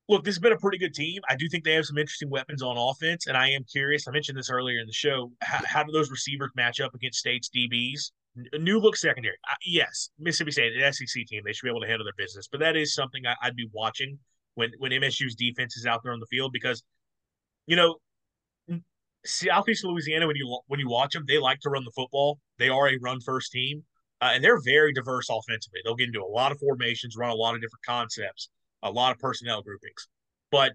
[0.08, 1.20] look, this has been a pretty good team.
[1.28, 4.06] I do think they have some interesting weapons on offense, and I am curious.
[4.06, 5.32] I mentioned this earlier in the show.
[5.42, 8.12] How, how do those receivers match up against State's DBs?
[8.58, 9.36] New look secondary.
[9.50, 12.48] Uh, yes, Mississippi State, an SEC team, they should be able to handle their business,
[12.50, 14.18] but that is something I, would be watching
[14.54, 16.82] when when MSU's defense is out there on the field because
[17.66, 17.96] you know
[19.24, 22.38] Southeast Louisiana when you when you watch them they like to run the football.
[22.58, 23.84] They are a run first team.
[24.22, 25.80] Uh, and they're very diverse offensively.
[25.84, 28.48] They'll get into a lot of formations, run a lot of different concepts,
[28.82, 30.08] a lot of personnel groupings,
[30.50, 30.72] but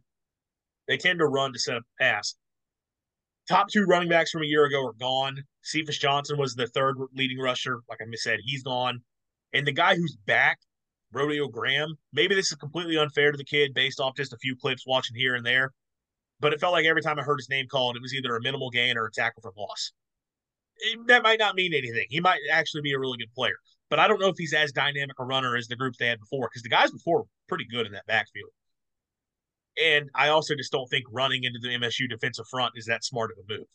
[0.88, 2.36] they tend to run to set up pass.
[3.48, 5.44] Top two running backs from a year ago are gone.
[5.62, 7.82] Cephus Johnson was the third leading rusher.
[7.90, 9.02] Like I said, he's gone.
[9.54, 10.60] And the guy who's back,
[11.12, 14.56] Rodeo Graham, maybe this is completely unfair to the kid based off just a few
[14.56, 15.74] clips watching here and there,
[16.40, 18.42] but it felt like every time I heard his name called, it was either a
[18.42, 19.92] minimal gain or a tackle for loss.
[20.78, 22.06] It, that might not mean anything.
[22.10, 23.56] He might actually be a really good player,
[23.90, 26.20] but I don't know if he's as dynamic a runner as the group they had
[26.20, 28.52] before because the guys before pretty good in that backfield.
[29.82, 33.32] And I also just don't think running into the MSU defensive front is that smart
[33.32, 33.68] of a move.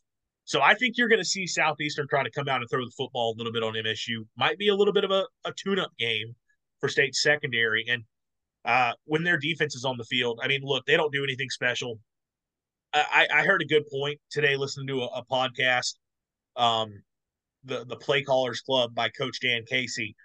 [0.44, 2.92] So I think you're going to see Southeastern try to come out and throw the
[2.96, 4.26] football a little bit on MSU.
[4.36, 6.34] Might be a little bit of a, a tune-up game
[6.80, 7.84] for state secondary.
[7.88, 8.04] And
[8.64, 11.50] uh, when their defense is on the field, I mean, look, they don't do anything
[11.50, 11.98] special.
[12.94, 15.96] I, I heard a good point today listening to a, a podcast,
[16.56, 17.02] um,
[17.64, 20.16] the the Play Callers Club by Coach Dan Casey.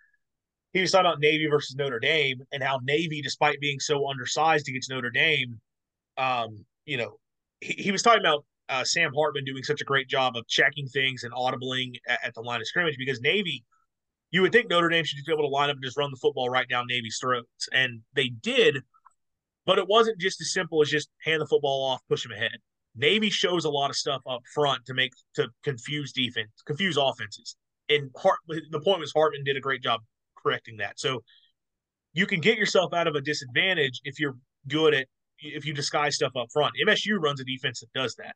[0.73, 4.69] He was talking about Navy versus Notre Dame and how Navy, despite being so undersized
[4.69, 5.60] against Notre Dame,
[6.18, 7.18] um, you know,
[7.60, 10.88] he, he was talking about uh, Sam Hartman doing such a great job of checking
[10.88, 13.65] things and audibling at, at, the line of scrimmage because Navy,
[14.31, 16.18] you would think Notre Dame should be able to line up and just run the
[16.18, 18.77] football right down Navy's throats, and they did,
[19.65, 22.57] but it wasn't just as simple as just hand the football off, push them ahead.
[22.95, 27.57] Navy shows a lot of stuff up front to make to confuse defense, confuse offenses,
[27.89, 29.99] and Hart, the point was Hartman did a great job
[30.41, 30.99] correcting that.
[30.99, 31.23] So
[32.13, 34.35] you can get yourself out of a disadvantage if you're
[34.68, 35.07] good at
[35.39, 36.73] if you disguise stuff up front.
[36.85, 38.35] MSU runs a defense that does that.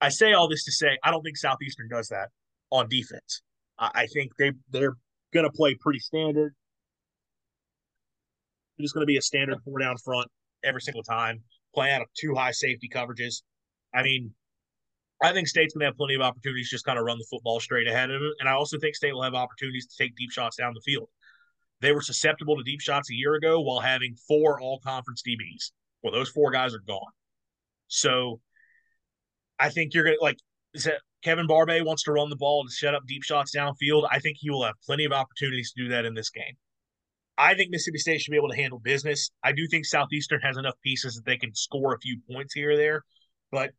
[0.00, 2.28] I say all this to say I don't think Southeastern does that
[2.70, 3.42] on defense.
[3.78, 4.96] I, I think they they're
[5.32, 6.54] going to play pretty standard.
[8.78, 10.28] It's just going to be a standard four down front
[10.64, 11.42] every single time,
[11.74, 13.42] play out of two high safety coverages.
[13.94, 14.32] I mean,
[15.22, 17.60] I think State's going to have plenty of opportunities just kind of run the football
[17.60, 18.22] straight ahead of.
[18.38, 21.08] And I also think State will have opportunities to take deep shots down the field.
[21.80, 25.72] They were susceptible to deep shots a year ago while having four all conference DBs.
[26.02, 27.12] Well, those four guys are gone.
[27.88, 28.40] So
[29.58, 30.38] I think you're going to like
[31.22, 34.08] Kevin Barbay wants to run the ball to set up deep shots downfield.
[34.10, 36.54] I think he will have plenty of opportunities to do that in this game.
[37.36, 39.30] I think Mississippi State should be able to handle business.
[39.42, 42.72] I do think Southeastern has enough pieces that they can score a few points here
[42.72, 43.02] or there.
[43.50, 43.70] But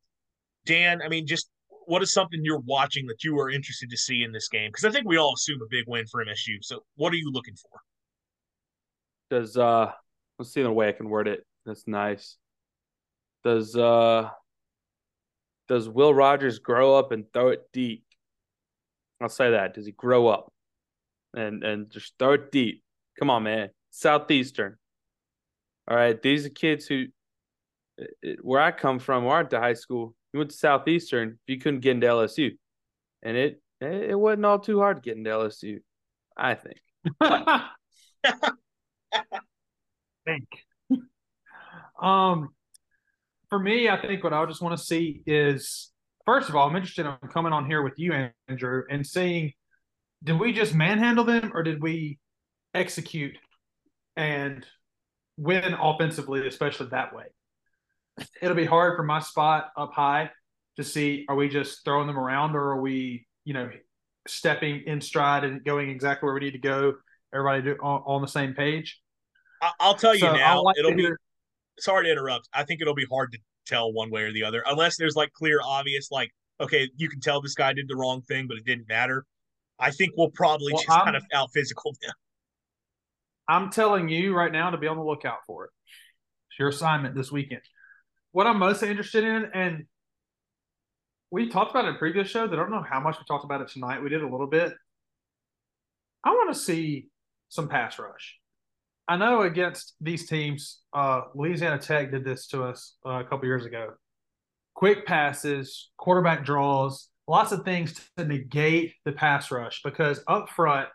[0.66, 1.50] Dan, I mean, just
[1.86, 4.70] what is something you're watching that you are interested to see in this game?
[4.70, 6.58] Because I think we all assume a big win for MSU.
[6.62, 7.80] So what are you looking for?
[9.32, 9.92] Does uh
[10.38, 11.46] let's see the way I can word it.
[11.66, 12.38] That's nice.
[13.46, 14.30] Does uh
[15.70, 18.04] does Will Rogers grow up and throw it deep?
[19.22, 19.74] I'll say that.
[19.74, 20.52] Does he grow up
[21.34, 22.84] and and just throw it deep?
[23.18, 23.70] Come on, man.
[23.90, 24.78] Southeastern.
[25.88, 27.06] All right, these are kids who,
[28.42, 31.58] where I come from, where I went to high school, you went to Southeastern, you
[31.58, 32.52] couldn't get into LSU,
[33.24, 35.80] and it it wasn't all too hard to get into LSU,
[36.38, 36.78] I think.
[40.26, 40.48] think.
[42.02, 42.50] Um,
[43.50, 45.92] for me, I think what I just want to see is
[46.26, 48.14] first of all, I'm interested in coming on here with you,
[48.48, 49.54] Andrew, and seeing
[50.24, 52.20] did we just manhandle them or did we
[52.74, 53.38] execute
[54.16, 54.66] and
[55.38, 57.26] win offensively, especially that way?
[58.42, 60.32] It'll be hard for my spot up high
[60.78, 63.70] to see are we just throwing them around or are we, you know,
[64.28, 66.94] stepping in stride and going exactly where we need to go,
[67.34, 69.00] everybody do, on, on the same page.
[69.80, 71.20] I'll tell you so now, like it'll be hear,
[71.80, 72.50] sorry to interrupt.
[72.54, 75.32] I think it'll be hard to tell one way or the other unless there's like
[75.34, 78.66] clear, obvious, like, okay, you can tell this guy did the wrong thing, but it
[78.66, 79.26] didn't matter.
[79.80, 82.14] I think we'll probably well, just I'm, kind of out physical them.
[83.48, 85.72] I'm telling you right now to be on the lookout for it.
[86.50, 87.62] It's your assignment this weekend.
[88.32, 89.86] What I'm most interested in, and
[91.32, 92.50] we talked about it in previous shows.
[92.52, 94.02] I don't know how much we talked about it tonight.
[94.02, 94.74] We did a little bit.
[96.24, 97.08] I want to see
[97.52, 98.38] some pass rush.
[99.08, 103.46] I know against these teams, uh, Louisiana Tech did this to us uh, a couple
[103.46, 103.94] years ago.
[104.74, 110.88] Quick passes, quarterback draws, lots of things to negate the pass rush because up front,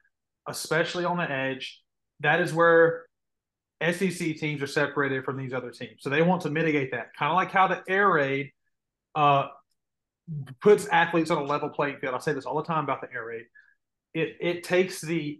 [0.49, 1.83] especially on the edge,
[2.21, 3.05] that is where
[3.83, 5.99] SEC teams are separated from these other teams.
[6.01, 8.51] So they want to mitigate that, kind of like how the air raid
[9.15, 9.49] uh,
[10.63, 12.15] puts athletes on a level playing field.
[12.15, 13.45] I say this all the time about the air raid.
[14.17, 15.39] It it takes the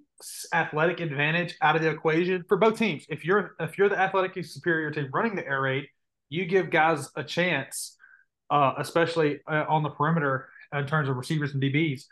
[0.53, 3.07] athletic advantage out of the equation for both teams.
[3.09, 5.87] If you're if you're the athletically superior team running the air raid,
[6.29, 7.97] you give guys a chance,
[8.51, 12.03] uh, especially uh, on the perimeter in terms of receivers and DBs,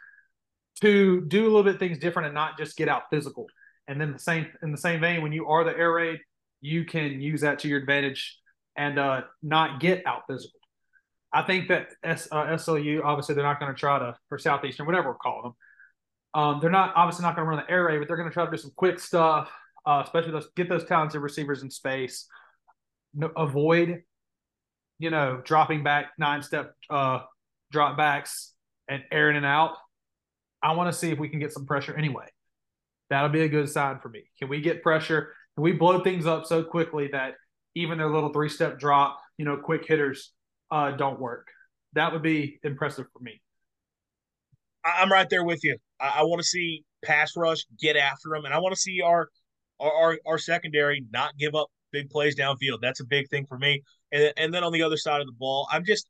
[0.80, 3.46] to do a little bit things different and not just get out physical.
[3.86, 6.20] And then the same in the same vein, when you are the air raid,
[6.62, 8.38] you can use that to your advantage
[8.74, 10.58] and uh, not get out physical.
[11.30, 14.86] I think that S, uh, SLU obviously they're not going to try to for Southeastern
[14.86, 15.54] whatever we're calling them.
[16.34, 18.34] Um, they're not obviously not going to run the air raid, but they're going to
[18.34, 19.50] try to do some quick stuff,
[19.86, 22.26] uh, especially those get those talented receivers in space.
[23.14, 24.02] No, avoid,
[24.98, 27.20] you know, dropping back nine step uh,
[27.70, 28.52] drop backs
[28.88, 29.76] and airing it out.
[30.62, 32.26] I want to see if we can get some pressure anyway.
[33.10, 34.24] That'll be a good sign for me.
[34.38, 35.32] Can we get pressure?
[35.54, 37.34] Can we blow things up so quickly that
[37.76, 40.32] even their little three step drop, you know, quick hitters
[40.70, 41.46] uh, don't work?
[41.92, 43.40] That would be impressive for me.
[44.84, 45.76] I'm right there with you.
[46.00, 49.00] I, I want to see pass rush get after them, and I want to see
[49.00, 49.28] our,
[49.80, 52.80] our our our secondary not give up big plays downfield.
[52.80, 53.82] That's a big thing for me.
[54.12, 56.06] And and then on the other side of the ball, I'm just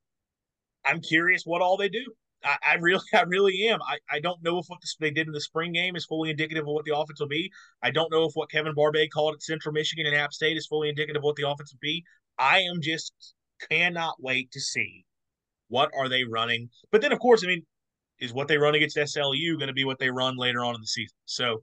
[0.84, 2.04] I'm curious what all they do.
[2.44, 3.80] I, I really, I really am.
[3.82, 6.64] I, I don't know if what they did in the spring game is fully indicative
[6.64, 7.50] of what the offense will be.
[7.82, 10.66] I don't know if what Kevin Barbay called at Central Michigan and App State is
[10.66, 12.04] fully indicative of what the offense will be.
[12.38, 13.12] I am just
[13.70, 15.04] cannot wait to see
[15.68, 16.68] what are they running.
[16.90, 17.64] But then, of course, I mean,
[18.24, 20.80] is what they run against SLU going to be what they run later on in
[20.80, 21.16] the season?
[21.26, 21.62] So,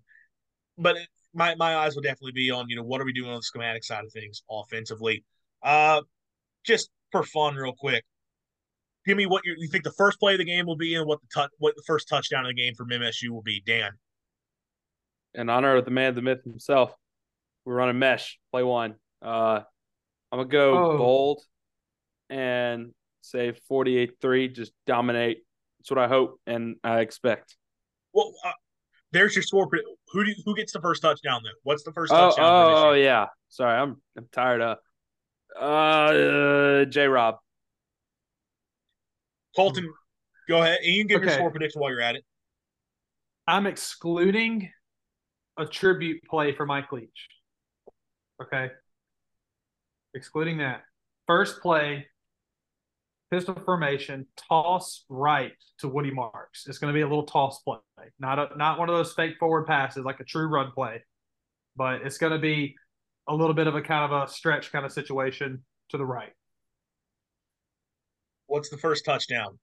[0.78, 0.98] but
[1.34, 3.44] my my eyes will definitely be on you know what are we doing on the
[3.44, 5.24] schematic side of things offensively.
[5.64, 6.02] Uh,
[6.66, 8.04] just for fun, real quick
[9.06, 11.20] give me what you think the first play of the game will be and what
[11.22, 13.62] the tu- what the first touchdown of the game from MSU will be.
[13.66, 13.92] Dan.
[15.34, 16.94] In honor of the man, the myth himself,
[17.66, 18.38] we're running mesh.
[18.52, 18.96] Play one.
[19.22, 19.62] Uh,
[20.32, 20.98] I'm gonna go oh.
[20.98, 21.42] bold
[22.30, 24.54] and say 48-3.
[24.54, 25.40] Just dominate.
[25.82, 27.58] That's what I hope and I expect.
[28.14, 28.52] Well, uh,
[29.12, 29.68] there's your score.
[30.14, 31.54] Who do you, who gets the first touchdown then?
[31.64, 32.46] What's the first oh, touchdown?
[32.46, 33.26] Oh, oh yeah.
[33.50, 34.78] Sorry, I'm I'm tired of.
[35.60, 37.08] Uh, uh J.
[37.08, 37.38] Rob.
[39.56, 39.92] Colton,
[40.48, 40.78] go ahead.
[40.84, 41.26] And you can give okay.
[41.32, 42.24] your score prediction while you're at it.
[43.48, 44.70] I'm excluding
[45.58, 47.28] a tribute play for Mike Leach.
[48.40, 48.70] Okay.
[50.14, 50.84] Excluding that.
[51.26, 52.06] First play,
[53.32, 56.68] pistol formation, toss right to Woody Marks.
[56.68, 57.78] It's going to be a little toss play,
[58.20, 61.02] not a, not one of those fake forward passes like a true run play,
[61.78, 62.76] but it's going to be
[63.30, 66.34] a little bit of a kind of a stretch kind of situation to the right.
[68.48, 69.58] What's the first touchdown?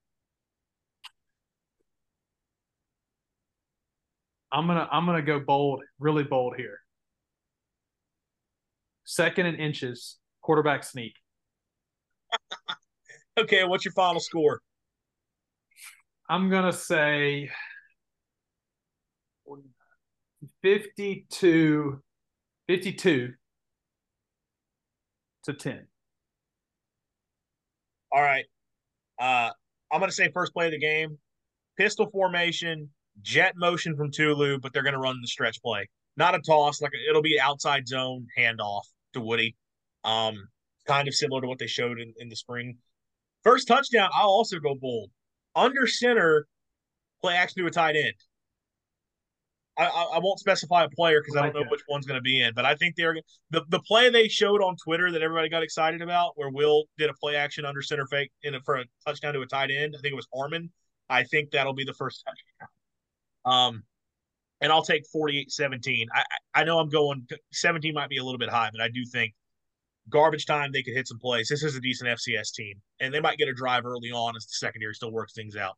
[4.51, 6.79] I'm gonna I'm gonna go bold, really bold here.
[9.03, 11.13] Second and inches, quarterback sneak.
[13.39, 14.61] okay, what's your final score?
[16.29, 17.49] I'm gonna say
[20.61, 22.01] 52
[22.67, 23.33] 52
[25.45, 25.87] to 10.
[28.11, 28.45] All right.
[29.19, 29.49] Uh,
[29.91, 31.17] I'm going to say first play of the game,
[31.77, 32.89] pistol formation,
[33.21, 36.81] jet motion from Tulu, but they're going to run the stretch play, not a toss.
[36.81, 38.83] Like it'll be outside zone handoff
[39.13, 39.55] to Woody,
[40.03, 40.35] um,
[40.87, 42.77] kind of similar to what they showed in, in the spring.
[43.43, 45.11] First touchdown, I'll also go bold.
[45.55, 46.47] Under center,
[47.21, 48.13] play action to a tight end.
[49.77, 49.85] I,
[50.15, 52.53] I won't specify a player because I don't know which one's going to be in,
[52.53, 53.15] but I think they're
[53.49, 57.09] the the play they showed on Twitter that everybody got excited about, where Will did
[57.09, 59.95] a play action under center fake in a, for a touchdown to a tight end.
[59.97, 60.69] I think it was Harmon.
[61.09, 62.67] I think that'll be the first touchdown.
[63.45, 63.83] Um,
[64.59, 66.07] and I'll take 48-17.
[66.13, 69.05] I I know I'm going 17 might be a little bit high, but I do
[69.05, 69.33] think
[70.09, 71.47] garbage time they could hit some plays.
[71.49, 74.45] This is a decent FCS team, and they might get a drive early on as
[74.45, 75.75] the secondary still works things out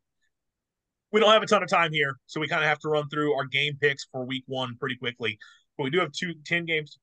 [1.12, 3.08] we don't have a ton of time here, so we kind of have to run
[3.08, 5.38] through our game picks for week one pretty quickly.
[5.76, 6.98] But we do have two 10 games to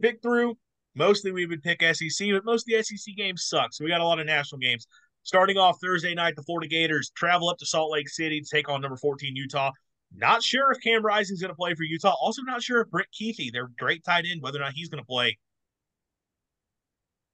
[0.00, 0.56] pick through.
[0.94, 3.72] Mostly we would pick SEC, but most of the SEC games suck.
[3.72, 4.86] So we got a lot of national games.
[5.22, 8.68] Starting off Thursday night, the Florida Gators travel up to Salt Lake City to take
[8.68, 9.70] on number 14 Utah.
[10.14, 12.14] Not sure if Cam Rising's going to play for Utah.
[12.20, 15.02] Also, not sure if Brant Kuithe, their great tight end, whether or not he's going
[15.02, 15.38] to play.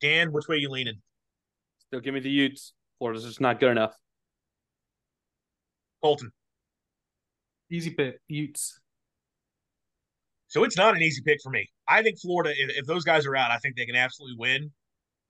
[0.01, 1.01] Dan, which way you leaning?
[1.87, 2.73] Still give me the Utes.
[2.99, 3.95] Florida's just not good enough.
[6.03, 6.31] Colton.
[7.71, 8.81] Easy pick, Utes.
[10.49, 11.69] So it's not an easy pick for me.
[11.87, 14.73] I think Florida, if, if those guys are out, I think they can absolutely win.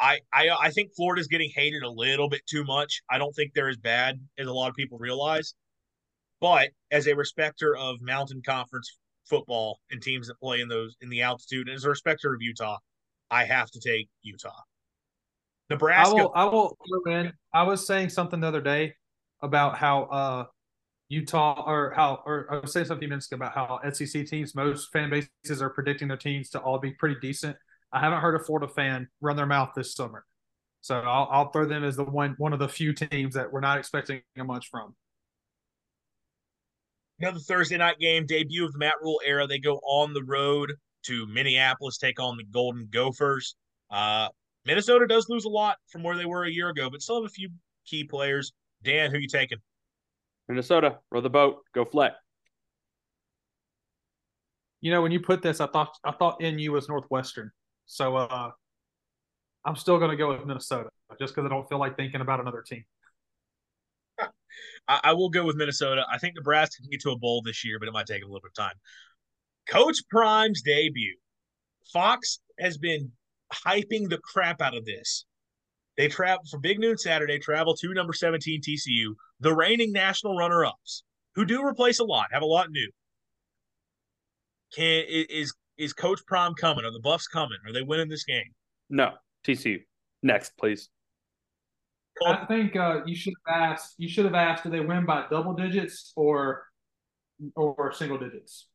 [0.00, 3.02] I, I I think Florida's getting hated a little bit too much.
[3.10, 5.54] I don't think they're as bad as a lot of people realize.
[6.40, 8.98] But as a respecter of Mountain Conference
[9.28, 12.40] football and teams that play in those in the altitude, and as a respecter of
[12.40, 12.78] Utah,
[13.30, 14.50] I have to take Utah.
[15.70, 16.10] Nebraska.
[16.10, 16.32] I will.
[16.34, 17.32] I will throw in.
[17.54, 18.94] I was saying something the other day
[19.40, 20.44] about how uh,
[21.08, 24.26] Utah or how or I was saying something a few minutes ago about how SEC
[24.26, 27.56] teams, most fan bases are predicting their teams to all be pretty decent.
[27.92, 30.24] I haven't heard a Florida fan run their mouth this summer.
[30.80, 33.60] So I'll, I'll throw them as the one one of the few teams that we're
[33.60, 34.94] not expecting a much from.
[37.20, 39.46] Another Thursday night game, debut of the Matt Rhule era.
[39.46, 40.72] They go on the road
[41.04, 43.56] to Minneapolis, take on the Golden Gophers.
[43.90, 44.28] Uh,
[44.64, 47.30] Minnesota does lose a lot from where they were a year ago, but still have
[47.30, 47.50] a few
[47.86, 48.52] key players.
[48.82, 49.58] Dan, who you taking?
[50.48, 52.12] Minnesota, row the boat, go Fleck.
[54.80, 57.50] You know, when you put this, I thought I thought NU was Northwestern,
[57.86, 58.50] so uh,
[59.64, 62.40] I'm still going to go with Minnesota just because I don't feel like thinking about
[62.40, 62.84] another team.
[64.88, 66.04] I, I, will go with Minnesota.
[66.10, 68.26] I think Nebraska can get to a bowl this year, but it might take a
[68.26, 68.74] little bit of time.
[69.68, 71.16] Coach Prime's debut.
[71.92, 73.10] Fox has been
[73.52, 75.24] hyping the crap out of this.
[75.96, 80.64] They travel for Big Noon Saturday, travel to number 17 TCU, the reigning national runner
[80.64, 81.02] ups,
[81.34, 82.90] who do replace a lot, have a lot new.
[84.74, 86.84] Can is is Coach Prime coming?
[86.84, 87.58] Are the Buffs coming?
[87.66, 88.54] Are they winning this game?
[88.88, 89.12] No,
[89.44, 89.80] TCU.
[90.22, 90.90] Next, please.
[92.24, 93.94] I think uh, you should have asked.
[93.98, 96.64] You should have asked, do they win by double digits or
[97.56, 98.68] or single digits?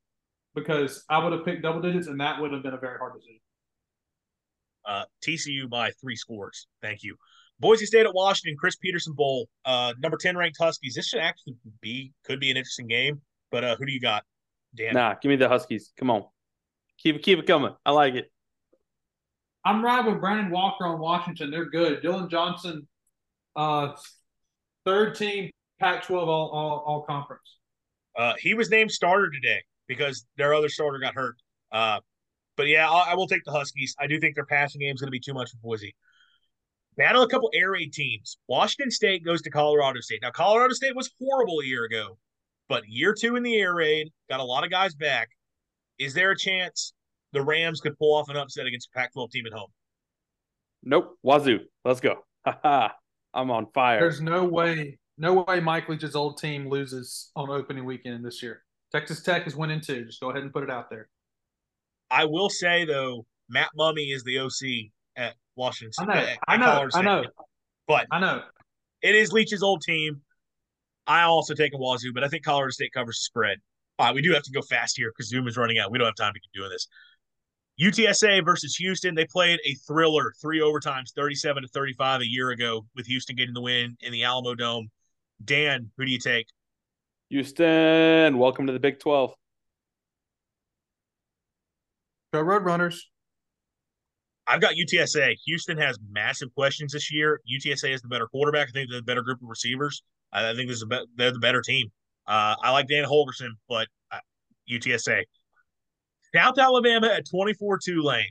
[0.56, 3.14] Because I would have picked double digits, and that would have been a very hard
[3.14, 3.40] decision.
[4.86, 6.68] Uh, TCU by three scores.
[6.82, 7.16] Thank you.
[7.60, 10.94] Boise State at Washington, Chris Petersen Bowl, uh, number 10 ranked Huskies.
[10.96, 14.24] This should actually be, could be an interesting game, but uh, who do you got,
[14.76, 14.94] Dan?
[14.94, 15.92] Nah, give me the Huskies.
[15.98, 16.26] Come on.
[16.98, 17.74] Keep, it, keep it coming.
[17.86, 18.32] I like it.
[19.64, 21.50] I'm riding with Brandon Walker on Washington.
[21.50, 22.04] They're good.
[22.04, 22.88] Dylan Johnson,
[23.56, 23.94] uh,
[24.86, 25.50] third team
[25.80, 27.58] Pac-12 all, all, all conference.
[28.18, 31.36] Uh, he was named starter today because their other starter got hurt.
[31.72, 32.00] Uh,
[32.58, 33.96] but yeah, I'll, I will take the Huskies.
[34.00, 35.96] I do think their passing game is going to be too much for Boise.
[36.98, 38.38] Battle a couple air raid teams.
[38.48, 40.20] Washington State goes to Colorado State.
[40.22, 42.18] Now, Colorado State was horrible a year ago,
[42.70, 45.30] but year two in the air raid, got a lot of guys back.
[46.00, 46.94] Is there a chance
[47.34, 49.70] the Rams could pull off an upset against a Pac 12 team at home?
[50.84, 51.18] Nope.
[51.24, 51.60] Wazoo.
[51.84, 52.24] Let's go.
[52.46, 54.00] I'm on fire.
[54.00, 58.64] There's no way, no way Mike Leach's old team loses on opening weekend this year.
[58.92, 60.06] Texas Tech is winning too.
[60.06, 61.10] Just go ahead and put it out there.
[62.10, 66.10] I will say though, Matt Mumme is the OC at Washington.
[66.10, 66.20] I know.
[66.20, 66.90] At, I know.
[66.94, 67.24] I know.
[67.88, 68.42] But I know
[69.06, 70.22] it is Leach's old team.
[71.06, 73.60] I also take a Wazoo, but I think Colorado State covers the spread.
[74.00, 75.92] All right, we do have to go fast here because Zoom is running out.
[75.92, 76.88] We don't have time to keep doing this.
[77.80, 79.14] UTSA versus Houston.
[79.14, 83.54] They played a thriller, three overtimes, 37 to 35 a year ago, with Houston getting
[83.54, 84.90] the win in the Alamo Dome.
[85.44, 86.48] Dan, who do you take?
[87.30, 89.34] Houston, welcome to the Big 12.
[92.34, 93.00] Go Roadrunners.
[94.48, 95.36] I've got UTSA.
[95.46, 97.42] Houston has massive questions this year.
[97.52, 98.68] UTSA is the better quarterback.
[98.70, 100.04] I think they're the better group of receivers.
[100.32, 101.88] I think this is a be- they're the better team.
[102.28, 104.20] Uh, I like Dan Holgorsen, but uh,
[104.70, 105.24] UTSA.
[106.36, 108.26] South Alabama at 24 Tulane.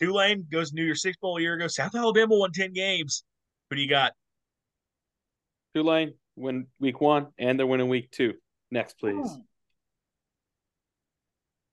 [0.00, 1.66] Tulane goes to New Year's Six Bowl a year ago.
[1.66, 3.24] South Alabama won 10 games.
[3.68, 4.12] Who do you got?
[5.74, 8.34] Tulane win week one, and they're winning week two.
[8.70, 9.38] Next, please.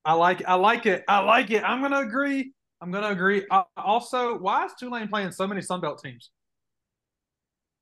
[0.05, 1.03] I like I like it.
[1.07, 1.63] I like it.
[1.63, 2.53] I'm gonna agree.
[2.81, 3.45] I'm gonna agree.
[3.51, 6.31] Uh, also, why is Tulane playing so many Sunbelt teams?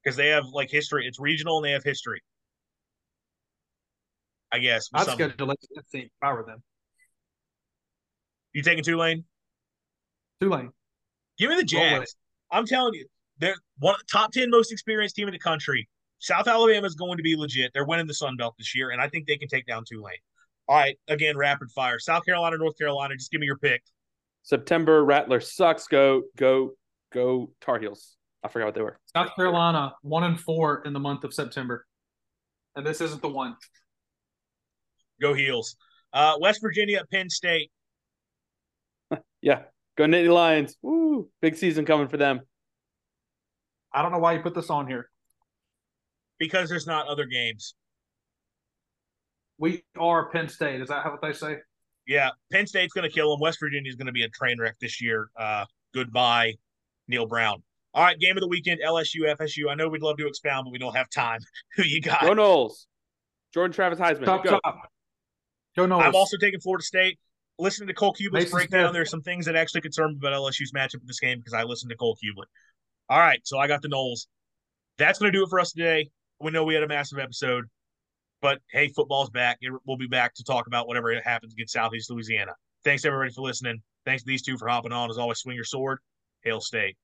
[0.03, 1.05] Because they have like history.
[1.07, 2.21] It's regional and they have history.
[4.51, 4.89] I guess.
[4.93, 5.57] I'd schedule it.
[5.75, 6.63] Let's see if I were them.
[8.53, 9.25] You taking Tulane?
[10.41, 10.71] Tulane.
[11.37, 12.15] Give me the Jags.
[12.51, 13.05] I'm telling you,
[13.39, 15.87] they're one of the top ten most experienced team in the country.
[16.19, 17.71] South Alabama is going to be legit.
[17.73, 20.15] They're winning the Sun Belt this year, and I think they can take down Tulane.
[20.67, 21.99] All right, again, rapid fire.
[21.99, 23.15] South Carolina, North Carolina.
[23.15, 23.81] Just give me your pick.
[24.43, 25.87] September Rattler sucks.
[25.87, 26.71] Go, go,
[27.13, 27.51] go.
[27.61, 28.15] Tar Heels.
[28.43, 28.99] I forgot what they were.
[29.15, 31.85] South Carolina one and four in the month of September,
[32.75, 33.55] and this isn't the one.
[35.21, 35.75] Go Heels.
[36.13, 37.71] Uh, West Virginia, Penn State.
[39.41, 39.63] yeah,
[39.97, 40.75] go Nittany Lions.
[40.81, 41.29] Woo!
[41.41, 42.41] Big season coming for them.
[43.93, 45.09] I don't know why you put this on here.
[46.39, 47.73] Because there's not other games
[49.57, 50.81] we are Penn State.
[50.81, 51.57] Is that what they say?
[52.07, 53.39] Yeah, Penn State's going to kill them.
[53.39, 55.29] West Virginia is going to be a train wreck this year.
[55.35, 56.53] Uh, goodbye,
[57.07, 57.63] Neal Brown.
[57.93, 59.69] All right, game of the weekend: LSU, FSU.
[59.69, 61.39] I know we'd love to expound, but we don't have time.
[61.75, 62.21] Who you got?
[62.21, 62.85] Go Noles.
[63.53, 64.25] Jordan Travis Heisman.
[64.25, 64.59] Top, Go.
[64.63, 64.89] Top.
[65.75, 66.03] Go Noles.
[66.03, 67.19] I'm also taking Florida State.
[67.59, 71.01] Listening to Cole Cubelic breakdown, there's some things that actually concern me about LSU's matchup
[71.01, 72.45] in this game because I listened to Cole Cubelic.
[73.09, 74.27] All right, so I got the Noles.
[74.99, 76.11] That's going to do it for us today.
[76.39, 77.65] We know we had a massive episode.
[78.41, 79.57] But hey, football's back.
[79.85, 82.53] We'll be back to talk about whatever happens against Southeast Louisiana.
[82.83, 83.81] Thanks everybody for listening.
[84.05, 85.09] Thanks to these two for hopping on.
[85.09, 85.99] As always, swing your sword.
[86.43, 86.95] Hail State.